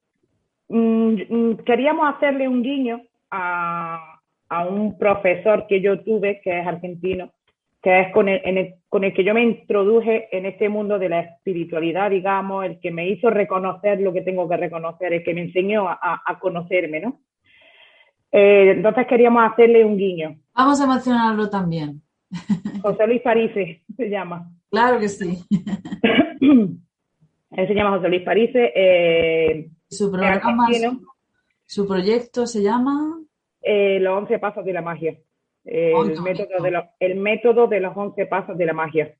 mm, 0.68 1.14
mm, 1.28 1.56
queríamos 1.64 2.14
hacerle 2.14 2.48
un 2.48 2.62
guiño 2.62 3.02
a, 3.30 4.20
a, 4.48 4.66
un 4.66 4.98
profesor 4.98 5.66
que 5.66 5.80
yo 5.80 6.02
tuve, 6.02 6.40
que 6.42 6.60
es 6.60 6.66
argentino, 6.66 7.32
que 7.82 8.00
es 8.00 8.12
con 8.12 8.28
el, 8.28 8.74
con 8.88 9.04
el 9.04 9.14
que 9.14 9.24
yo 9.24 9.34
me 9.34 9.42
introduje 9.42 10.28
en 10.36 10.46
este 10.46 10.68
mundo 10.68 10.98
de 10.98 11.08
la 11.08 11.20
espiritualidad, 11.20 12.10
digamos, 12.10 12.64
el 12.64 12.80
que 12.80 12.90
me 12.90 13.08
hizo 13.08 13.30
reconocer 13.30 14.00
lo 14.00 14.12
que 14.12 14.22
tengo 14.22 14.48
que 14.48 14.56
reconocer, 14.56 15.12
el 15.12 15.22
que 15.22 15.34
me 15.34 15.42
enseñó 15.42 15.88
a, 15.88 16.22
a 16.24 16.38
conocerme, 16.38 17.00
¿no? 17.00 17.20
Eh, 18.30 18.72
entonces 18.76 19.06
queríamos 19.06 19.50
hacerle 19.50 19.84
un 19.84 19.96
guiño. 19.96 20.38
Vamos 20.54 20.80
a 20.80 20.86
mencionarlo 20.86 21.48
también. 21.48 22.02
José 22.82 23.06
Luis 23.06 23.22
Parise 23.22 23.82
se 23.96 24.10
llama. 24.10 24.50
Claro 24.70 24.98
que 24.98 25.08
sí. 25.08 25.38
Él 26.40 27.66
se 27.66 27.74
llama 27.74 27.96
José 27.96 28.08
Luis 28.08 28.22
Parise. 28.22 28.72
Eh, 28.74 29.70
su 29.88 30.10
programa, 30.10 30.68
su 31.64 31.86
proyecto 31.86 32.46
se 32.46 32.62
llama 32.62 33.18
eh, 33.62 33.98
Los 34.00 34.18
11 34.18 34.38
Pasos 34.38 34.64
de 34.64 34.72
la 34.72 34.82
Magia. 34.82 35.16
El, 35.70 36.22
método 36.22 36.62
de 36.62 36.70
los, 36.70 36.84
el 36.98 37.16
método 37.16 37.66
de 37.66 37.80
los 37.80 37.96
11 37.96 38.26
Pasos 38.26 38.56
de 38.56 38.66
la 38.66 38.72
Magia. 38.72 39.14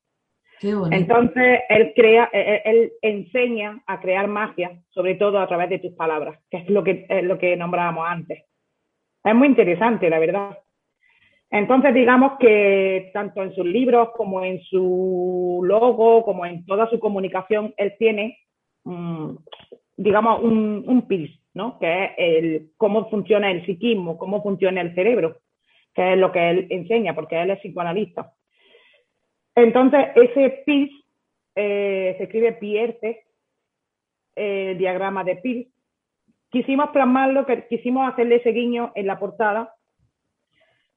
Entonces, 0.61 1.59
él 1.69 1.93
crea, 1.95 2.29
él, 2.33 2.91
enseña 3.01 3.81
a 3.87 4.01
crear 4.01 4.27
magia, 4.27 4.81
sobre 4.89 5.15
todo 5.15 5.39
a 5.39 5.47
través 5.47 5.69
de 5.69 5.79
tus 5.79 5.93
palabras, 5.93 6.37
que 6.49 6.57
es 6.57 6.69
lo 6.69 6.83
que, 6.83 7.05
es 7.07 7.23
lo 7.23 7.37
que 7.37 7.55
nombrábamos 7.55 8.05
antes. 8.07 8.43
Es 9.23 9.35
muy 9.35 9.47
interesante, 9.47 10.09
la 10.09 10.19
verdad. 10.19 10.57
Entonces, 11.49 11.93
digamos 11.93 12.33
que 12.39 13.09
tanto 13.13 13.41
en 13.41 13.55
sus 13.55 13.65
libros 13.65 14.09
como 14.15 14.43
en 14.43 14.61
su 14.63 15.61
logo, 15.63 16.23
como 16.23 16.45
en 16.45 16.65
toda 16.65 16.89
su 16.89 16.99
comunicación, 16.99 17.73
él 17.77 17.95
tiene, 17.97 18.37
mm, 18.83 19.35
digamos, 19.97 20.43
un, 20.43 20.83
un 20.87 21.07
¿no? 21.53 21.79
Que 21.79 22.03
es 22.03 22.11
el, 22.17 22.71
cómo 22.77 23.09
funciona 23.09 23.49
el 23.49 23.65
psiquismo, 23.65 24.17
cómo 24.17 24.43
funciona 24.43 24.81
el 24.81 24.93
cerebro, 24.93 25.37
que 25.93 26.13
es 26.13 26.17
lo 26.19 26.31
que 26.31 26.49
él 26.49 26.67
enseña, 26.69 27.15
porque 27.15 27.41
él 27.41 27.51
es 27.51 27.59
psicoanalista. 27.59 28.33
Entonces, 29.55 30.07
ese 30.15 30.63
PIS 30.65 30.91
eh, 31.55 32.15
se 32.17 32.23
escribe 32.23 32.53
Pierte, 32.53 33.25
el 34.35 34.77
diagrama 34.77 35.23
de 35.23 35.35
PIS. 35.35 35.67
Quisimos 36.49 36.89
plasmarlo, 36.89 37.45
que 37.45 37.67
quisimos 37.67 38.11
hacerle 38.11 38.37
ese 38.37 38.51
guiño 38.51 38.91
en 38.95 39.07
la 39.07 39.19
portada, 39.19 39.73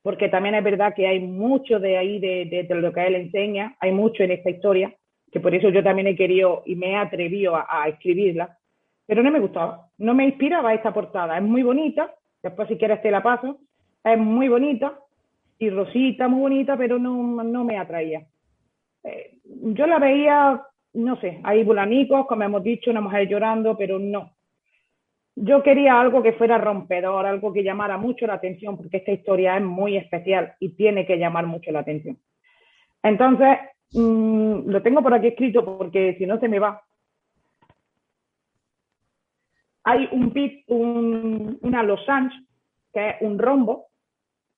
porque 0.02 0.28
también 0.28 0.54
es 0.54 0.64
verdad 0.64 0.94
que 0.94 1.06
hay 1.06 1.20
mucho 1.20 1.78
de 1.78 1.96
ahí, 1.96 2.18
de, 2.18 2.66
lo 2.70 2.92
que 2.92 3.06
él 3.06 3.14
enseña, 3.14 3.76
hay 3.80 3.92
mucho 3.92 4.22
en 4.22 4.32
esta 4.32 4.50
historia, 4.50 4.94
que 5.30 5.40
por 5.40 5.54
eso 5.54 5.68
yo 5.70 5.82
también 5.82 6.08
he 6.08 6.16
querido 6.16 6.62
y 6.66 6.76
me 6.76 6.90
he 6.92 6.96
atrevido 6.96 7.56
a, 7.56 7.88
escribirla, 7.88 8.58
pero 9.06 9.22
no 9.22 9.30
me 9.30 9.40
gustaba, 9.40 9.88
no 9.98 10.14
me 10.14 10.24
inspiraba 10.24 10.74
esta 10.74 10.92
portada, 10.92 11.36
es 11.36 11.42
muy 11.42 11.62
bonita, 11.62 12.12
después 12.42 12.68
si 12.68 12.76
quieres 12.76 13.00
te 13.00 13.10
la 13.10 13.22
paso, 13.22 13.58
es 14.04 14.18
muy 14.18 14.48
bonita 14.48 14.98
y 15.58 15.70
rosita, 15.70 16.28
muy 16.28 16.40
bonita, 16.40 16.76
pero 16.76 16.98
no, 16.98 17.42
no 17.42 17.64
me 17.64 17.78
atraía. 17.78 18.26
Eh, 19.04 19.38
yo 19.44 19.86
la 19.86 19.98
veía, 19.98 20.62
no 20.94 21.20
sé, 21.20 21.40
hay 21.44 21.64
bulanicos, 21.64 22.26
como 22.26 22.42
hemos 22.42 22.62
dicho, 22.62 22.90
una 22.90 23.00
mujer 23.00 23.28
llorando, 23.28 23.76
pero 23.76 23.98
no, 23.98 24.32
yo 25.34 25.62
quería 25.62 26.00
algo 26.00 26.22
que 26.22 26.34
fuera 26.34 26.58
rompedor, 26.58 27.26
algo 27.26 27.52
que 27.52 27.64
llamara 27.64 27.96
mucho 27.96 28.26
la 28.26 28.34
atención, 28.34 28.76
porque 28.76 28.98
esta 28.98 29.12
historia 29.12 29.56
es 29.56 29.62
muy 29.62 29.96
especial 29.96 30.54
y 30.60 30.70
tiene 30.70 31.06
que 31.06 31.16
llamar 31.16 31.46
mucho 31.46 31.72
la 31.72 31.80
atención. 31.80 32.18
Entonces, 33.02 33.58
mm, 33.92 34.68
lo 34.68 34.82
tengo 34.82 35.02
por 35.02 35.14
aquí 35.14 35.28
escrito 35.28 35.64
porque 35.64 36.16
si 36.18 36.26
no 36.26 36.38
se 36.38 36.48
me 36.48 36.58
va. 36.58 36.82
Hay 39.84 40.08
un 40.12 40.30
pit, 40.30 40.64
un, 40.68 41.58
una 41.62 41.82
losange, 41.82 42.34
que 42.92 43.10
es 43.10 43.16
un 43.20 43.38
rombo, 43.38 43.86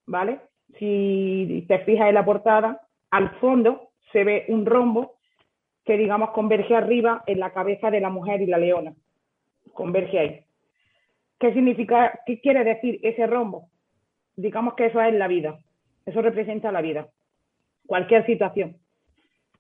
¿vale? 0.07 0.41
Si 0.79 1.65
te 1.69 1.79
fijas 1.81 2.09
en 2.09 2.15
la 2.15 2.25
portada, 2.25 2.81
al 3.11 3.31
fondo 3.39 3.91
se 4.13 4.25
ve 4.25 4.45
un 4.49 4.67
rombo 4.67 5.17
que, 5.85 5.97
digamos, 5.97 6.31
converge 6.31 6.75
arriba 6.75 7.23
en 7.27 7.41
la 7.41 7.53
cabeza 7.53 7.91
de 7.91 8.01
la 8.01 8.11
mujer 8.11 8.41
y 8.43 8.47
la 8.47 8.59
leona. 8.59 8.95
Converge 9.73 10.19
ahí. 10.19 10.45
¿Qué 11.39 11.53
significa, 11.53 12.21
qué 12.27 12.41
quiere 12.41 12.65
decir 12.65 13.01
ese 13.03 13.27
rombo? 13.27 13.69
Digamos 14.37 14.75
que 14.75 14.87
eso 14.87 15.01
es 15.01 15.15
la 15.15 15.29
vida, 15.29 15.59
eso 16.07 16.23
representa 16.23 16.73
la 16.73 16.81
vida, 16.81 17.09
cualquier 17.87 18.27
situación. 18.27 18.77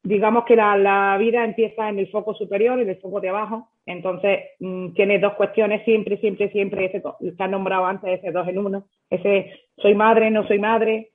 Digamos 0.02 0.44
que 0.44 0.56
la, 0.56 1.16
vida 1.18 1.44
empieza 1.44 1.88
en 1.88 1.98
el 1.98 2.10
foco 2.10 2.34
superior, 2.34 2.78
en 2.80 2.88
el 2.88 3.00
foco 3.00 3.20
de 3.20 3.28
abajo, 3.28 3.68
entonces 3.86 4.40
mm, 4.60 4.92
tiene 4.94 5.18
dos 5.18 5.34
cuestiones 5.34 5.84
siempre, 5.84 6.18
siempre, 6.18 6.50
siempre, 6.50 6.86
ese, 6.86 7.02
está 7.20 7.46
nombrado 7.46 7.86
antes 7.86 8.18
ese 8.18 8.32
dos 8.32 8.48
en 8.48 8.58
uno, 8.58 8.86
ese 9.10 9.52
soy 9.76 9.94
madre, 9.94 10.30
no 10.30 10.46
soy 10.46 10.58
madre, 10.58 11.10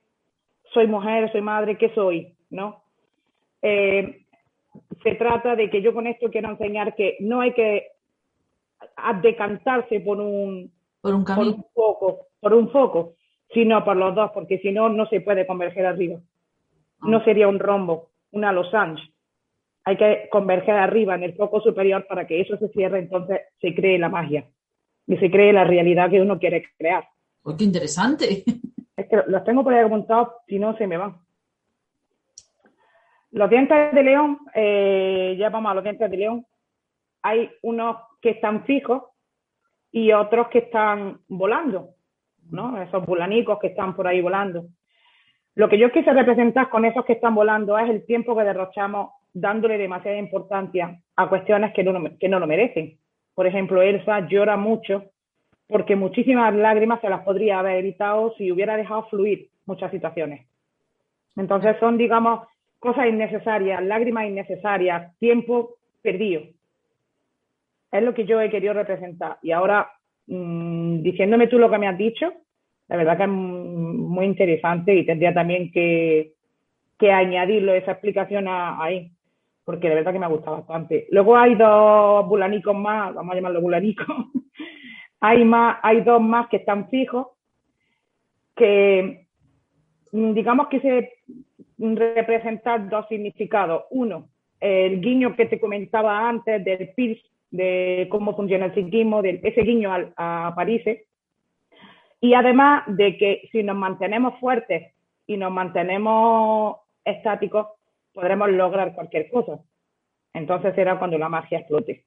soy 0.72 0.86
mujer, 0.86 1.30
soy 1.32 1.40
madre, 1.40 1.76
¿qué 1.76 1.90
soy? 1.94 2.34
¿No? 2.50 2.82
Eh, 3.62 4.24
se 5.02 5.14
trata 5.16 5.56
de 5.56 5.68
que 5.68 5.82
yo 5.82 5.92
con 5.92 6.06
esto 6.06 6.30
quiero 6.30 6.50
enseñar 6.50 6.94
que 6.94 7.16
no 7.20 7.40
hay 7.40 7.52
que 7.52 7.88
decantarse 9.22 10.00
por 10.00 10.20
un, 10.20 10.70
por 11.00 11.14
un, 11.14 11.24
foco, 11.74 12.26
por 12.40 12.54
un 12.54 12.70
foco, 12.70 13.14
sino 13.52 13.84
por 13.84 13.96
los 13.96 14.14
dos, 14.14 14.30
porque 14.32 14.58
si 14.58 14.70
no, 14.70 14.88
no 14.88 15.06
se 15.06 15.20
puede 15.20 15.46
converger 15.46 15.86
arriba. 15.86 16.20
No 17.02 17.18
ah. 17.18 17.24
sería 17.24 17.48
un 17.48 17.58
rombo, 17.58 18.10
una 18.32 18.52
losange. 18.52 19.02
Hay 19.84 19.96
que 19.96 20.28
converger 20.30 20.76
arriba 20.76 21.14
en 21.14 21.22
el 21.22 21.34
foco 21.34 21.60
superior 21.60 22.06
para 22.06 22.26
que 22.26 22.40
eso 22.40 22.56
se 22.58 22.68
cierre, 22.68 22.98
entonces 22.98 23.40
se 23.60 23.74
cree 23.74 23.98
la 23.98 24.08
magia 24.08 24.46
y 25.06 25.16
se 25.16 25.30
cree 25.30 25.52
la 25.52 25.64
realidad 25.64 26.10
que 26.10 26.20
uno 26.20 26.38
quiere 26.38 26.64
crear. 26.78 27.04
Oh, 27.42 27.56
¡Qué 27.56 27.64
interesante! 27.64 28.44
Es 28.96 29.08
que 29.08 29.16
los 29.28 29.42
tengo 29.44 29.64
por 29.64 29.72
ahí 29.72 29.82
apuntados, 29.82 30.28
si 30.46 30.58
no 30.58 30.76
se 30.76 30.86
me 30.86 30.98
van. 30.98 31.16
Los 33.30 33.48
dientes 33.48 33.94
de 33.94 34.02
león, 34.02 34.38
eh, 34.54 35.36
ya 35.38 35.48
vamos 35.48 35.70
a 35.70 35.74
los 35.74 35.84
dientes 35.84 36.10
de 36.10 36.16
león, 36.18 36.46
hay 37.22 37.50
unos 37.62 37.96
que 38.20 38.30
están 38.30 38.64
fijos 38.64 39.04
y 39.90 40.12
otros 40.12 40.48
que 40.48 40.58
están 40.58 41.20
volando, 41.28 41.94
¿no? 42.50 42.80
Esos 42.82 43.06
bulanicos 43.06 43.58
que 43.58 43.68
están 43.68 43.96
por 43.96 44.06
ahí 44.06 44.20
volando. 44.20 44.66
Lo 45.54 45.68
que 45.68 45.78
yo 45.78 45.90
quise 45.90 46.12
representar 46.12 46.68
con 46.68 46.84
esos 46.84 47.04
que 47.04 47.14
están 47.14 47.34
volando 47.34 47.78
es 47.78 47.88
el 47.88 48.04
tiempo 48.04 48.36
que 48.36 48.44
derrochamos 48.44 49.12
dándole 49.32 49.78
demasiada 49.78 50.18
importancia 50.18 51.00
a 51.16 51.28
cuestiones 51.28 51.72
que 51.74 51.84
no, 51.84 52.18
que 52.18 52.28
no 52.28 52.38
lo 52.38 52.46
merecen. 52.46 52.98
Por 53.34 53.46
ejemplo, 53.46 53.82
Elsa 53.82 54.26
llora 54.28 54.56
mucho 54.56 55.04
porque 55.68 55.96
muchísimas 55.96 56.54
lágrimas 56.54 57.00
se 57.00 57.08
las 57.08 57.22
podría 57.22 57.60
haber 57.60 57.76
evitado 57.76 58.34
si 58.36 58.50
hubiera 58.50 58.76
dejado 58.76 59.08
fluir 59.08 59.48
muchas 59.66 59.90
situaciones. 59.90 60.46
Entonces 61.36 61.76
son, 61.78 61.96
digamos, 61.96 62.46
cosas 62.80 63.06
innecesarias, 63.06 63.82
lágrimas 63.84 64.26
innecesarias, 64.26 65.16
tiempo 65.18 65.76
perdido 66.02 66.42
es 67.92 68.02
lo 68.02 68.14
que 68.14 68.24
yo 68.24 68.40
he 68.40 68.50
querido 68.50 68.72
representar. 68.72 69.38
Y 69.42 69.52
ahora, 69.52 69.90
mm, 70.26 71.02
diciéndome 71.02 71.48
tú 71.48 71.58
lo 71.58 71.70
que 71.70 71.78
me 71.78 71.88
has 71.88 71.98
dicho, 71.98 72.32
la 72.88 72.96
verdad 72.96 73.16
que 73.16 73.24
es 73.24 73.28
muy 73.28 74.26
interesante 74.26 74.94
y 74.94 75.06
tendría 75.06 75.32
también 75.32 75.70
que, 75.72 76.32
que 76.98 77.12
añadirlo, 77.12 77.74
esa 77.74 77.92
explicación 77.92 78.46
ahí, 78.48 79.10
porque 79.70 79.88
de 79.88 79.94
verdad 79.94 80.12
que 80.12 80.18
me 80.18 80.26
ha 80.26 80.30
gustado 80.30 80.56
bastante. 80.56 81.06
Luego 81.12 81.36
hay 81.36 81.54
dos 81.54 82.26
bulanicos 82.26 82.76
más, 82.76 83.14
vamos 83.14 83.30
a 83.30 83.36
llamarlos 83.36 83.62
bulanicos. 83.62 84.04
hay, 85.20 85.44
más, 85.44 85.78
hay 85.80 86.00
dos 86.00 86.20
más 86.20 86.48
que 86.48 86.56
están 86.56 86.88
fijos, 86.88 87.28
que 88.56 89.28
mm, 90.10 90.32
digamos 90.32 90.66
que 90.66 90.80
se 90.80 91.12
representan 91.78 92.88
dos 92.88 93.06
significados. 93.06 93.84
Uno, 93.90 94.30
el 94.58 95.00
guiño 95.00 95.36
que 95.36 95.46
te 95.46 95.60
comentaba 95.60 96.28
antes 96.28 96.64
del 96.64 96.92
Pierce 96.96 97.22
de 97.52 98.08
cómo 98.10 98.34
funciona 98.34 98.66
el 98.66 98.74
psiquismo, 98.74 99.22
de 99.22 99.40
ese 99.40 99.60
guiño 99.60 99.92
a, 100.16 100.52
París. 100.56 100.82
Y 102.20 102.34
además 102.34 102.82
de 102.88 103.16
que 103.16 103.48
si 103.52 103.62
nos 103.62 103.76
mantenemos 103.76 104.34
fuertes 104.40 104.92
y 105.28 105.36
nos 105.36 105.52
mantenemos 105.52 106.78
estáticos, 107.04 107.68
podremos 108.12 108.50
lograr 108.50 108.94
cualquier 108.94 109.30
cosa. 109.30 109.60
Entonces 110.32 110.74
será 110.74 110.98
cuando 110.98 111.18
la 111.18 111.28
magia 111.28 111.58
explote. 111.58 112.04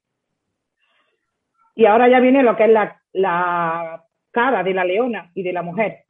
Y 1.74 1.86
ahora 1.86 2.08
ya 2.08 2.20
viene 2.20 2.42
lo 2.42 2.56
que 2.56 2.64
es 2.64 2.70
la, 2.70 3.00
la 3.12 4.04
cara 4.30 4.62
de 4.62 4.74
la 4.74 4.84
leona 4.84 5.30
y 5.34 5.42
de 5.42 5.52
la 5.52 5.62
mujer. 5.62 6.04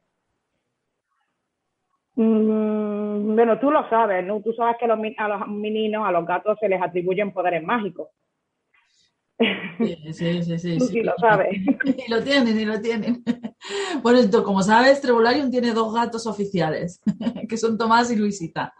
Mm, 2.15 3.35
bueno, 3.35 3.59
tú 3.59 3.71
lo 3.71 3.87
sabes, 3.89 4.25
¿no? 4.25 4.41
Tú 4.41 4.53
sabes 4.53 4.77
que 4.77 4.87
los, 4.87 4.97
a 5.17 5.27
los 5.27 5.47
meninos, 5.47 6.07
a 6.07 6.11
los 6.11 6.25
gatos 6.25 6.57
se 6.59 6.69
les 6.69 6.81
atribuyen 6.81 7.31
poderes 7.31 7.63
mágicos. 7.63 8.09
Sí, 9.77 10.13
sí, 10.13 10.43
sí. 10.43 10.57
sí, 10.57 10.79
sí 10.79 11.03
lo 11.03 11.13
sabes. 11.17 11.49
Y 12.07 12.09
lo 12.11 12.23
tienen, 12.23 12.59
y 12.59 12.65
lo 12.65 12.79
tienen. 12.81 13.23
Bueno, 14.03 14.19
esto, 14.19 14.43
como 14.43 14.61
sabes, 14.61 15.01
Trebularium 15.01 15.49
tiene 15.49 15.71
dos 15.71 15.93
gatos 15.93 16.27
oficiales, 16.27 17.01
que 17.49 17.57
son 17.57 17.77
Tomás 17.77 18.11
y 18.11 18.15
Luisita. 18.15 18.73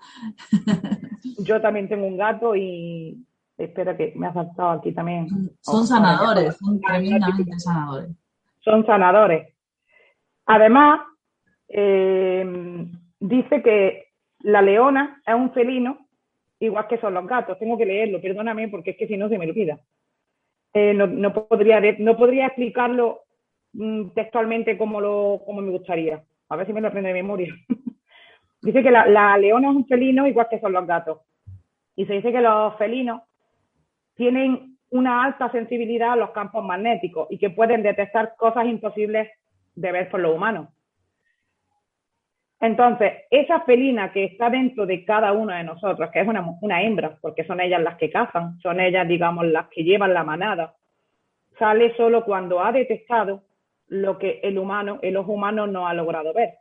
Yo 1.40 1.60
también 1.60 1.90
tengo 1.90 2.06
un 2.06 2.18
gato 2.18 2.56
y 2.56 3.18
espera 3.58 3.98
que 3.98 4.14
me 4.16 4.28
ha 4.28 4.34
faltado 4.34 4.70
aquí 4.70 4.92
también. 4.94 5.28
Son 5.62 5.88
sanadores, 5.88 6.56
son 6.58 6.80
tremendamente 6.80 7.58
sanadores. 7.58 8.12
Son 8.60 8.86
sanadores. 8.86 9.56
Además, 10.46 11.02
eh, 11.68 12.46
dice 13.20 13.64
que 13.64 14.10
la 14.42 14.62
leona 14.62 15.22
es 15.26 15.34
un 15.34 15.52
felino, 15.52 16.08
igual 16.60 16.88
que 16.88 17.00
son 17.00 17.16
los 17.16 17.26
gatos. 17.26 17.58
Tengo 17.58 17.78
que 17.78 17.86
leerlo, 17.86 18.22
perdóname, 18.22 18.68
porque 18.68 18.92
es 18.92 18.98
que 18.98 19.08
si 19.08 19.18
no 19.18 19.30
se 19.30 19.40
me 19.40 19.50
olvida. 19.50 19.80
Eh, 20.76 20.94
no, 20.94 21.08
no, 21.08 21.34
podría, 21.34 21.80
no 22.00 22.18
podría 22.18 22.48
explicarlo 22.48 23.22
mm, 23.72 24.10
textualmente 24.10 24.78
como, 24.78 25.00
lo, 25.00 25.42
como 25.46 25.62
me 25.62 25.72
gustaría. 25.72 26.22
A 26.50 26.58
ver 26.58 26.68
si 26.68 26.74
me 26.74 26.82
lo 26.82 26.90
aprendo 26.90 27.08
de 27.08 27.14
memoria. 27.14 27.56
dice 28.62 28.84
que 28.84 28.92
la, 28.92 29.08
la 29.08 29.38
leona 29.38 29.70
es 29.70 29.76
un 29.78 29.88
felino, 29.88 30.28
igual 30.28 30.48
que 30.50 30.60
son 30.60 30.74
los 30.74 30.86
gatos. 30.86 31.22
Y 31.96 32.06
se 32.06 32.14
dice 32.16 32.34
que 32.34 32.42
los 32.42 32.76
felinos 32.76 33.22
tienen 34.16 34.78
una 34.90 35.24
alta 35.24 35.50
sensibilidad 35.50 36.12
a 36.12 36.18
los 36.18 36.32
campos 36.32 36.62
magnéticos 36.66 37.28
y 37.32 37.38
que 37.38 37.52
pueden 37.52 37.82
detectar 37.82 38.36
cosas 38.36 38.66
imposibles 38.66 39.30
de 39.76 39.92
ver 39.94 40.10
por 40.10 40.20
los 40.20 40.36
humanos. 40.36 40.68
Entonces, 42.66 43.14
esa 43.30 43.62
felina 43.62 44.12
que 44.12 44.24
está 44.24 44.50
dentro 44.50 44.88
de 44.88 45.06
cada 45.06 45.34
uno 45.34 45.54
de 45.54 45.64
nosotros, 45.64 46.10
que 46.10 46.22
es 46.22 46.28
una, 46.28 46.44
una, 46.62 46.82
hembra, 46.82 47.16
porque 47.22 47.46
son 47.46 47.62
ellas 47.62 47.80
las 47.80 47.96
que 47.98 48.10
cazan, 48.10 48.58
son 48.60 48.80
ellas, 48.80 49.08
digamos, 49.08 49.46
las 49.46 49.68
que 49.68 49.84
llevan 49.84 50.16
la 50.16 50.24
manada, 50.24 50.74
sale 51.60 51.96
solo 51.96 52.26
cuando 52.26 52.64
ha 52.64 52.72
detectado 52.72 53.44
lo 53.88 54.18
que 54.18 54.40
el 54.42 54.58
humano, 54.58 54.98
el 55.04 55.16
ojo 55.16 55.34
humano 55.34 55.68
no 55.68 55.88
ha 55.88 55.94
logrado 55.94 56.34
ver. 56.34 56.56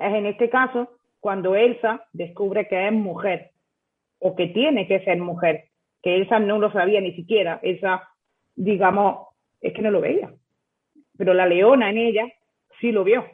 Es 0.00 0.12
en 0.14 0.26
este 0.26 0.50
caso 0.50 0.98
cuando 1.20 1.54
Elsa 1.54 2.04
descubre 2.12 2.66
que 2.66 2.88
es 2.88 2.92
mujer 2.92 3.52
o 4.18 4.34
que 4.34 4.48
tiene 4.48 4.88
que 4.88 4.98
ser 5.04 5.18
mujer, 5.18 5.66
que 6.02 6.16
Elsa 6.16 6.40
no 6.40 6.58
lo 6.58 6.72
sabía 6.72 7.00
ni 7.00 7.14
siquiera, 7.14 7.60
Elsa, 7.62 8.02
digamos, 8.56 9.28
es 9.60 9.72
que 9.74 9.82
no 9.82 9.92
lo 9.92 10.00
veía, 10.00 10.32
pero 11.16 11.34
la 11.34 11.46
leona 11.46 11.90
en 11.90 11.98
ella 11.98 12.26
sí 12.80 12.90
lo 12.90 13.04
vio 13.04 13.24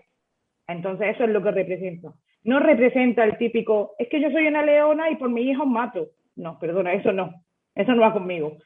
entonces 0.68 1.14
eso 1.14 1.24
es 1.24 1.30
lo 1.30 1.42
que 1.42 1.50
representa. 1.50 2.12
No 2.44 2.60
representa 2.60 3.24
el 3.24 3.38
típico, 3.38 3.94
es 3.98 4.08
que 4.08 4.20
yo 4.20 4.30
soy 4.30 4.46
una 4.46 4.62
leona 4.62 5.10
y 5.10 5.16
por 5.16 5.30
mi 5.30 5.42
hijo 5.42 5.66
mato. 5.66 6.10
No, 6.36 6.58
perdona, 6.58 6.92
eso 6.92 7.12
no. 7.12 7.42
Eso 7.74 7.94
no 7.94 8.02
va 8.02 8.12
conmigo. 8.12 8.56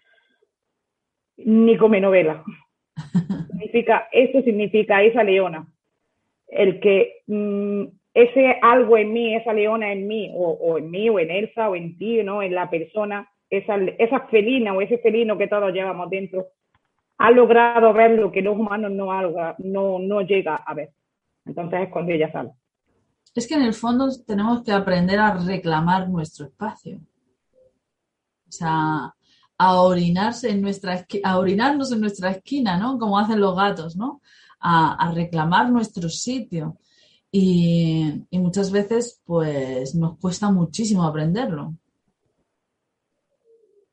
Ni 1.38 1.76
come 1.76 2.00
novela. 2.00 2.44
significa, 3.50 4.08
eso 4.12 4.42
significa 4.42 5.02
esa 5.02 5.22
leona. 5.22 5.66
El 6.48 6.80
que 6.80 7.22
mmm, 7.26 7.84
ese 8.14 8.56
algo 8.62 8.98
en 8.98 9.12
mí, 9.12 9.34
esa 9.34 9.52
leona 9.52 9.92
en 9.92 10.06
mí, 10.06 10.30
o, 10.34 10.50
o, 10.50 10.78
en 10.78 10.90
mí, 10.90 11.08
o 11.08 11.18
en 11.18 11.30
Elsa, 11.30 11.70
o 11.70 11.76
en 11.76 11.96
ti, 11.96 12.22
¿no? 12.22 12.42
En 12.42 12.54
la 12.54 12.68
persona, 12.68 13.30
esa, 13.48 13.76
esa 13.98 14.20
felina 14.28 14.72
o 14.72 14.80
ese 14.80 14.98
felino 14.98 15.38
que 15.38 15.48
todos 15.48 15.72
llevamos 15.72 16.10
dentro, 16.10 16.48
ha 17.18 17.30
logrado 17.30 17.92
ver 17.92 18.12
lo 18.12 18.32
que 18.32 18.42
los 18.42 18.56
humanos 18.56 18.90
no, 18.92 19.12
ha, 19.12 19.54
no, 19.58 19.98
no 19.98 20.22
llega 20.22 20.56
a 20.56 20.74
ver. 20.74 20.90
Entonces 21.44 21.80
es 21.82 21.88
cuando 21.90 22.12
ella 22.12 22.30
sale. 22.32 22.50
Es 23.34 23.46
que 23.46 23.54
en 23.54 23.62
el 23.62 23.74
fondo 23.74 24.08
tenemos 24.26 24.62
que 24.62 24.72
aprender 24.72 25.18
a 25.18 25.34
reclamar 25.34 26.08
nuestro 26.08 26.46
espacio. 26.46 27.00
O 28.48 28.52
sea, 28.52 29.14
a 29.58 29.80
orinarse 29.80 30.50
en 30.50 30.62
nuestra 30.62 31.04
a 31.22 31.38
orinarnos 31.38 31.92
en 31.92 32.00
nuestra 32.00 32.30
esquina, 32.30 32.76
¿no? 32.76 32.98
Como 32.98 33.18
hacen 33.18 33.40
los 33.40 33.54
gatos, 33.56 33.96
¿no? 33.96 34.20
A, 34.58 34.94
a 34.94 35.12
reclamar 35.12 35.70
nuestro 35.70 36.08
sitio. 36.08 36.76
Y, 37.32 38.24
y, 38.28 38.38
muchas 38.40 38.72
veces, 38.72 39.22
pues, 39.24 39.94
nos 39.94 40.18
cuesta 40.18 40.50
muchísimo 40.50 41.04
aprenderlo. 41.04 41.74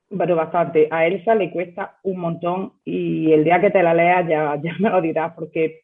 Pero 0.10 0.36
bastante. 0.36 0.88
A 0.90 1.06
Elsa 1.06 1.36
le 1.36 1.52
cuesta 1.52 2.00
un 2.04 2.20
montón 2.20 2.74
y 2.84 3.32
el 3.32 3.44
día 3.44 3.62
que 3.62 3.70
te 3.70 3.84
la 3.84 3.94
leas 3.94 4.28
ya, 4.28 4.60
ya 4.64 4.74
me 4.80 4.90
lo 4.90 5.02
dirás, 5.02 5.34
porque 5.36 5.82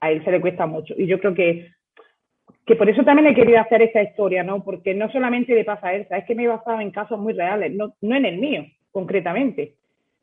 a 0.00 0.10
él 0.10 0.24
se 0.24 0.30
le 0.30 0.40
cuesta 0.40 0.66
mucho. 0.66 0.94
Y 0.96 1.06
yo 1.06 1.18
creo 1.18 1.34
que, 1.34 1.70
que 2.64 2.76
por 2.76 2.88
eso 2.88 3.04
también 3.04 3.28
he 3.28 3.34
querido 3.34 3.60
hacer 3.60 3.82
esta 3.82 4.02
historia, 4.02 4.42
¿no? 4.42 4.62
Porque 4.62 4.94
no 4.94 5.10
solamente 5.10 5.54
le 5.54 5.64
pasa 5.64 5.88
a 5.88 5.94
Elsa, 5.94 6.18
es 6.18 6.24
que 6.24 6.34
me 6.34 6.44
he 6.44 6.48
basado 6.48 6.80
en 6.80 6.90
casos 6.90 7.18
muy 7.18 7.32
reales, 7.32 7.72
no, 7.74 7.94
no 8.00 8.16
en 8.16 8.26
el 8.26 8.38
mío, 8.38 8.64
concretamente. 8.90 9.74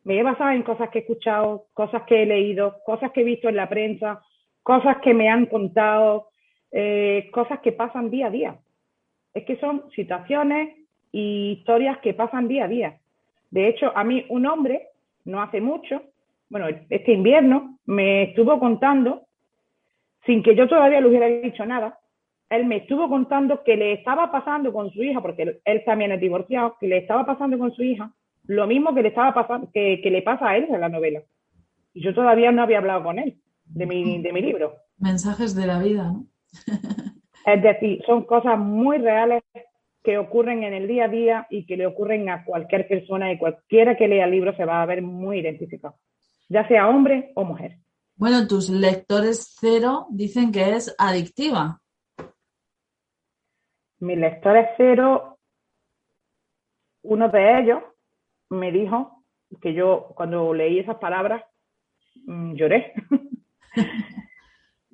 Me 0.04 0.20
he 0.20 0.24
basado 0.24 0.52
en 0.52 0.64
cosas 0.64 0.90
que 0.90 1.00
he 1.00 1.02
escuchado, 1.02 1.68
cosas 1.74 2.04
que 2.04 2.24
he 2.24 2.26
leído, 2.26 2.78
cosas 2.86 3.12
que 3.12 3.22
he 3.22 3.26
visto 3.26 3.48
en 3.48 3.56
la 3.56 3.70
prensa, 3.70 4.22
cosas 4.62 4.98
que 4.98 5.14
me 5.14 5.30
han 5.30 5.46
contado, 5.46 6.28
eh, 6.72 7.30
cosas 7.32 7.60
que 7.60 7.72
pasan 7.72 8.10
día 8.10 8.28
a 8.28 8.32
día. 8.32 8.56
Es 9.34 9.46
que 9.46 9.58
son 9.58 9.90
situaciones 9.96 10.76
y 11.12 11.58
historias 11.60 12.00
que 12.00 12.14
pasan 12.14 12.48
día 12.48 12.66
a 12.66 12.68
día. 12.68 12.98
De 13.52 13.68
hecho, 13.68 13.96
a 13.96 14.04
mí 14.04 14.26
un 14.30 14.46
hombre, 14.46 14.88
no 15.26 15.42
hace 15.42 15.62
mucho, 15.62 16.02
bueno, 16.50 16.68
este 16.90 17.14
invierno, 17.14 17.80
me 17.86 18.24
estuvo 18.24 18.60
contando 18.60 19.24
sin 20.26 20.44
que 20.44 20.56
yo 20.56 20.68
todavía 20.68 21.02
le 21.02 21.10
hubiera 21.10 21.28
dicho 21.28 21.66
nada, 21.66 22.00
él 22.50 22.66
me 22.66 22.78
estuvo 22.78 23.10
contando 23.10 23.64
que 23.64 23.76
le 23.76 23.94
estaba 23.94 24.32
pasando 24.32 24.72
con 24.72 24.92
su 24.92 25.04
hija, 25.04 25.22
porque 25.22 25.60
él 25.64 25.84
también 25.86 26.12
es 26.12 26.22
divorciado, 26.22 26.78
que 26.80 26.88
le 26.88 26.98
estaba 26.98 27.26
pasando 27.26 27.58
con 27.58 27.74
su 27.74 27.84
hija 27.84 28.14
lo 28.46 28.68
mismo 28.68 28.94
que 28.94 29.02
le 29.02 29.10
estaba 29.10 29.34
pasando, 29.34 29.70
que, 29.74 30.02
que 30.02 30.12
le 30.12 30.22
pasa 30.22 30.50
a 30.50 30.58
él 30.58 30.68
en 30.70 30.82
la 30.82 30.90
novela. 30.90 31.22
Y 31.94 32.04
yo 32.04 32.14
todavía 32.14 32.52
no 32.52 32.64
había 32.64 32.80
hablado 32.80 33.04
con 33.04 33.20
él 33.20 33.38
de 33.66 33.86
mi, 33.86 34.22
de 34.22 34.34
mi 34.34 34.42
libro. 34.42 34.76
Mensajes 34.98 35.56
de 35.56 35.68
la 35.68 35.80
vida, 35.80 36.12
¿no? 36.12 36.26
es 37.46 37.64
decir, 37.64 38.02
son 38.06 38.24
cosas 38.26 38.58
muy 38.60 38.98
reales 38.98 39.44
que 40.04 40.18
ocurren 40.18 40.64
en 40.64 40.74
el 40.74 40.88
día 40.88 41.06
a 41.06 41.08
día 41.08 41.48
y 41.50 41.66
que 41.66 41.78
le 41.78 41.88
ocurren 41.88 42.30
a 42.30 42.44
cualquier 42.44 42.88
persona 42.88 43.32
y 43.32 43.38
cualquiera 43.38 43.96
que 43.96 44.08
lea 44.08 44.26
el 44.26 44.32
libro 44.32 44.56
se 44.56 44.66
va 44.66 44.82
a 44.82 44.86
ver 44.86 45.02
muy 45.02 45.40
identificado, 45.40 45.96
ya 46.50 46.68
sea 46.68 46.90
hombre 46.90 47.32
o 47.36 47.46
mujer. 47.46 47.78
Bueno, 48.16 48.48
tus 48.48 48.70
lectores 48.70 49.56
cero 49.60 50.08
dicen 50.10 50.52
que 50.52 50.76
es 50.76 50.96
adictiva. 50.98 51.80
Mis 54.00 54.18
lectores 54.18 54.70
cero, 54.78 55.40
uno 57.04 57.30
de 57.30 57.60
ellos 57.60 57.84
me 58.50 58.72
dijo 58.72 59.24
que 59.62 59.74
yo 59.74 60.14
cuando 60.16 60.54
leí 60.54 60.80
esas 60.80 60.98
palabras 60.98 61.44
mmm, 62.26 62.54
lloré. 62.54 62.94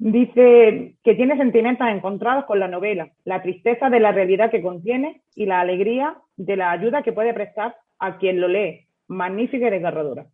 Dice 0.01 0.95
que 1.03 1.15
tiene 1.15 1.35
sentimientos 1.35 1.85
encontrados 1.89 2.45
con 2.45 2.57
la 2.57 2.69
novela, 2.69 3.11
la 3.25 3.41
tristeza 3.41 3.89
de 3.89 3.99
la 3.99 4.13
realidad 4.13 4.49
que 4.49 4.61
contiene 4.61 5.23
y 5.35 5.45
la 5.45 5.59
alegría 5.59 6.15
de 6.37 6.55
la 6.55 6.71
ayuda 6.71 7.03
que 7.03 7.11
puede 7.11 7.33
prestar 7.33 7.75
a 7.99 8.17
quien 8.17 8.39
lo 8.39 8.47
lee. 8.47 8.87
Magnífica 9.09 9.67
y 9.67 9.71
desgarradora. 9.71 10.25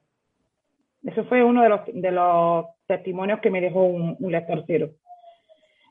Eso 1.06 1.24
fue 1.26 1.43
uno 1.43 1.62
de 1.62 1.70
los, 1.70 1.82
de 1.86 2.12
los 2.12 2.66
testimonios 2.88 3.39
que 3.39 3.51
me 3.51 3.62
dejó 3.62 3.84
un, 3.84 4.18
lector 4.32 4.64
cero. 4.66 4.89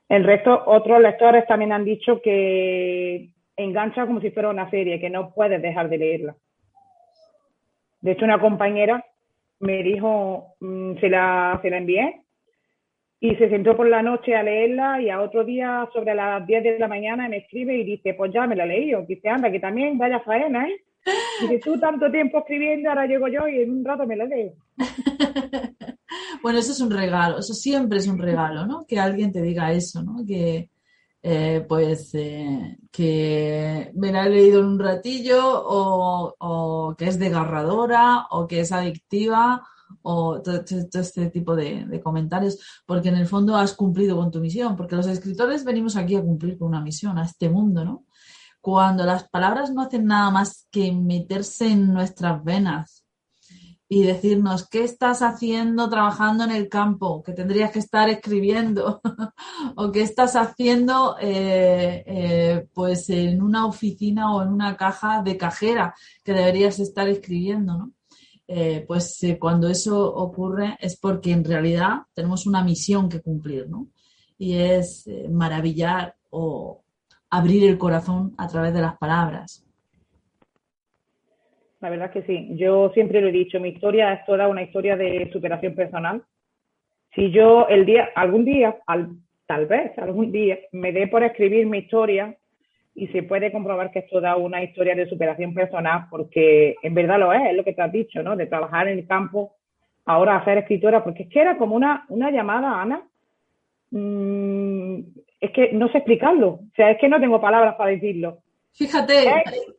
El 0.08 0.24
resto, 0.24 0.64
otros 0.66 1.00
lectores 1.00 1.46
también 1.46 1.72
han 1.72 1.84
dicho 1.84 2.20
que 2.20 3.30
engancha 3.56 4.06
como 4.06 4.20
si 4.20 4.30
fuera 4.30 4.50
una 4.50 4.68
serie, 4.70 5.00
que 5.00 5.10
no 5.10 5.32
puedes 5.32 5.62
dejar 5.62 5.88
de 5.88 5.98
leerla. 5.98 6.36
De 8.00 8.12
hecho, 8.12 8.24
una 8.24 8.40
compañera 8.40 9.04
me 9.60 9.82
dijo, 9.82 10.56
mmm, 10.60 10.96
se, 10.98 11.08
la, 11.08 11.58
se 11.62 11.70
la 11.70 11.78
envié 11.78 12.20
y 13.20 13.36
se 13.36 13.48
sentó 13.48 13.76
por 13.76 13.88
la 13.88 14.02
noche 14.02 14.34
a 14.34 14.42
leerla 14.42 15.00
y 15.00 15.10
a 15.10 15.20
otro 15.20 15.44
día 15.44 15.88
sobre 15.92 16.14
las 16.14 16.44
10 16.46 16.62
de 16.62 16.78
la 16.78 16.88
mañana 16.88 17.28
me 17.28 17.38
escribe 17.38 17.74
y 17.74 17.84
dice, 17.84 18.14
pues 18.14 18.32
ya 18.32 18.46
me 18.46 18.56
la 18.56 18.66
leí. 18.66 18.92
Dice, 19.06 19.28
anda, 19.28 19.50
que 19.50 19.60
también 19.60 19.96
vaya 19.96 20.20
faena, 20.20 20.68
¿eh? 20.68 20.76
Dice, 21.40 21.58
tú 21.58 21.78
tanto 21.78 22.10
tiempo 22.10 22.38
escribiendo, 22.38 22.88
ahora 22.88 23.06
llego 23.06 23.28
yo 23.28 23.46
y 23.48 23.62
en 23.62 23.70
un 23.70 23.84
rato 23.84 24.06
me 24.06 24.16
la 24.16 24.24
leo. 24.24 24.54
bueno, 26.42 26.58
eso 26.58 26.72
es 26.72 26.80
un 26.80 26.90
regalo, 26.90 27.38
eso 27.38 27.54
siempre 27.54 27.98
es 27.98 28.06
un 28.06 28.18
regalo, 28.18 28.66
¿no? 28.66 28.86
Que 28.86 28.98
alguien 28.98 29.32
te 29.32 29.42
diga 29.42 29.72
eso, 29.72 30.02
¿no? 30.02 30.24
Que, 30.26 30.70
eh, 31.22 31.64
pues, 31.66 32.14
eh, 32.14 32.78
que 32.90 33.90
me 33.94 34.12
la 34.12 34.26
he 34.26 34.30
leído 34.30 34.60
en 34.60 34.66
un 34.66 34.78
ratillo 34.78 35.40
o, 35.42 36.94
que 36.98 37.06
es 37.06 37.18
desgarradora 37.18 38.26
o 38.30 38.46
que 38.46 38.60
es 38.60 38.72
adictiva 38.72 39.62
o 40.02 40.42
todo, 40.42 40.62
este 40.66 41.30
tipo 41.30 41.56
de, 41.56 42.00
comentarios, 42.02 42.58
porque 42.84 43.08
en 43.08 43.16
el 43.16 43.26
fondo 43.26 43.56
has 43.56 43.74
cumplido 43.74 44.16
con 44.16 44.30
tu 44.30 44.40
misión, 44.40 44.76
porque 44.76 44.96
los 44.96 45.06
escritores 45.06 45.64
venimos 45.64 45.96
aquí 45.96 46.14
a 46.14 46.22
cumplir 46.22 46.58
con 46.58 46.68
una 46.68 46.82
misión, 46.82 47.16
a 47.18 47.24
este 47.24 47.48
mundo, 47.48 47.84
¿no? 47.84 48.04
Cuando 48.64 49.04
las 49.04 49.28
palabras 49.28 49.70
no 49.74 49.82
hacen 49.82 50.06
nada 50.06 50.30
más 50.30 50.66
que 50.70 50.90
meterse 50.90 51.70
en 51.70 51.92
nuestras 51.92 52.42
venas 52.42 53.04
y 53.90 54.04
decirnos 54.04 54.66
qué 54.70 54.84
estás 54.84 55.20
haciendo 55.20 55.90
trabajando 55.90 56.44
en 56.44 56.50
el 56.50 56.70
campo, 56.70 57.22
que 57.22 57.34
tendrías 57.34 57.72
que 57.72 57.80
estar 57.80 58.08
escribiendo, 58.08 59.02
o 59.76 59.92
qué 59.92 60.00
estás 60.00 60.34
haciendo 60.34 61.16
eh, 61.20 62.04
eh, 62.06 62.66
pues 62.72 63.10
en 63.10 63.42
una 63.42 63.66
oficina 63.66 64.34
o 64.34 64.40
en 64.40 64.48
una 64.48 64.78
caja 64.78 65.20
de 65.22 65.36
cajera 65.36 65.94
que 66.24 66.32
deberías 66.32 66.78
estar 66.78 67.06
escribiendo, 67.06 67.76
¿no? 67.76 67.92
eh, 68.48 68.82
pues 68.88 69.20
cuando 69.38 69.68
eso 69.68 70.10
ocurre 70.10 70.78
es 70.80 70.96
porque 70.96 71.32
en 71.32 71.44
realidad 71.44 71.98
tenemos 72.14 72.46
una 72.46 72.64
misión 72.64 73.10
que 73.10 73.20
cumplir, 73.20 73.68
¿no? 73.68 73.88
Y 74.38 74.54
es 74.54 75.04
maravillar 75.28 76.16
o 76.30 76.83
abrir 77.36 77.68
el 77.68 77.78
corazón 77.78 78.32
a 78.38 78.48
través 78.48 78.72
de 78.74 78.80
las 78.80 78.96
palabras. 78.98 79.64
La 81.80 81.90
verdad 81.90 82.10
que 82.10 82.22
sí. 82.22 82.48
Yo 82.56 82.90
siempre 82.94 83.20
lo 83.20 83.28
he 83.28 83.32
dicho, 83.32 83.60
mi 83.60 83.70
historia 83.70 84.12
es 84.14 84.24
toda 84.24 84.48
una 84.48 84.62
historia 84.62 84.96
de 84.96 85.28
superación 85.32 85.74
personal. 85.74 86.22
Si 87.14 87.30
yo 87.30 87.68
el 87.68 87.84
día, 87.84 88.08
algún 88.14 88.44
día, 88.44 88.76
tal 89.46 89.66
vez 89.66 89.96
algún 89.98 90.32
día, 90.32 90.58
me 90.72 90.92
dé 90.92 91.08
por 91.08 91.22
escribir 91.22 91.66
mi 91.66 91.78
historia 91.78 92.34
y 92.94 93.08
se 93.08 93.24
puede 93.24 93.52
comprobar 93.52 93.90
que 93.90 93.98
es 94.00 94.08
toda 94.08 94.36
una 94.36 94.62
historia 94.62 94.94
de 94.94 95.08
superación 95.08 95.52
personal, 95.52 96.06
porque 96.10 96.76
en 96.82 96.94
verdad 96.94 97.18
lo 97.18 97.32
es, 97.32 97.50
es 97.50 97.56
lo 97.56 97.64
que 97.64 97.72
te 97.72 97.82
has 97.82 97.92
dicho, 97.92 98.22
¿no? 98.22 98.36
De 98.36 98.46
trabajar 98.46 98.88
en 98.88 98.98
el 98.98 99.06
campo, 99.06 99.56
ahora 100.06 100.36
hacer 100.36 100.58
escritora, 100.58 101.02
porque 101.02 101.24
es 101.24 101.28
que 101.28 101.40
era 101.40 101.58
como 101.58 101.74
una, 101.74 102.04
una 102.08 102.30
llamada, 102.30 102.80
Ana. 102.80 103.02
Mm, 103.90 105.00
es 105.44 105.50
que 105.52 105.72
no 105.72 105.88
sé 105.90 105.98
explicarlo, 105.98 106.48
o 106.48 106.70
sea, 106.74 106.90
es 106.90 106.98
que 107.00 107.08
no 107.08 107.20
tengo 107.20 107.40
palabras 107.40 107.74
para 107.76 107.90
decirlo. 107.90 108.42
Fíjate. 108.72 109.26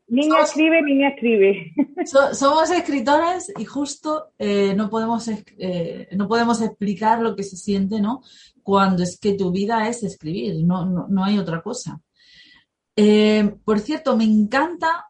niña 0.08 0.40
escribe, 0.42 0.82
niña 0.82 1.10
escribe. 1.10 1.74
somos 2.34 2.72
escritores 2.72 3.52
y 3.58 3.66
justo 3.66 4.32
eh, 4.40 4.74
no, 4.74 4.90
podemos, 4.90 5.28
eh, 5.28 6.08
no 6.14 6.28
podemos 6.28 6.62
explicar 6.62 7.20
lo 7.20 7.36
que 7.36 7.44
se 7.44 7.58
siente, 7.58 8.00
¿no? 8.00 8.22
Cuando 8.64 9.04
es 9.04 9.20
que 9.20 9.34
tu 9.34 9.52
vida 9.52 9.88
es 9.90 10.04
escribir, 10.04 10.64
no, 10.64 10.86
no, 10.86 11.08
no 11.10 11.26
hay 11.26 11.38
otra 11.38 11.62
cosa. 11.62 12.00
Eh, 12.96 13.56
por 13.66 13.80
cierto, 13.80 14.16
me 14.16 14.24
encanta 14.24 15.08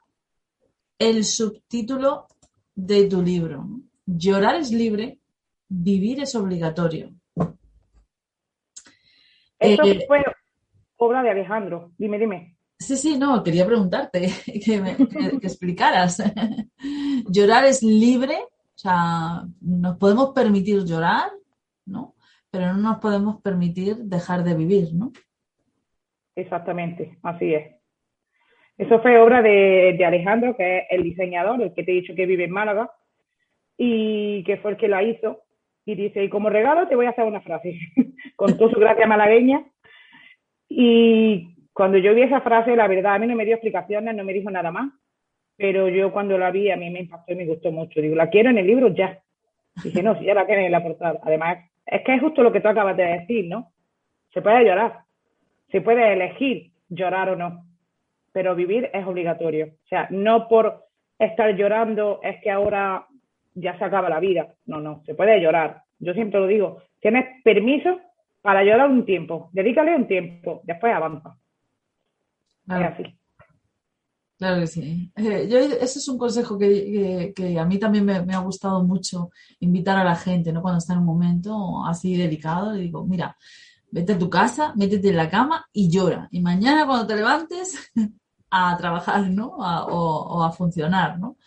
el 0.97 1.23
subtítulo 1.23 2.27
de 2.73 3.05
tu 3.05 3.21
libro. 3.21 3.67
Llorar 4.05 4.55
es 4.55 4.71
libre, 4.71 5.19
vivir 5.67 6.21
es 6.21 6.33
obligatorio. 6.35 7.13
Eso 9.59 9.83
eh, 9.83 10.03
fue 10.07 10.23
obra 10.97 11.23
de 11.23 11.31
Alejandro. 11.31 11.91
Dime, 11.97 12.19
dime. 12.19 12.55
Sí, 12.77 12.97
sí, 12.97 13.17
no, 13.17 13.41
quería 13.43 13.65
preguntarte, 13.65 14.27
que, 14.65 14.81
me, 14.81 14.91
explicaras. 15.41 16.21
llorar 17.29 17.65
es 17.65 17.81
libre, 17.81 18.35
o 18.35 18.77
sea, 18.77 19.43
nos 19.61 19.97
podemos 19.97 20.31
permitir 20.31 20.83
llorar, 20.83 21.31
¿no? 21.85 22.15
Pero 22.51 22.73
no 22.73 22.77
nos 22.79 22.97
podemos 22.99 23.41
permitir 23.41 23.95
dejar 23.97 24.43
de 24.43 24.55
vivir, 24.55 24.93
¿no? 24.93 25.11
Exactamente, 26.35 27.17
así 27.23 27.53
es. 27.53 27.75
Eso 28.77 28.99
fue 29.01 29.19
obra 29.19 29.41
de, 29.41 29.97
Alejandro, 30.05 30.55
que 30.57 30.79
es 30.79 30.83
el 30.89 31.03
diseñador, 31.03 31.61
el 31.61 31.73
que 31.73 31.83
te 31.83 31.91
he 31.91 31.95
dicho 31.95 32.13
que 32.13 32.25
vive 32.25 32.43
en 32.43 32.51
Málaga, 32.51 32.91
y 33.77 34.43
que 34.43 34.57
fue 34.57 34.71
el 34.71 34.77
que 34.77 34.89
la 34.89 35.01
hizo. 35.01 35.43
Y 35.85 35.95
dice, 35.95 36.23
y 36.23 36.29
como 36.29 36.49
regalo 36.49 36.87
te 36.87 36.95
voy 36.95 37.05
a 37.05 37.11
hacer 37.11 37.23
una 37.23 37.41
frase, 37.41 37.79
con 38.35 38.57
toda 38.57 38.71
su 38.71 38.79
gracia 38.79 39.07
malagueña. 39.07 39.65
Y 40.77 41.55
cuando 41.73 41.97
yo 41.97 42.13
vi 42.13 42.23
esa 42.23 42.41
frase, 42.41 42.75
la 42.75 42.87
verdad, 42.87 43.15
a 43.15 43.19
mí 43.19 43.27
no 43.27 43.35
me 43.35 43.45
dio 43.45 43.55
explicaciones, 43.55 44.13
no 44.13 44.23
me 44.23 44.33
dijo 44.33 44.51
nada 44.51 44.71
más, 44.71 44.91
pero 45.55 45.87
yo 45.87 46.11
cuando 46.11 46.37
la 46.37 46.51
vi, 46.51 46.69
a 46.69 46.75
mí 46.75 46.89
me 46.89 47.01
impactó 47.01 47.31
y 47.31 47.37
me 47.37 47.45
gustó 47.45 47.71
mucho. 47.71 48.01
Digo, 48.01 48.15
la 48.15 48.29
quiero 48.29 48.49
en 48.49 48.57
el 48.57 48.67
libro 48.67 48.89
ya. 48.89 49.19
Dije, 49.83 50.03
no, 50.03 50.17
si 50.17 50.25
ya 50.25 50.33
la 50.33 50.45
quiero 50.45 50.61
en 50.61 50.71
la 50.71 50.83
portada. 50.83 51.19
Además, 51.23 51.59
es 51.85 52.01
que 52.03 52.15
es 52.15 52.21
justo 52.21 52.43
lo 52.43 52.51
que 52.51 52.59
tú 52.59 52.67
acabas 52.67 52.97
de 52.97 53.03
decir, 53.03 53.47
¿no? 53.47 53.71
Se 54.33 54.41
puede 54.41 54.65
llorar, 54.65 54.99
se 55.71 55.81
puede 55.81 56.11
elegir 56.11 56.71
llorar 56.89 57.29
o 57.29 57.35
no 57.35 57.65
pero 58.35 58.53
vivir 58.53 58.89
es 58.91 59.07
obligatorio. 59.07 59.67
O 59.67 59.87
sea, 59.87 60.07
no 60.09 60.49
por 60.49 60.83
estar 61.17 61.55
llorando 61.55 62.19
es 62.21 62.41
que 62.41 62.51
ahora 62.51 63.07
ya 63.53 63.77
se 63.77 63.85
acaba 63.85 64.09
la 64.09 64.19
vida. 64.19 64.49
No, 64.65 64.81
no, 64.81 65.03
se 65.05 65.15
puede 65.15 65.39
llorar. 65.39 65.83
Yo 65.99 66.13
siempre 66.13 66.41
lo 66.41 66.47
digo, 66.47 66.81
tienes 66.99 67.41
permiso 67.45 67.97
para 68.45 68.63
llorar 68.63 68.91
un 68.91 69.03
tiempo, 69.03 69.49
dedícale 69.53 69.95
un 69.95 70.07
tiempo, 70.07 70.61
después 70.65 70.93
avanza. 70.93 71.35
Claro. 72.63 72.85
Es 72.85 72.91
así. 72.91 73.19
Claro 74.37 74.59
que 74.59 74.67
sí. 74.67 75.11
Eh, 75.15 75.47
yo, 75.49 75.57
ese 75.57 75.97
es 75.97 76.07
un 76.07 76.19
consejo 76.19 76.55
que, 76.55 77.33
a 77.59 77.65
mí 77.65 77.79
también 77.79 78.05
me, 78.05 78.21
me, 78.23 78.35
ha 78.35 78.39
gustado 78.39 78.83
mucho 78.83 79.31
invitar 79.61 79.97
a 79.97 80.03
la 80.03 80.15
gente, 80.15 80.53
¿no? 80.53 80.61
Cuando 80.61 80.77
está 80.77 80.93
en 80.93 80.99
un 80.99 81.05
momento 81.05 81.83
así 81.87 82.15
delicado, 82.15 82.73
le 82.73 82.81
digo, 82.81 83.03
mira, 83.03 83.35
vete 83.89 84.13
a 84.13 84.19
tu 84.19 84.29
casa, 84.29 84.73
métete 84.75 85.09
en 85.09 85.17
la 85.17 85.27
cama 85.27 85.65
y 85.73 85.89
llora. 85.89 86.27
Y 86.29 86.39
mañana 86.39 86.85
cuando 86.85 87.07
te 87.07 87.15
levantes, 87.15 87.91
a 88.51 88.77
trabajar, 88.77 89.27
¿no? 89.27 89.55
o, 89.57 90.43
a 90.43 90.51
funcionar, 90.51 91.17
¿no? 91.17 91.37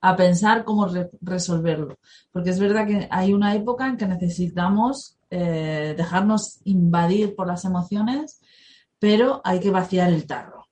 A 0.00 0.16
pensar 0.16 0.64
cómo 0.64 0.88
resolverlo. 1.20 1.98
Porque 2.32 2.48
es 2.48 2.58
verdad 2.58 2.86
que 2.86 3.08
hay 3.10 3.34
una 3.34 3.54
época 3.54 3.88
en 3.88 3.98
que 3.98 4.06
necesitamos 4.06 5.15
eh, 5.30 5.94
dejarnos 5.96 6.60
invadir 6.64 7.34
por 7.34 7.46
las 7.46 7.64
emociones, 7.64 8.40
pero 8.98 9.40
hay 9.44 9.60
que 9.60 9.70
vaciar 9.70 10.12
el 10.12 10.26
tarro. 10.26 10.66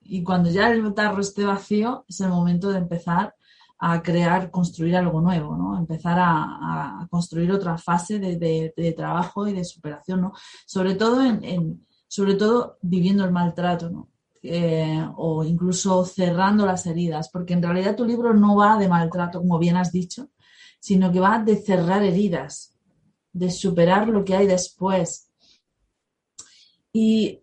Y 0.00 0.22
cuando 0.22 0.50
ya 0.50 0.70
el 0.70 0.94
tarro 0.94 1.20
esté 1.20 1.44
vacío, 1.44 2.04
es 2.08 2.20
el 2.20 2.30
momento 2.30 2.70
de 2.70 2.78
empezar 2.78 3.34
a 3.78 4.02
crear, 4.02 4.50
construir 4.50 4.96
algo 4.96 5.20
nuevo, 5.20 5.56
¿no? 5.56 5.78
Empezar 5.78 6.18
a, 6.20 7.06
construir 7.10 7.50
otra 7.52 7.78
fase 7.78 8.18
de, 8.18 8.94
trabajo 8.96 9.48
y 9.48 9.54
de 9.54 9.64
superación, 9.64 10.20
¿no? 10.20 10.32
Sobre 10.66 10.94
todo 10.94 11.22
en, 11.24 11.86
sobre 12.06 12.34
todo 12.34 12.76
viviendo 12.82 13.24
el 13.24 13.32
maltrato, 13.32 13.88
¿no? 13.88 14.08
Eh, 14.42 15.06
o 15.16 15.44
incluso 15.44 16.04
cerrando 16.04 16.66
las 16.66 16.86
heridas, 16.86 17.30
porque 17.30 17.54
en 17.54 17.62
realidad 17.62 17.96
tu 17.96 18.04
libro 18.04 18.34
no 18.34 18.56
va 18.56 18.78
de 18.78 18.88
maltrato, 18.88 19.40
como 19.40 19.58
bien 19.58 19.76
has 19.76 19.92
dicho, 19.92 20.28
sino 20.78 21.12
que 21.12 21.20
va 21.20 21.38
de 21.38 21.56
cerrar 21.56 22.02
heridas, 22.02 22.69
de 23.32 23.50
superar 23.50 24.08
lo 24.08 24.24
que 24.24 24.34
hay 24.34 24.46
después. 24.46 25.30
Y 26.92 27.40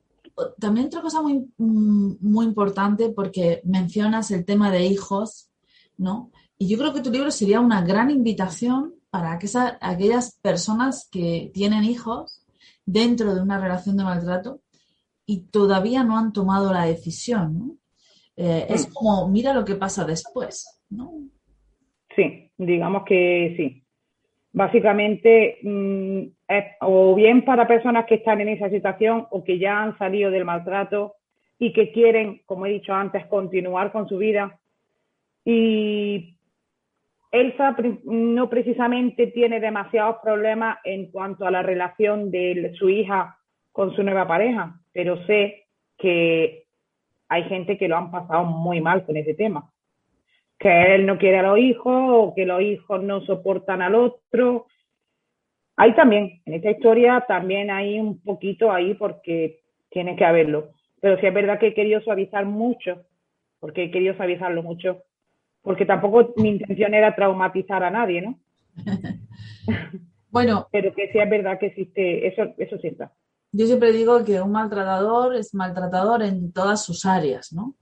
también 0.59 0.87
otra 0.87 1.01
cosa 1.01 1.21
muy, 1.21 1.47
mm, 1.57 2.15
muy 2.21 2.45
importante, 2.45 3.09
porque 3.09 3.61
mencionas 3.63 4.31
el 4.31 4.45
tema 4.45 4.71
de 4.71 4.85
hijos, 4.85 5.49
¿no? 5.97 6.31
Y 6.57 6.67
yo 6.67 6.77
creo 6.77 6.93
que 6.93 7.01
tu 7.01 7.11
libro 7.11 7.31
sería 7.31 7.59
una 7.59 7.81
gran 7.81 8.09
invitación 8.09 8.95
para 9.09 9.39
aquellas 9.81 10.37
personas 10.41 11.07
que 11.11 11.51
tienen 11.53 11.83
hijos 11.83 12.45
dentro 12.85 13.33
de 13.33 13.41
una 13.41 13.59
relación 13.59 13.97
de 13.97 14.03
maltrato 14.03 14.61
y 15.25 15.41
todavía 15.47 16.03
no 16.03 16.17
han 16.17 16.33
tomado 16.33 16.71
la 16.71 16.85
decisión, 16.85 17.59
¿no? 17.59 17.77
Eh, 18.35 18.67
es 18.69 18.87
como, 18.87 19.27
mira 19.27 19.53
lo 19.53 19.65
que 19.65 19.75
pasa 19.75 20.05
después, 20.05 20.81
¿no? 20.89 21.13
Sí, 22.15 22.51
digamos 22.57 23.03
que 23.07 23.55
sí. 23.57 23.83
Básicamente, 24.57 25.59
mm, 25.61 26.21
o 26.81 27.13
bien 27.13 27.45
para 27.45 27.67
personas 27.67 28.05
que 28.05 28.15
están 28.15 28.41
en 28.41 28.49
esa 28.49 28.69
situación 28.69 29.27
o 29.29 29.43
que 29.43 29.59
ya 29.59 29.83
han 29.83 29.97
salido 29.99 30.31
del 30.31 30.45
maltrato 30.45 31.13
y 31.59 31.73
que 31.73 31.91
quieren, 31.91 32.41
como 32.47 32.65
he 32.65 32.71
dicho 32.71 32.91
antes, 32.91 33.25
continuar 33.27 33.91
con 33.91 34.09
su 34.09 34.17
vida. 34.17 34.59
Y 35.45 36.37
Elsa 37.31 37.75
no 38.05 38.49
precisamente 38.49 39.27
tiene 39.27 39.59
demasiados 39.59 40.17
problemas 40.23 40.79
en 40.83 41.11
cuanto 41.11 41.45
a 41.45 41.51
la 41.51 41.61
relación 41.61 42.31
de 42.31 42.73
su 42.79 42.89
hija 42.89 43.37
con 43.71 43.95
su 43.95 44.01
nueva 44.01 44.27
pareja 44.27 44.79
pero 44.97 45.23
sé 45.27 45.67
que 45.95 46.65
hay 47.29 47.43
gente 47.43 47.77
que 47.77 47.87
lo 47.87 47.97
han 47.97 48.09
pasado 48.09 48.45
muy 48.45 48.81
mal 48.81 49.05
con 49.05 49.15
ese 49.15 49.35
tema. 49.35 49.71
Que 50.59 50.95
él 50.95 51.05
no 51.05 51.17
quiere 51.17 51.39
a 51.39 51.43
los 51.43 51.59
hijos 51.59 51.93
o 51.95 52.33
que 52.35 52.45
los 52.45 52.61
hijos 52.61 53.03
no 53.03 53.21
soportan 53.21 53.81
al 53.81 53.95
otro. 53.95 54.67
Hay 55.75 55.95
también, 55.95 56.41
en 56.45 56.53
esta 56.55 56.71
historia 56.71 57.23
también 57.27 57.69
hay 57.69 57.99
un 57.99 58.19
poquito 58.21 58.71
ahí 58.71 58.95
porque 58.95 59.61
tiene 59.89 60.15
que 60.15 60.25
haberlo. 60.25 60.71
Pero 60.99 61.19
sí 61.19 61.27
es 61.27 61.33
verdad 61.33 61.59
que 61.59 61.67
he 61.67 61.73
querido 61.73 62.01
suavizar 62.01 62.45
mucho, 62.45 63.05
porque 63.59 63.83
he 63.83 63.91
querido 63.91 64.15
suavizarlo 64.15 64.63
mucho, 64.63 65.03
porque 65.61 65.85
tampoco 65.85 66.33
mi 66.37 66.49
intención 66.49 66.93
era 66.95 67.15
traumatizar 67.15 67.83
a 67.83 67.91
nadie, 67.91 68.21
¿no? 68.21 68.39
bueno. 70.31 70.67
Pero 70.71 70.93
que 70.95 71.11
sí 71.11 71.19
es 71.19 71.29
verdad 71.29 71.59
que 71.59 71.67
existe, 71.67 72.27
eso, 72.27 72.53
eso 72.57 72.77
sí 72.79 72.87
está 72.87 73.13
yo 73.51 73.65
siempre 73.65 73.91
digo 73.91 74.23
que 74.23 74.41
un 74.41 74.51
maltratador 74.51 75.35
es 75.35 75.53
maltratador 75.53 76.21
en 76.23 76.51
todas 76.51 76.83
sus 76.83 77.05
áreas, 77.05 77.51
¿no? 77.53 77.75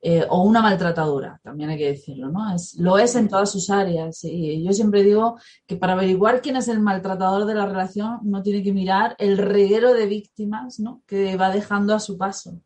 Eh, 0.00 0.24
o 0.30 0.44
una 0.44 0.62
maltratadora, 0.62 1.40
también 1.42 1.70
hay 1.70 1.78
que 1.78 1.88
decirlo, 1.88 2.30
¿no? 2.30 2.54
Es, 2.54 2.76
lo 2.78 2.98
es 2.98 3.16
en 3.16 3.28
todas 3.28 3.50
sus 3.50 3.68
áreas. 3.68 4.22
Y 4.22 4.62
yo 4.62 4.72
siempre 4.72 5.02
digo 5.02 5.38
que 5.66 5.76
para 5.76 5.94
averiguar 5.94 6.40
quién 6.40 6.54
es 6.54 6.68
el 6.68 6.78
maltratador 6.78 7.46
de 7.46 7.54
la 7.54 7.66
relación, 7.66 8.20
uno 8.22 8.40
tiene 8.40 8.62
que 8.62 8.72
mirar 8.72 9.16
el 9.18 9.36
reguero 9.36 9.92
de 9.94 10.06
víctimas, 10.06 10.78
¿no? 10.78 11.02
Que 11.04 11.36
va 11.36 11.50
dejando 11.50 11.94
a 11.94 12.00
su 12.00 12.16
paso. 12.16 12.60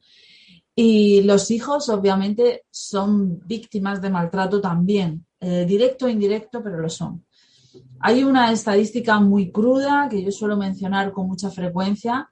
Y 0.74 1.22
los 1.22 1.50
hijos, 1.50 1.88
obviamente, 1.88 2.64
son 2.70 3.40
víctimas 3.46 4.02
de 4.02 4.10
maltrato 4.10 4.60
también, 4.60 5.26
eh, 5.40 5.64
directo 5.66 6.06
o 6.06 6.08
indirecto, 6.08 6.62
pero 6.62 6.78
lo 6.78 6.90
son. 6.90 7.24
Hay 8.00 8.24
una 8.24 8.52
estadística 8.52 9.20
muy 9.20 9.50
cruda 9.50 10.08
que 10.10 10.22
yo 10.22 10.30
suelo 10.30 10.56
mencionar 10.56 11.12
con 11.12 11.28
mucha 11.28 11.50
frecuencia, 11.50 12.28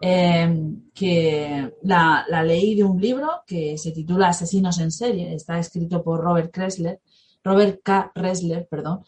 eh, 0.00 0.74
que 0.94 1.74
la, 1.82 2.24
leí 2.44 2.74
de 2.74 2.84
un 2.84 3.00
libro 3.00 3.42
que 3.46 3.76
se 3.78 3.92
titula 3.92 4.28
Asesinos 4.28 4.78
en 4.80 4.90
serie, 4.90 5.34
está 5.34 5.58
escrito 5.58 6.02
por 6.02 6.20
Robert 6.20 6.52
Kressler, 6.52 7.00
Robert 7.42 7.80
K. 7.82 8.12
Ressler, 8.14 8.66
perdón. 8.68 9.04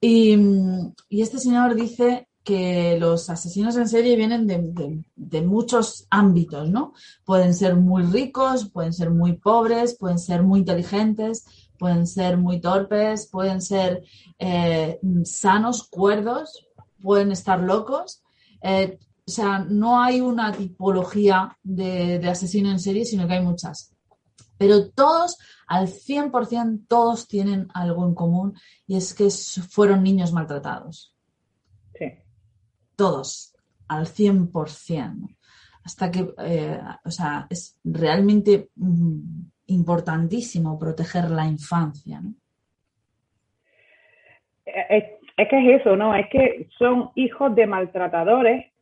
Y, 0.00 0.36
y 1.08 1.22
este 1.22 1.38
señor 1.38 1.74
dice 1.74 2.28
que 2.44 2.98
los 3.00 3.30
asesinos 3.30 3.74
en 3.76 3.88
serie 3.88 4.16
vienen 4.16 4.46
de, 4.46 5.42
muchos 5.42 6.06
ámbitos, 6.10 6.68
¿no? 6.68 6.92
Pueden 7.24 7.54
ser 7.54 7.74
muy 7.74 8.02
ricos, 8.02 8.68
pueden 8.68 8.92
ser 8.92 9.10
muy 9.10 9.32
pobres, 9.32 9.96
pueden 9.96 10.18
ser 10.18 10.42
muy 10.42 10.60
inteligentes, 10.60 11.46
pueden 11.78 12.06
ser 12.06 12.36
muy 12.36 12.60
torpes, 12.60 13.26
pueden 13.28 13.62
ser 13.62 14.04
eh, 14.38 15.00
sanos, 15.24 15.88
cuerdos, 15.88 16.66
pueden 17.00 17.32
estar 17.32 17.60
locos. 17.60 18.22
Eh, 18.62 18.98
o 19.26 19.30
sea, 19.30 19.58
no 19.58 20.00
hay 20.00 20.20
una 20.20 20.52
tipología 20.52 21.56
de, 21.62 22.18
de 22.18 22.28
asesino 22.28 22.70
en 22.70 22.78
serie, 22.78 23.04
sino 23.04 23.26
que 23.26 23.34
hay 23.34 23.42
muchas. 23.42 23.94
Pero 24.58 24.90
todos, 24.90 25.38
al 25.66 25.88
100%, 25.88 26.86
todos 26.88 27.26
tienen 27.26 27.68
algo 27.74 28.06
en 28.06 28.14
común 28.14 28.54
y 28.86 28.96
es 28.96 29.14
que 29.14 29.28
fueron 29.30 30.02
niños 30.02 30.32
maltratados 30.32 31.14
todos, 32.96 33.54
al 33.88 34.06
100%. 34.06 35.36
Hasta 35.84 36.10
que, 36.10 36.32
eh, 36.38 36.80
o 37.04 37.10
sea, 37.10 37.46
es 37.50 37.78
realmente 37.84 38.70
mm, 38.76 39.20
importantísimo 39.66 40.78
proteger 40.78 41.30
la 41.30 41.46
infancia. 41.46 42.20
¿no? 42.20 42.34
Eh, 44.64 45.18
es, 45.36 45.48
que 45.48 45.58
es 45.58 45.80
eso, 45.80 45.94
¿no? 45.96 46.14
Es 46.14 46.26
que 46.30 46.68
son 46.78 47.10
hijos 47.16 47.54
de 47.54 47.66
maltratadores 47.66 48.72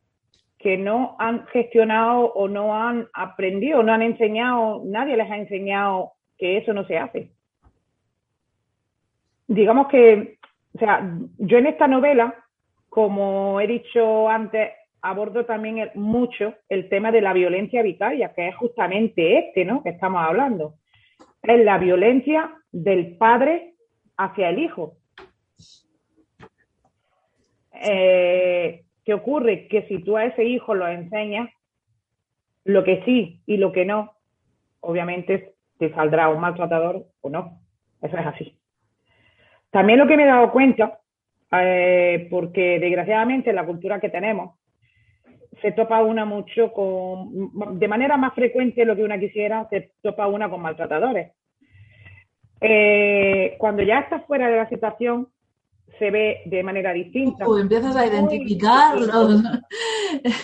que 0.63 0.77
no 0.77 1.15
han 1.19 1.45
gestionado 1.47 2.31
o 2.33 2.47
no 2.47 2.75
han 2.75 3.07
aprendido, 3.13 3.83
no 3.83 3.93
han 3.93 4.01
enseñado, 4.01 4.81
nadie 4.85 5.17
les 5.17 5.29
ha 5.29 5.37
enseñado 5.37 6.13
que 6.37 6.57
eso 6.57 6.73
no 6.73 6.85
se 6.87 6.97
hace. 6.97 7.31
Digamos 9.47 9.87
que, 9.89 10.39
o 10.73 10.79
sea, 10.79 11.07
yo 11.37 11.57
en 11.57 11.67
esta 11.67 11.87
novela 11.87 12.43
como 12.93 13.59
he 13.59 13.65
dicho 13.65 14.29
antes, 14.29 14.69
abordo 15.01 15.45
también 15.45 15.89
mucho 15.95 16.53
el 16.69 16.89
tema 16.89 17.11
de 17.11 17.21
la 17.21 17.33
violencia 17.33 17.81
vicaria, 17.81 18.35
que 18.35 18.49
es 18.49 18.55
justamente 18.55 19.39
este, 19.39 19.65
¿no? 19.65 19.81
Que 19.81 19.89
estamos 19.89 20.21
hablando. 20.23 20.75
Es 21.41 21.65
la 21.65 21.79
violencia 21.79 22.53
del 22.71 23.17
padre 23.17 23.73
hacia 24.15 24.49
el 24.49 24.59
hijo. 24.59 24.97
Eh, 27.81 28.83
¿Qué 29.05 29.13
ocurre? 29.13 29.67
Que 29.67 29.87
si 29.87 30.03
tú 30.03 30.17
a 30.17 30.25
ese 30.25 30.43
hijo 30.43 30.73
lo 30.73 30.87
enseñas, 30.87 31.49
lo 32.63 32.83
que 32.83 33.03
sí 33.05 33.41
y 33.45 33.57
lo 33.57 33.71
que 33.71 33.85
no, 33.85 34.13
obviamente 34.79 35.53
te 35.77 35.93
saldrá 35.93 36.29
un 36.29 36.39
maltratador 36.39 37.05
o 37.21 37.29
no. 37.29 37.59
Eso 38.01 38.17
es 38.17 38.25
así. 38.25 38.57
También 39.71 39.99
lo 39.99 40.07
que 40.07 40.17
me 40.17 40.23
he 40.23 40.27
dado 40.27 40.51
cuenta 40.51 40.99
eh, 41.51 42.27
porque 42.29 42.79
desgraciadamente 42.79 43.53
la 43.53 43.65
cultura 43.65 43.99
que 43.99 44.09
tenemos 44.09 44.57
se 45.61 45.71
topa 45.71 46.01
una 46.01 46.25
mucho 46.25 46.73
con, 46.73 47.79
de 47.79 47.87
manera 47.87 48.17
más 48.17 48.33
frecuente 48.33 48.81
de 48.81 48.85
lo 48.85 48.95
que 48.95 49.03
una 49.03 49.19
quisiera, 49.19 49.67
se 49.69 49.91
topa 50.01 50.27
una 50.27 50.49
con 50.49 50.61
maltratadores. 50.61 51.31
Eh, 52.59 53.55
cuando 53.59 53.83
ya 53.83 53.99
estás 53.99 54.25
fuera 54.25 54.49
de 54.49 54.57
la 54.57 54.69
situación, 54.69 55.27
se 55.99 56.11
ve 56.11 56.41
de 56.45 56.63
manera 56.63 56.93
distinta. 56.93 57.45
empiezas 57.59 57.95
a 57.95 58.07
identificarlo. 58.07 59.41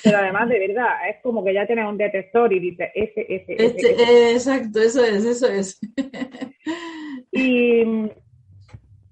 Pero 0.03 0.17
además, 0.17 0.49
de 0.49 0.59
verdad, 0.59 1.09
es 1.09 1.17
como 1.23 1.43
que 1.43 1.53
ya 1.53 1.65
tienes 1.65 1.87
un 1.87 1.97
detector 1.97 2.51
y 2.53 2.59
dices, 2.59 2.89
ese, 2.93 3.21
ese, 3.21 3.53
ese, 3.53 3.65
este, 3.65 4.31
Exacto, 4.33 4.79
eso 4.79 5.03
es, 5.03 5.25
eso 5.25 5.47
es. 5.47 5.79
y 7.31 7.83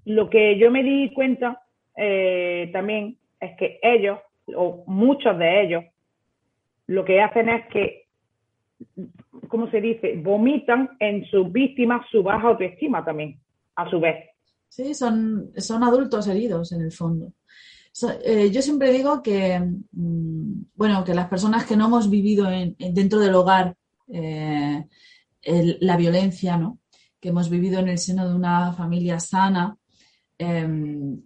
lo 0.04 0.30
que 0.30 0.58
yo 0.58 0.70
me 0.70 0.82
di 0.82 1.12
cuenta 1.12 1.62
eh, 1.96 2.70
también 2.72 3.18
es 3.40 3.56
que 3.56 3.78
ellos, 3.82 4.18
o 4.54 4.84
muchos 4.86 5.38
de 5.38 5.62
ellos, 5.62 5.84
lo 6.86 7.04
que 7.04 7.20
hacen 7.20 7.48
es 7.48 7.66
que, 7.66 8.06
¿cómo 9.48 9.70
se 9.70 9.80
dice? 9.80 10.14
Vomitan 10.16 10.90
en 11.00 11.24
sus 11.26 11.52
víctimas 11.52 12.06
su 12.10 12.22
baja 12.22 12.48
autoestima 12.48 13.04
también, 13.04 13.38
a 13.76 13.88
su 13.90 14.00
vez. 14.00 14.24
Sí, 14.68 14.94
son, 14.94 15.52
son 15.56 15.82
adultos 15.82 16.26
heridos 16.26 16.72
en 16.72 16.82
el 16.82 16.92
fondo. 16.92 17.32
Eh, 18.22 18.50
yo 18.50 18.62
siempre 18.62 18.92
digo 18.92 19.22
que, 19.22 19.58
mm, 19.58 20.62
bueno, 20.74 21.02
que 21.02 21.14
las 21.14 21.28
personas 21.28 21.64
que 21.64 21.76
no 21.76 21.86
hemos 21.86 22.08
vivido 22.08 22.48
en, 22.50 22.76
dentro 22.78 23.18
del 23.18 23.34
hogar 23.34 23.76
eh, 24.08 24.86
la 25.42 25.96
violencia, 25.96 26.56
¿no? 26.56 26.78
que 27.20 27.30
hemos 27.30 27.50
vivido 27.50 27.80
en 27.80 27.88
el 27.88 27.98
seno 27.98 28.28
de 28.28 28.34
una 28.34 28.72
familia 28.72 29.18
sana, 29.18 29.76
Em, 30.40 31.20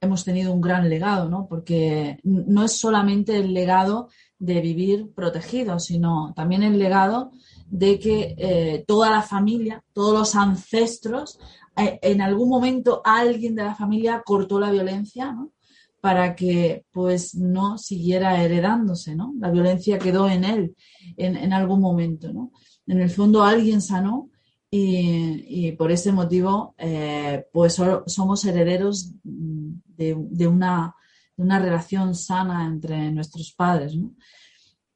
hemos 0.00 0.24
tenido 0.24 0.52
un 0.52 0.60
gran 0.60 0.88
legado, 0.88 1.28
¿no? 1.28 1.48
Porque 1.48 2.20
no 2.22 2.64
es 2.64 2.78
solamente 2.78 3.36
el 3.36 3.52
legado 3.52 4.10
de 4.38 4.60
vivir 4.60 5.12
protegido, 5.12 5.80
sino 5.80 6.32
también 6.36 6.62
el 6.62 6.78
legado 6.78 7.32
de 7.66 7.98
que 7.98 8.36
eh, 8.38 8.84
toda 8.86 9.10
la 9.10 9.22
familia, 9.22 9.82
todos 9.92 10.16
los 10.16 10.36
ancestros, 10.36 11.40
en 11.78 12.20
algún 12.20 12.48
momento 12.48 13.00
alguien 13.04 13.54
de 13.54 13.64
la 13.64 13.74
familia 13.74 14.22
cortó 14.24 14.58
la 14.58 14.70
violencia, 14.70 15.32
¿no? 15.32 15.52
para 16.00 16.36
que 16.36 16.84
pues 16.92 17.34
no 17.34 17.76
siguiera 17.76 18.40
heredándose, 18.40 19.16
¿no? 19.16 19.34
La 19.40 19.50
violencia 19.50 19.98
quedó 19.98 20.28
en 20.28 20.44
él 20.44 20.76
en, 21.16 21.36
en 21.36 21.52
algún 21.52 21.80
momento, 21.80 22.32
¿no? 22.32 22.52
En 22.86 23.00
el 23.00 23.10
fondo 23.10 23.42
alguien 23.42 23.82
sanó 23.82 24.30
y, 24.70 25.72
por 25.72 25.90
ese 25.90 26.12
motivo, 26.12 26.74
eh, 26.76 27.46
pues 27.52 27.80
somos 28.06 28.44
herederos 28.44 29.12
de, 29.22 30.46
una, 30.46 30.94
relación 31.36 32.14
sana 32.14 32.66
entre 32.66 33.10
nuestros 33.10 33.52
padres. 33.54 33.94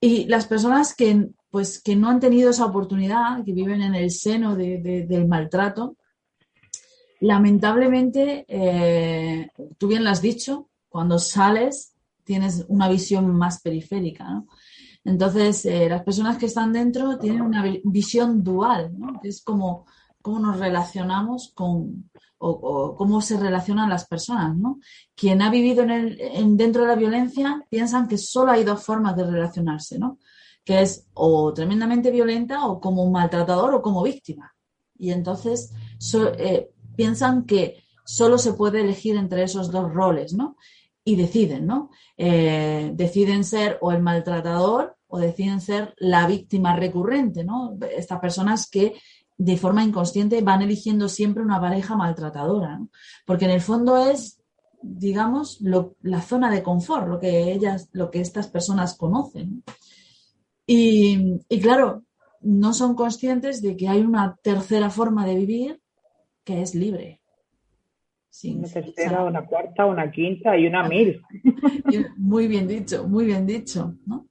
Y 0.01 0.27
las 0.27 0.47
personas 0.47 0.95
que, 0.95 1.31
pues, 1.51 1.81
que 1.83 1.97
no 1.97 2.11
han 2.11 2.21
tenido 2.21 2.51
esa 2.51 2.67
oportunidad, 2.67 3.45
que 3.45 3.53
viven 3.53 3.81
en 3.81 3.95
el 3.95 4.11
seno 4.11 4.57
del 4.57 5.27
maltrato, 5.27 5.97
lamentablemente, 7.23 8.45
eh, 8.49 9.49
tú 9.79 9.87
bien 9.87 10.03
lo 10.03 10.11
has 10.11 10.21
dicho, 10.21 10.69
cuando 10.89 11.19
sales 11.21 11.95
tienes 12.25 12.65
una 12.69 12.89
visión 12.89 13.33
más 13.35 13.61
periférica. 13.63 14.29
¿no? 14.29 14.49
Entonces, 15.05 15.65
eh, 15.65 15.89
las 15.89 16.03
personas 16.03 16.37
que 16.37 16.47
están 16.47 16.73
dentro 16.73 17.19
tienen 17.19 17.43
una 17.43 17.65
visión 17.85 18.43
dual, 18.43 18.93
¿no? 18.99 19.21
es 19.23 19.41
como 19.43 19.87
cómo 20.21 20.41
nos 20.41 20.59
relacionamos 20.59 21.53
con, 21.55 22.11
o, 22.39 22.95
cómo 22.97 23.21
se 23.21 23.39
relacionan 23.39 23.89
las 23.89 24.07
personas, 24.07 24.57
¿no? 24.57 24.79
Quien 25.17 25.43
ha 25.43 25.51
vivido 25.51 25.83
en 25.83 26.57
dentro 26.57 26.83
de 26.83 26.89
la 26.89 26.95
violencia 26.95 27.67
piensan 27.69 28.07
que 28.07 28.19
solo 28.19 28.53
hay 28.53 28.63
dos 28.63 28.85
formas 28.85 29.17
de 29.17 29.25
relacionarse, 29.25 29.99
¿no? 29.99 30.19
Que 30.65 30.83
es 30.83 31.09
o 31.15 31.53
tremendamente 31.53 32.13
violenta 32.13 32.67
o 32.67 32.81
como 32.81 33.03
un 33.03 33.11
maltratador 33.11 33.75
o 33.75 33.83
como 33.83 34.05
víctima. 34.05 34.55
Y 34.97 35.11
entonces 35.11 35.73
eh, 36.39 36.71
piensan 37.03 37.45
que 37.45 37.83
solo 38.05 38.39
se 38.39 38.53
puede 38.53 38.81
elegir 38.81 39.17
entre 39.17 39.43
esos 39.43 39.71
dos 39.71 39.93
roles, 39.93 40.35
¿no? 40.35 40.57
y 41.05 41.17
deciden, 41.17 41.67
¿no? 41.67 41.91
Eh, 42.17 42.93
deciden 42.95 43.45
ser 43.45 43.79
o 43.81 43.91
el 43.93 44.03
maltratador 44.03 44.97
o 45.09 45.19
deciden 45.19 45.61
ser 45.61 45.95
la 45.99 46.27
víctima 46.27 46.77
recurrente, 46.77 47.45
¿no? 47.45 47.77
Estas 47.97 48.21
personas 48.21 48.69
que 48.71 48.95
de 49.37 49.57
forma 49.57 49.83
inconsciente 49.83 50.41
van 50.43 50.63
eligiendo 50.63 51.09
siempre 51.09 51.43
una 51.43 51.61
pareja 51.61 51.97
maltratadora, 51.97 52.79
¿no? 52.79 52.89
Porque 53.27 53.47
en 53.47 53.51
el 53.51 53.61
fondo 53.61 53.97
es, 53.97 54.41
digamos, 54.81 55.61
la 55.61 56.23
zona 56.23 56.51
de 56.51 56.63
confort, 56.63 57.09
lo 57.09 57.19
que 57.19 57.53
ellas, 57.53 57.89
lo 57.93 58.11
que 58.11 58.21
estas 58.21 58.47
personas 58.47 58.95
conocen. 58.95 59.65
Y, 60.67 61.41
y 61.49 61.61
claro, 61.61 62.05
no 62.41 62.73
son 62.73 62.95
conscientes 62.95 63.61
de 63.61 63.77
que 63.77 63.89
hay 63.89 64.03
una 64.03 64.37
tercera 64.43 64.91
forma 64.91 65.27
de 65.27 65.35
vivir 65.35 65.82
que 66.45 66.63
es 66.63 66.75
libre 66.75 67.23
una 68.45 68.69
tercera, 68.69 69.25
una 69.25 69.47
cuarta, 69.47 69.87
una 69.87 70.11
quinta 70.11 70.57
y 70.57 70.67
una 70.67 70.89
mil. 70.89 71.23
Muy 72.17 72.49
bien 72.49 72.67
dicho, 72.67 73.07
muy 73.07 73.27
bien 73.27 73.47
dicho, 73.47 73.97
¿no? 74.07 74.29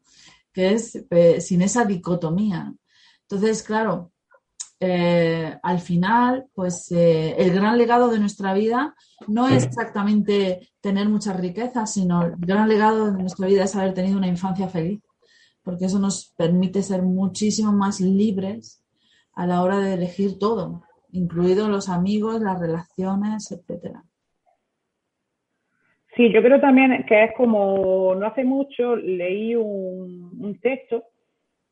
Que 0.51 0.73
es 0.73 1.05
eh, 1.09 1.39
sin 1.39 1.61
esa 1.61 1.85
dicotomía. 1.85 2.73
Entonces, 3.21 3.63
claro, 3.63 4.11
eh, 4.79 5.55
al 5.61 5.79
final, 5.79 6.47
pues 6.53 6.91
eh, 6.91 7.35
el 7.37 7.53
gran 7.53 7.77
legado 7.77 8.09
de 8.09 8.19
nuestra 8.19 8.53
vida 8.53 8.95
no 9.27 9.47
es 9.47 9.63
exactamente 9.63 10.71
tener 10.81 11.07
muchas 11.07 11.39
riquezas, 11.39 11.93
sino 11.93 12.23
el 12.23 12.35
gran 12.37 12.67
legado 12.67 13.11
de 13.11 13.21
nuestra 13.21 13.47
vida 13.47 13.63
es 13.63 13.75
haber 13.75 13.93
tenido 13.93 14.17
una 14.17 14.27
infancia 14.27 14.67
feliz, 14.67 14.99
porque 15.61 15.85
eso 15.85 15.99
nos 15.99 16.33
permite 16.35 16.81
ser 16.81 17.03
muchísimo 17.03 17.71
más 17.71 18.01
libres 18.01 18.83
a 19.33 19.45
la 19.45 19.61
hora 19.61 19.79
de 19.79 19.93
elegir 19.93 20.37
todo, 20.39 20.83
incluidos 21.11 21.69
los 21.69 21.89
amigos, 21.89 22.41
las 22.41 22.59
relaciones, 22.59 23.51
etcétera. 23.51 24.03
Sí, 26.15 26.31
yo 26.31 26.41
creo 26.41 26.59
también 26.59 27.05
que 27.07 27.23
es 27.23 27.31
como 27.35 28.13
no 28.15 28.25
hace 28.25 28.43
mucho 28.43 28.95
leí 28.95 29.55
un, 29.55 30.59
texto 30.61 31.03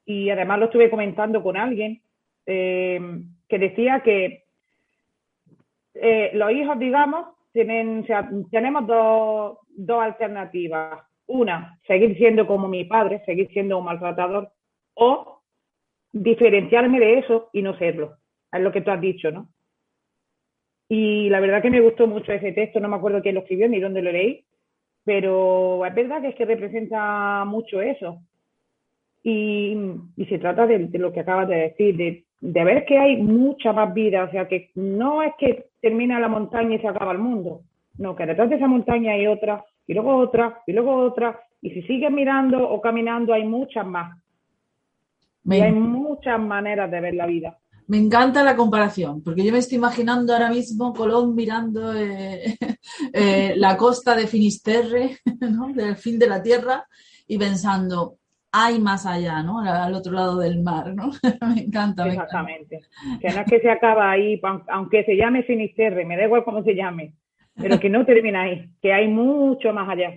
y 0.06 0.30
además 0.30 0.60
lo 0.60 0.66
estuve 0.66 0.90
comentando 0.90 1.44
con 1.44 1.58
alguien 1.58 2.02
eh, 2.46 3.00
que 3.48 3.60
decía 3.60 4.02
que 4.02 4.46
eh, 5.94 6.32
los 6.34 6.52
hijos, 6.52 6.80
digamos, 6.80 7.28
tienen, 7.52 8.00
o 8.00 8.06
sea, 8.06 8.30
tenemos 8.52 8.88
dos, 8.88 9.58
dos 9.68 10.02
alternativas. 10.02 11.02
Una, 11.28 11.78
seguir 11.86 12.18
siendo 12.18 12.48
como 12.48 12.68
mi 12.68 12.86
padre, 12.86 13.22
seguir 13.26 13.50
siendo 13.50 13.78
un 13.78 13.86
maltratador, 13.86 14.52
o 14.96 15.42
diferenciarme 16.12 17.00
de 17.00 17.20
eso 17.20 17.50
y 17.54 17.62
no 17.62 17.78
serlo. 17.78 18.19
Es 18.52 18.62
lo 18.62 18.72
que 18.72 18.82
tú 18.82 18.92
has 18.92 19.02
dicho, 19.02 19.32
¿no? 19.32 19.50
Y 20.88 21.30
la 21.30 21.40
verdad 21.40 21.62
que 21.62 21.70
me 21.70 21.82
gustó 21.82 22.08
mucho 22.08 22.32
ese 22.32 22.52
texto, 22.52 22.80
no 22.80 22.90
me 22.90 22.96
acuerdo 22.96 23.22
quién 23.22 23.36
lo 23.36 23.42
escribió 23.42 23.70
ni 23.70 23.80
dónde 23.80 24.02
lo 24.02 24.12
leí, 24.12 24.44
pero 25.04 25.86
es 25.86 25.94
verdad 25.94 26.22
que 26.22 26.30
es 26.30 26.36
que 26.36 26.46
representa 26.46 27.46
mucho 27.46 27.80
eso. 27.80 28.22
Y, 29.22 29.78
y 30.16 30.26
se 30.26 30.40
trata 30.40 30.66
de, 30.66 30.80
de, 30.80 30.98
lo 30.98 31.14
que 31.14 31.20
acabas 31.20 31.48
de 31.48 31.56
decir, 31.56 31.96
de, 31.96 32.26
de, 32.40 32.64
ver 32.64 32.86
que 32.86 32.98
hay 32.98 33.18
mucha 33.18 33.72
más 33.72 33.94
vida, 33.94 34.24
o 34.24 34.32
sea, 34.32 34.48
que 34.48 34.72
no 34.76 35.22
es 35.22 35.34
que 35.38 35.68
termina 35.82 36.20
la 36.20 36.30
montaña 36.30 36.76
y 36.76 36.80
se 36.80 36.88
acaba 36.88 37.12
el 37.12 37.20
mundo, 37.20 37.62
no, 37.98 38.16
que 38.16 38.26
detrás 38.26 38.50
de 38.50 38.56
esa 38.56 38.68
montaña 38.68 39.12
hay 39.12 39.28
otra, 39.28 39.64
y 39.86 39.94
luego 39.94 40.16
otra, 40.16 40.62
y 40.66 40.72
luego 40.72 40.96
otra, 40.96 41.40
y 41.62 41.72
si 41.72 41.82
sigues 41.84 42.12
mirando 42.12 42.68
o 42.68 42.80
caminando 42.82 43.34
hay 43.34 43.44
muchas 43.44 43.86
más. 43.86 44.18
Me... 45.44 45.58
Y 45.58 45.62
hay 45.62 45.74
muchas 45.74 46.40
maneras 46.40 46.90
de 46.90 47.02
ver 47.02 47.14
la 47.14 47.26
vida. 47.26 47.58
Me 47.90 47.98
encanta 47.98 48.44
la 48.44 48.56
comparación, 48.56 49.24
porque 49.24 49.44
yo 49.44 49.52
me 49.52 49.58
estoy 49.58 49.80
imaginando 49.80 50.32
ahora 50.32 50.52
mismo 50.52 50.94
Colón 50.94 51.34
mirando 51.34 51.92
eh, 51.96 52.56
eh, 53.14 53.54
la 53.56 53.76
costa 53.78 54.16
de 54.16 54.28
Finisterre, 54.28 55.18
¿no? 55.42 55.74
del 55.74 55.96
fin 55.96 56.20
de 56.20 56.28
la 56.28 56.44
Tierra, 56.44 56.86
y 57.28 57.40
pensando, 57.40 58.18
hay 58.52 58.80
más 58.80 59.08
allá, 59.08 59.42
¿no? 59.42 59.60
Al 59.62 59.96
otro 59.96 60.14
lado 60.14 60.38
del 60.38 60.62
mar, 60.62 60.94
¿no? 60.94 61.10
me 61.56 61.62
encanta. 61.64 62.08
Exactamente. 62.08 62.82
Que 63.20 63.30
no 63.30 63.42
es 63.42 63.48
que 63.48 63.60
se 63.60 63.72
acaba 63.72 64.12
ahí, 64.12 64.40
aunque 64.68 65.04
se 65.04 65.16
llame 65.16 65.42
Finisterre, 65.42 66.06
me 66.06 66.16
da 66.16 66.26
igual 66.26 66.44
cómo 66.44 66.62
se 66.64 66.76
llame, 66.76 67.14
pero 67.56 67.80
que 67.80 67.90
no 67.90 68.06
termina 68.06 68.44
ahí, 68.44 68.70
que 68.84 68.94
hay 68.94 69.08
mucho 69.08 69.74
más 69.74 69.90
allá. 69.90 70.14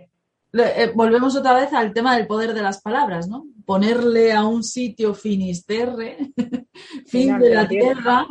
Eh, 0.52 0.92
volvemos 0.94 1.34
otra 1.34 1.54
vez 1.54 1.72
al 1.72 1.92
tema 1.92 2.16
del 2.16 2.26
poder 2.26 2.52
de 2.52 2.62
las 2.62 2.82
palabras, 2.82 3.28
¿no? 3.28 3.46
Ponerle 3.64 4.32
a 4.32 4.44
un 4.44 4.62
sitio 4.62 5.14
Finisterre, 5.14 6.18
fin 7.06 7.38
de 7.38 7.54
la 7.54 7.66
tierra, 7.66 8.26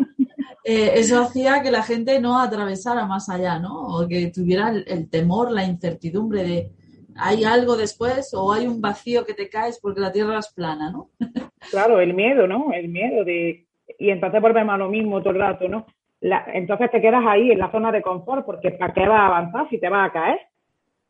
eh, 0.64 0.92
eso 0.96 1.22
hacía 1.22 1.62
que 1.64 1.72
la 1.72 1.82
gente 1.82 2.20
no 2.20 2.40
atravesara 2.40 3.06
más 3.06 3.28
allá, 3.30 3.58
¿no? 3.60 3.88
O 3.88 4.08
que 4.08 4.28
tuviera 4.28 4.70
el, 4.70 4.86
el, 4.88 5.10
temor, 5.10 5.52
la 5.52 5.66
incertidumbre 5.66 6.44
de 6.44 6.72
hay 7.16 7.44
algo 7.44 7.76
después 7.76 8.34
o 8.34 8.54
hay 8.54 8.68
un 8.68 8.82
vacío 8.82 9.26
que 9.26 9.34
te 9.34 9.50
caes 9.50 9.80
porque 9.82 10.00
la 10.00 10.12
tierra 10.12 10.40
es 10.40 10.54
plana, 10.54 10.92
¿no? 10.92 11.10
claro, 11.72 12.00
el 12.00 12.14
miedo, 12.14 12.48
¿no? 12.48 12.72
El 12.74 12.90
miedo 12.90 13.24
de... 13.24 13.66
Y 14.00 14.10
entonces 14.10 14.42
volvemos 14.42 14.74
a 14.74 14.78
lo 14.78 14.90
mismo 14.90 15.20
todo 15.22 15.32
el 15.32 15.40
rato, 15.40 15.68
¿no? 15.68 15.86
La... 16.20 16.46
entonces 16.54 16.92
te 16.92 17.02
quedas 17.02 17.24
ahí 17.28 17.52
en 17.52 17.60
la 17.60 17.72
zona 17.72 17.92
de 17.92 18.02
confort 18.02 18.46
porque 18.46 18.72
¿para 18.72 18.94
qué 18.94 19.08
vas 19.08 19.20
a 19.20 19.28
avanzar 19.28 19.70
si 19.70 19.80
te 19.80 19.90
vas 19.90 20.10
a 20.10 20.14
caer? 20.14 20.40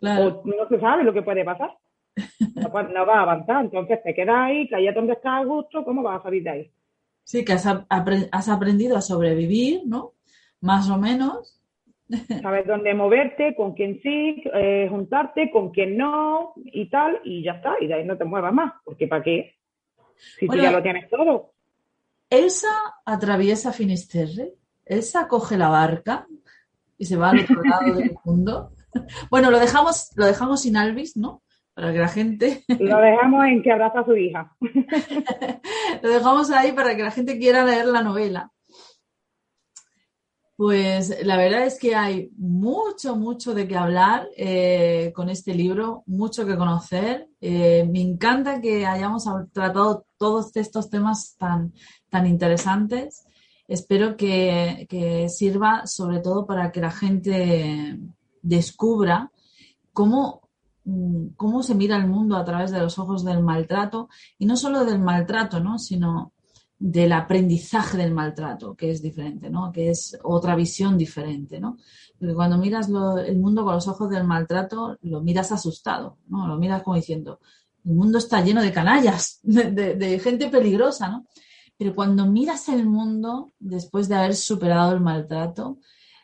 Claro. 0.01 0.41
O 0.43 0.47
no 0.47 0.67
se 0.67 0.79
sabe 0.79 1.03
lo 1.03 1.13
que 1.13 1.21
puede 1.21 1.45
pasar. 1.45 1.77
No, 2.55 2.83
no 2.83 3.05
vas 3.05 3.17
a 3.17 3.21
avanzar, 3.21 3.65
entonces 3.65 4.03
te 4.03 4.13
quedas 4.13 4.35
ahí, 4.35 4.67
que 4.67 4.75
allá 4.75 4.91
donde 4.91 5.13
estás 5.13 5.41
a 5.41 5.45
gusto, 5.45 5.83
¿cómo 5.85 6.03
vas 6.03 6.19
a 6.19 6.23
salir 6.23 6.43
de 6.43 6.49
ahí? 6.49 6.71
Sí, 7.23 7.45
que 7.45 7.53
has, 7.53 7.65
has 7.65 8.49
aprendido 8.49 8.97
a 8.97 9.01
sobrevivir, 9.01 9.83
¿no? 9.85 10.13
Más 10.59 10.89
o 10.89 10.97
menos. 10.97 11.61
Sabes 12.41 12.67
dónde 12.67 12.93
moverte, 12.93 13.55
con 13.55 13.73
quién 13.73 14.01
sí, 14.01 14.43
eh, 14.53 14.87
juntarte, 14.89 15.49
con 15.51 15.71
quién 15.71 15.97
no 15.97 16.53
y 16.57 16.89
tal, 16.89 17.21
y 17.23 17.43
ya 17.43 17.53
está, 17.53 17.75
y 17.79 17.87
de 17.87 17.93
ahí 17.93 18.05
no 18.05 18.17
te 18.17 18.25
muevas 18.25 18.53
más, 18.53 18.73
porque 18.83 19.07
¿para 19.07 19.23
qué? 19.23 19.55
Si 20.37 20.45
bueno, 20.45 20.61
tú 20.61 20.65
ya 20.67 20.71
lo 20.73 20.83
tienes 20.83 21.09
todo. 21.09 21.53
Elsa 22.29 22.67
atraviesa 23.05 23.71
Finisterre, 23.71 24.53
Elsa 24.85 25.27
coge 25.27 25.57
la 25.57 25.69
barca 25.69 26.27
y 26.97 27.05
se 27.05 27.15
va 27.15 27.29
al 27.29 27.39
otro 27.39 27.63
lado 27.63 27.95
del 27.95 28.15
mundo. 28.25 28.71
Bueno, 29.29 29.51
lo 29.51 29.59
dejamos, 29.59 30.11
lo 30.15 30.25
dejamos 30.25 30.61
sin 30.61 30.77
Alvis, 30.77 31.17
¿no? 31.17 31.41
Para 31.73 31.93
que 31.93 31.99
la 31.99 32.09
gente. 32.09 32.63
Lo 32.79 32.99
dejamos 32.99 33.45
en 33.45 33.63
que 33.63 33.71
abraza 33.71 34.01
a 34.01 34.05
su 34.05 34.15
hija. 34.15 34.53
lo 36.01 36.09
dejamos 36.09 36.51
ahí 36.51 36.73
para 36.73 36.95
que 36.97 37.03
la 37.03 37.11
gente 37.11 37.39
quiera 37.39 37.63
leer 37.63 37.85
la 37.85 38.03
novela. 38.03 38.51
Pues 40.57 41.25
la 41.25 41.37
verdad 41.37 41.65
es 41.65 41.79
que 41.79 41.95
hay 41.95 42.29
mucho, 42.37 43.15
mucho 43.15 43.55
de 43.55 43.67
qué 43.67 43.75
hablar 43.75 44.27
eh, 44.37 45.11
con 45.15 45.29
este 45.29 45.55
libro, 45.55 46.03
mucho 46.05 46.45
que 46.45 46.55
conocer. 46.55 47.29
Eh, 47.39 47.87
me 47.91 48.01
encanta 48.01 48.61
que 48.61 48.85
hayamos 48.85 49.23
tratado 49.53 50.05
todos 50.19 50.55
estos 50.55 50.89
temas 50.89 51.35
tan, 51.37 51.73
tan 52.09 52.27
interesantes. 52.27 53.25
Espero 53.67 54.15
que, 54.17 54.85
que 54.87 55.29
sirva 55.29 55.87
sobre 55.87 56.19
todo 56.19 56.45
para 56.45 56.71
que 56.71 56.81
la 56.81 56.91
gente 56.91 57.97
descubra 58.41 59.31
cómo, 59.93 60.49
cómo 61.35 61.63
se 61.63 61.75
mira 61.75 61.97
el 61.97 62.07
mundo 62.07 62.35
a 62.35 62.45
través 62.45 62.71
de 62.71 62.79
los 62.79 62.97
ojos 62.99 63.23
del 63.23 63.43
maltrato 63.43 64.09
y 64.37 64.45
no 64.45 64.57
solo 64.57 64.85
del 64.85 64.99
maltrato, 64.99 65.59
¿no? 65.59 65.77
sino 65.77 66.33
del 66.83 67.11
aprendizaje 67.11 67.95
del 67.95 68.11
maltrato, 68.11 68.73
que 68.73 68.89
es 68.89 69.03
diferente, 69.03 69.51
¿no? 69.51 69.71
Que 69.71 69.91
es 69.91 70.17
otra 70.23 70.55
visión 70.55 70.97
diferente, 70.97 71.59
¿no? 71.59 71.77
Porque 72.17 72.33
cuando 72.33 72.57
miras 72.57 72.89
el 72.89 73.37
mundo 73.37 73.63
con 73.63 73.75
los 73.75 73.87
ojos 73.87 74.09
del 74.09 74.23
maltrato, 74.23 74.97
lo 75.03 75.21
miras 75.21 75.51
asustado, 75.51 76.17
¿no? 76.27 76.47
Lo 76.47 76.57
miras 76.57 76.81
como 76.81 76.95
diciendo, 76.95 77.39
el 77.85 77.93
mundo 77.93 78.17
está 78.17 78.41
lleno 78.41 78.63
de 78.63 78.71
canallas, 78.71 79.39
de, 79.43 79.69
de, 79.71 79.93
de 79.93 80.19
gente 80.19 80.49
peligrosa, 80.49 81.07
¿no? 81.07 81.27
Pero 81.77 81.93
cuando 81.93 82.25
miras 82.25 82.67
el 82.67 82.87
mundo 82.87 83.51
después 83.59 84.09
de 84.09 84.15
haber 84.15 84.35
superado 84.35 84.93
el 84.93 85.01
maltrato, 85.01 85.77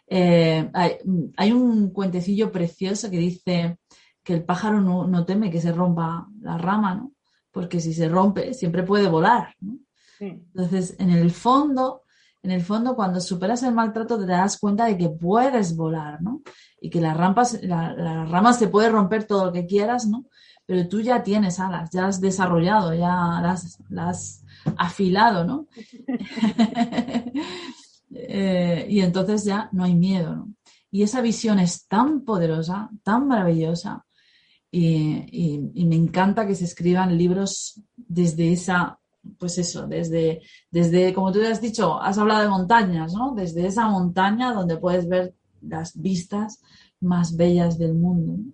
eh, 0.08 0.70
hay, 0.74 0.98
hay, 1.36 1.52
un 1.52 1.92
cuentecillo 1.92 2.52
precioso 2.52 3.12
que 3.12 3.18
dice 3.18 3.78
que 4.24 4.34
el 4.34 4.44
pájaro 4.44 4.82
no, 4.82 5.08
no, 5.08 5.26
teme 5.26 5.52
que 5.52 5.62
se 5.62 5.74
rompa 5.74 6.28
la 6.42 6.58
rama, 6.58 6.96
¿no? 6.96 7.12
Porque 7.52 7.80
si 7.80 7.94
se 7.94 8.08
rompe, 8.08 8.54
siempre 8.54 8.84
puede 8.84 9.10
volar, 9.10 9.54
¿no? 9.60 9.80
Entonces, 10.20 10.96
en 11.00 11.12
el 11.12 11.32
fondo, 11.32 12.04
en 12.42 12.52
el 12.52 12.62
fondo, 12.62 12.96
cuando 12.96 13.20
superas 13.20 13.62
el 13.64 13.74
maltrato, 13.74 14.18
te 14.18 14.26
das 14.26 14.58
cuenta 14.58 14.86
de 14.86 14.98
que 14.98 15.10
puedes 15.10 15.76
volar, 15.76 16.22
¿no? 16.22 16.42
Y 16.82 16.90
que 16.90 17.02
las 17.02 17.16
rampas, 17.16 17.60
la, 17.62 17.94
las 17.94 18.30
ramas 18.30 18.58
se 18.58 18.68
puede 18.68 18.90
romper 18.90 19.26
todo 19.26 19.48
lo 19.48 19.52
que 19.52 19.66
quieras, 19.66 20.08
¿no? 20.08 20.26
Pero 20.66 20.88
tú 20.88 21.02
ya 21.02 21.24
tienes 21.24 21.60
alas, 21.60 21.90
ya 21.92 22.08
has 22.08 22.20
desarrollado, 22.20 22.94
ya 22.94 23.40
las, 23.42 23.80
las 23.90 24.44
afilado, 24.78 25.46
¿no? 25.46 25.68
eh, 28.14 28.86
y 28.90 29.02
entonces 29.02 29.46
ya 29.46 29.70
no 29.72 29.84
hay 29.84 29.96
miedo, 29.96 30.36
¿no? 30.36 30.48
Y 30.90 31.04
esa 31.04 31.22
visión 31.22 31.60
es 31.60 31.88
tan 31.88 32.22
poderosa, 32.22 32.90
tan 33.04 33.28
maravillosa, 33.28 34.06
y, 34.72 35.86
me 35.86 35.96
encanta 35.96 36.46
que 36.46 36.56
se 36.56 36.66
escriban 36.66 37.18
libros 37.18 37.82
desde 37.96 38.52
esa 38.52 39.00
pues 39.40 39.58
eso, 39.58 39.88
desde, 39.88 40.42
desde, 40.72 41.14
como 41.14 41.34
tú 41.34 41.42
has 41.42 41.62
dicho, 41.62 42.02
has 42.02 42.18
hablado 42.18 42.44
de 42.44 42.50
montañas, 42.50 43.14
¿no? 43.14 43.36
Desde 43.36 43.68
esa 43.68 43.90
montaña 43.90 44.54
donde 44.54 44.78
puedes 44.78 45.10
ver 45.10 45.34
las 45.62 46.02
vistas 46.02 46.64
más 47.02 47.36
bellas 47.36 47.78
del 47.78 47.94
mundo. 47.94 48.54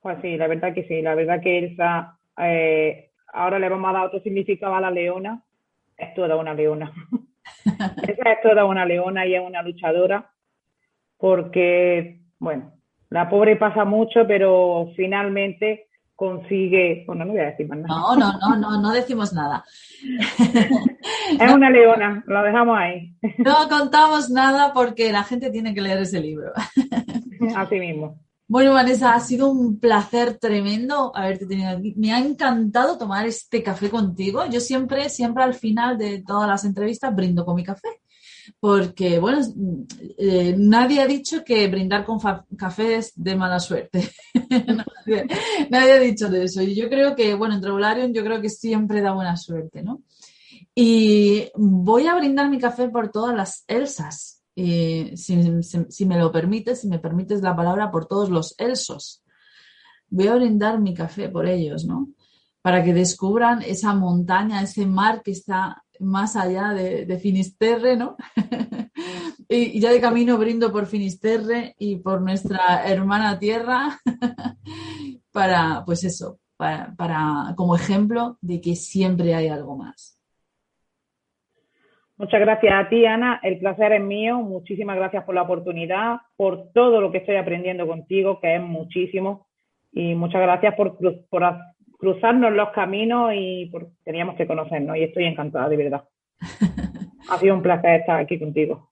Pues 0.00 0.18
sí, 0.22 0.36
la 0.36 0.48
verdad 0.48 0.74
que 0.74 0.88
sí, 0.88 1.02
la 1.02 1.14
verdad 1.14 1.40
que 1.40 1.58
Elsa, 1.58 2.18
eh, 2.38 3.12
ahora 3.32 3.60
le 3.60 3.68
vamos 3.68 3.88
a 3.88 3.92
dar 3.92 4.06
otro 4.06 4.20
significado 4.22 4.74
a 4.74 4.80
la 4.80 4.90
leona, 4.90 5.44
es 5.96 6.12
toda 6.14 6.36
una 6.36 6.52
leona. 6.52 6.92
Esa 7.64 8.32
es 8.32 8.42
toda 8.42 8.64
una 8.64 8.84
leona 8.84 9.26
y 9.26 9.34
es 9.34 9.40
una 9.40 9.62
luchadora, 9.62 10.30
porque, 11.18 12.20
bueno, 12.38 12.72
la 13.10 13.28
pobre 13.28 13.56
pasa 13.56 13.84
mucho, 13.84 14.26
pero 14.26 14.90
finalmente 14.96 15.88
consigue, 16.16 17.04
bueno, 17.06 17.24
no 17.24 17.32
voy 17.32 17.40
a 17.40 17.46
decir 17.46 17.68
más 17.68 17.78
nada. 17.78 17.88
No, 17.88 18.16
no, 18.16 18.32
no, 18.38 18.56
no, 18.56 18.80
no 18.80 18.92
decimos 18.92 19.32
nada. 19.32 19.64
es 21.40 21.52
una 21.52 21.70
leona, 21.70 22.22
lo 22.26 22.42
dejamos 22.42 22.78
ahí. 22.78 23.14
No 23.38 23.68
contamos 23.68 24.30
nada 24.30 24.72
porque 24.72 25.12
la 25.12 25.24
gente 25.24 25.50
tiene 25.50 25.74
que 25.74 25.82
leer 25.82 25.98
ese 25.98 26.20
libro. 26.20 26.52
Así 27.56 27.78
mismo. 27.78 28.23
Bueno, 28.46 28.74
Vanessa, 28.74 29.14
ha 29.14 29.20
sido 29.20 29.50
un 29.50 29.80
placer 29.80 30.38
tremendo 30.38 31.16
haberte 31.16 31.46
tenido 31.46 31.70
aquí. 31.70 31.94
Me 31.96 32.12
ha 32.12 32.18
encantado 32.18 32.98
tomar 32.98 33.26
este 33.26 33.62
café 33.62 33.90
contigo. 33.90 34.44
Yo 34.46 34.60
siempre, 34.60 35.08
siempre 35.08 35.42
al 35.42 35.54
final 35.54 35.96
de 35.96 36.22
todas 36.26 36.48
las 36.48 36.64
entrevistas 36.64 37.14
brindo 37.14 37.44
con 37.44 37.56
mi 37.56 37.64
café 37.64 37.88
porque, 38.60 39.18
bueno, 39.18 39.40
eh, 40.18 40.54
nadie 40.58 41.00
ha 41.00 41.06
dicho 41.06 41.44
que 41.44 41.66
brindar 41.68 42.04
con 42.04 42.18
café 42.56 42.96
es 42.96 43.12
de 43.16 43.36
mala 43.36 43.58
suerte. 43.58 44.10
nadie, 45.70 45.92
ha 45.92 45.98
dicho 45.98 46.28
de 46.28 46.44
eso. 46.44 46.62
Y 46.62 46.74
yo 46.74 46.88
creo 46.88 47.14
que, 47.14 47.34
bueno, 47.34 47.54
entre 47.54 47.70
Volarium 47.70 48.12
yo 48.12 48.24
creo 48.24 48.40
que 48.40 48.50
siempre 48.50 49.00
da 49.00 49.12
buena 49.12 49.36
suerte, 49.36 49.82
¿no? 49.82 50.02
Y 50.74 51.48
voy 51.54 52.06
a 52.06 52.14
brindar 52.16 52.50
mi 52.50 52.58
café 52.58 52.88
por 52.88 53.10
todas 53.10 53.34
las 53.34 53.64
Elsas. 53.68 54.33
Y 54.54 55.16
si, 55.16 55.62
si, 55.62 56.06
me 56.06 56.18
lo 56.18 56.30
permites, 56.30 56.82
si 56.82 56.88
me 56.88 57.00
permites 57.00 57.42
la 57.42 57.56
palabra, 57.56 57.90
por 57.90 58.06
todos 58.06 58.30
los 58.30 58.54
Elsos. 58.58 59.22
Voy 60.08 60.28
a 60.28 60.36
brindar 60.36 60.80
mi 60.80 60.94
café 60.94 61.28
por 61.28 61.46
ellos, 61.46 61.84
¿no? 61.84 62.08
Para 62.62 62.84
que 62.84 62.94
descubran 62.94 63.62
esa 63.62 63.94
montaña, 63.94 64.62
ese 64.62 64.86
mar 64.86 65.22
que 65.22 65.32
está 65.32 65.84
más 66.00 66.36
allá 66.36 66.70
de, 66.70 67.18
Finisterre, 67.18 67.96
¿no? 67.96 68.16
Y 69.46 69.78
ya 69.78 69.92
de 69.92 70.00
camino 70.00 70.38
brindo 70.38 70.72
por 70.72 70.86
Finisterre 70.86 71.74
y 71.78 71.96
por 71.96 72.22
nuestra 72.22 72.88
hermana 72.88 73.38
tierra 73.38 74.00
para, 75.32 75.84
pues 75.84 76.02
eso, 76.02 76.40
para, 76.56 76.94
para, 76.96 77.54
como 77.54 77.76
ejemplo 77.76 78.38
de 78.40 78.60
que 78.60 78.74
siempre 78.74 79.34
hay 79.34 79.48
algo 79.48 79.76
más. 79.76 80.13
Muchas 82.16 82.40
gracias 82.40 82.72
a 82.72 82.88
ti, 82.88 83.04
Ana. 83.06 83.40
El 83.42 83.58
placer 83.58 83.92
es 83.92 84.02
mío. 84.02 84.38
Muchísimas 84.38 84.96
gracias 84.96 85.24
por 85.24 85.34
la 85.34 85.42
oportunidad, 85.42 86.18
por 86.36 86.72
todo 86.72 87.00
lo 87.00 87.10
que 87.10 87.18
estoy 87.18 87.36
aprendiendo 87.36 87.86
contigo, 87.86 88.40
que 88.40 88.56
es 88.56 88.62
muchísimo. 88.62 89.46
Y 89.92 90.14
muchas 90.14 90.42
gracias 90.42 90.74
por, 90.74 90.96
por 91.28 91.42
cruzarnos 91.98 92.52
los 92.52 92.70
caminos 92.70 93.32
y 93.34 93.66
por, 93.66 93.88
teníamos 94.04 94.36
que 94.36 94.46
conocernos. 94.46 94.96
Y 94.96 95.04
estoy 95.04 95.24
encantada, 95.24 95.68
de 95.68 95.76
verdad. 95.76 96.04
ha 97.30 97.38
sido 97.38 97.54
un 97.54 97.62
placer 97.62 98.00
estar 98.00 98.20
aquí 98.20 98.38
contigo. 98.38 98.90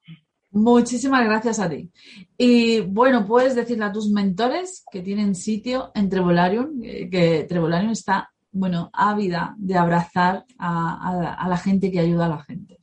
Muchísimas 0.52 1.24
gracias 1.24 1.58
a 1.60 1.68
ti. 1.68 1.90
Y 2.36 2.80
bueno, 2.80 3.26
puedes 3.26 3.54
decirle 3.54 3.86
a 3.86 3.92
tus 3.92 4.10
mentores 4.10 4.84
que 4.90 5.00
tienen 5.00 5.34
sitio 5.34 5.90
en 5.94 6.10
Trevolarium, 6.10 6.82
eh, 6.84 7.08
que 7.08 7.44
Trevolarium 7.44 7.92
está, 7.92 8.30
bueno, 8.50 8.90
ávida 8.92 9.54
de 9.56 9.76
abrazar 9.76 10.44
a, 10.58 11.46
la 11.48 11.56
gente 11.56 11.90
que 11.90 12.00
ayuda 12.00 12.26
a 12.26 12.30
la 12.30 12.42
gente. 12.44 12.81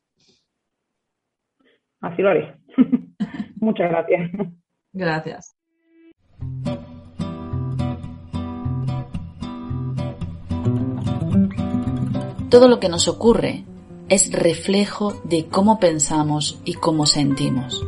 Así 2.02 2.22
lo 2.22 2.30
haré. 2.30 2.56
Muchas 3.58 3.89
gracias. 3.89 4.32
Gracias. 4.93 5.56
Todo 12.50 12.68
lo 12.68 12.80
que 12.80 12.89
nos 12.89 13.08
ocurre 13.08 13.64
es 14.10 14.32
reflejo 14.32 15.14
de 15.24 15.45
cómo 15.45 15.80
pensamos 15.80 16.60
y 16.66 16.74
cómo 16.74 17.06
sentimos. 17.06 17.86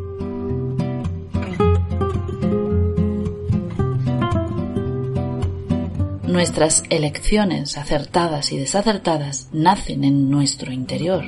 Nuestras 6.28 6.84
elecciones 6.89 7.78
acertadas 7.78 8.51
y 8.51 8.57
desacertadas 8.57 9.49
nacen 9.51 10.03
en 10.03 10.30
nuestro 10.30 10.72
interior. 10.72 11.24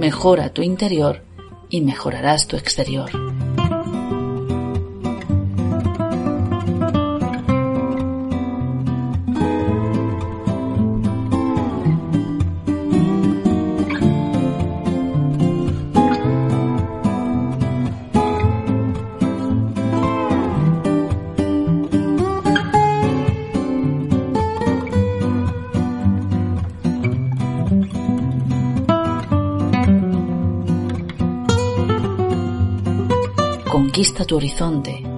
Mejora 0.00 0.48
tu 0.54 0.62
interior 0.62 1.20
y 1.68 1.82
mejorarás 1.82 2.46
tu 2.46 2.56
exterior. 2.56 3.10
Conquista 34.20 34.24
tu 34.24 34.36
horizonte. 34.36 35.09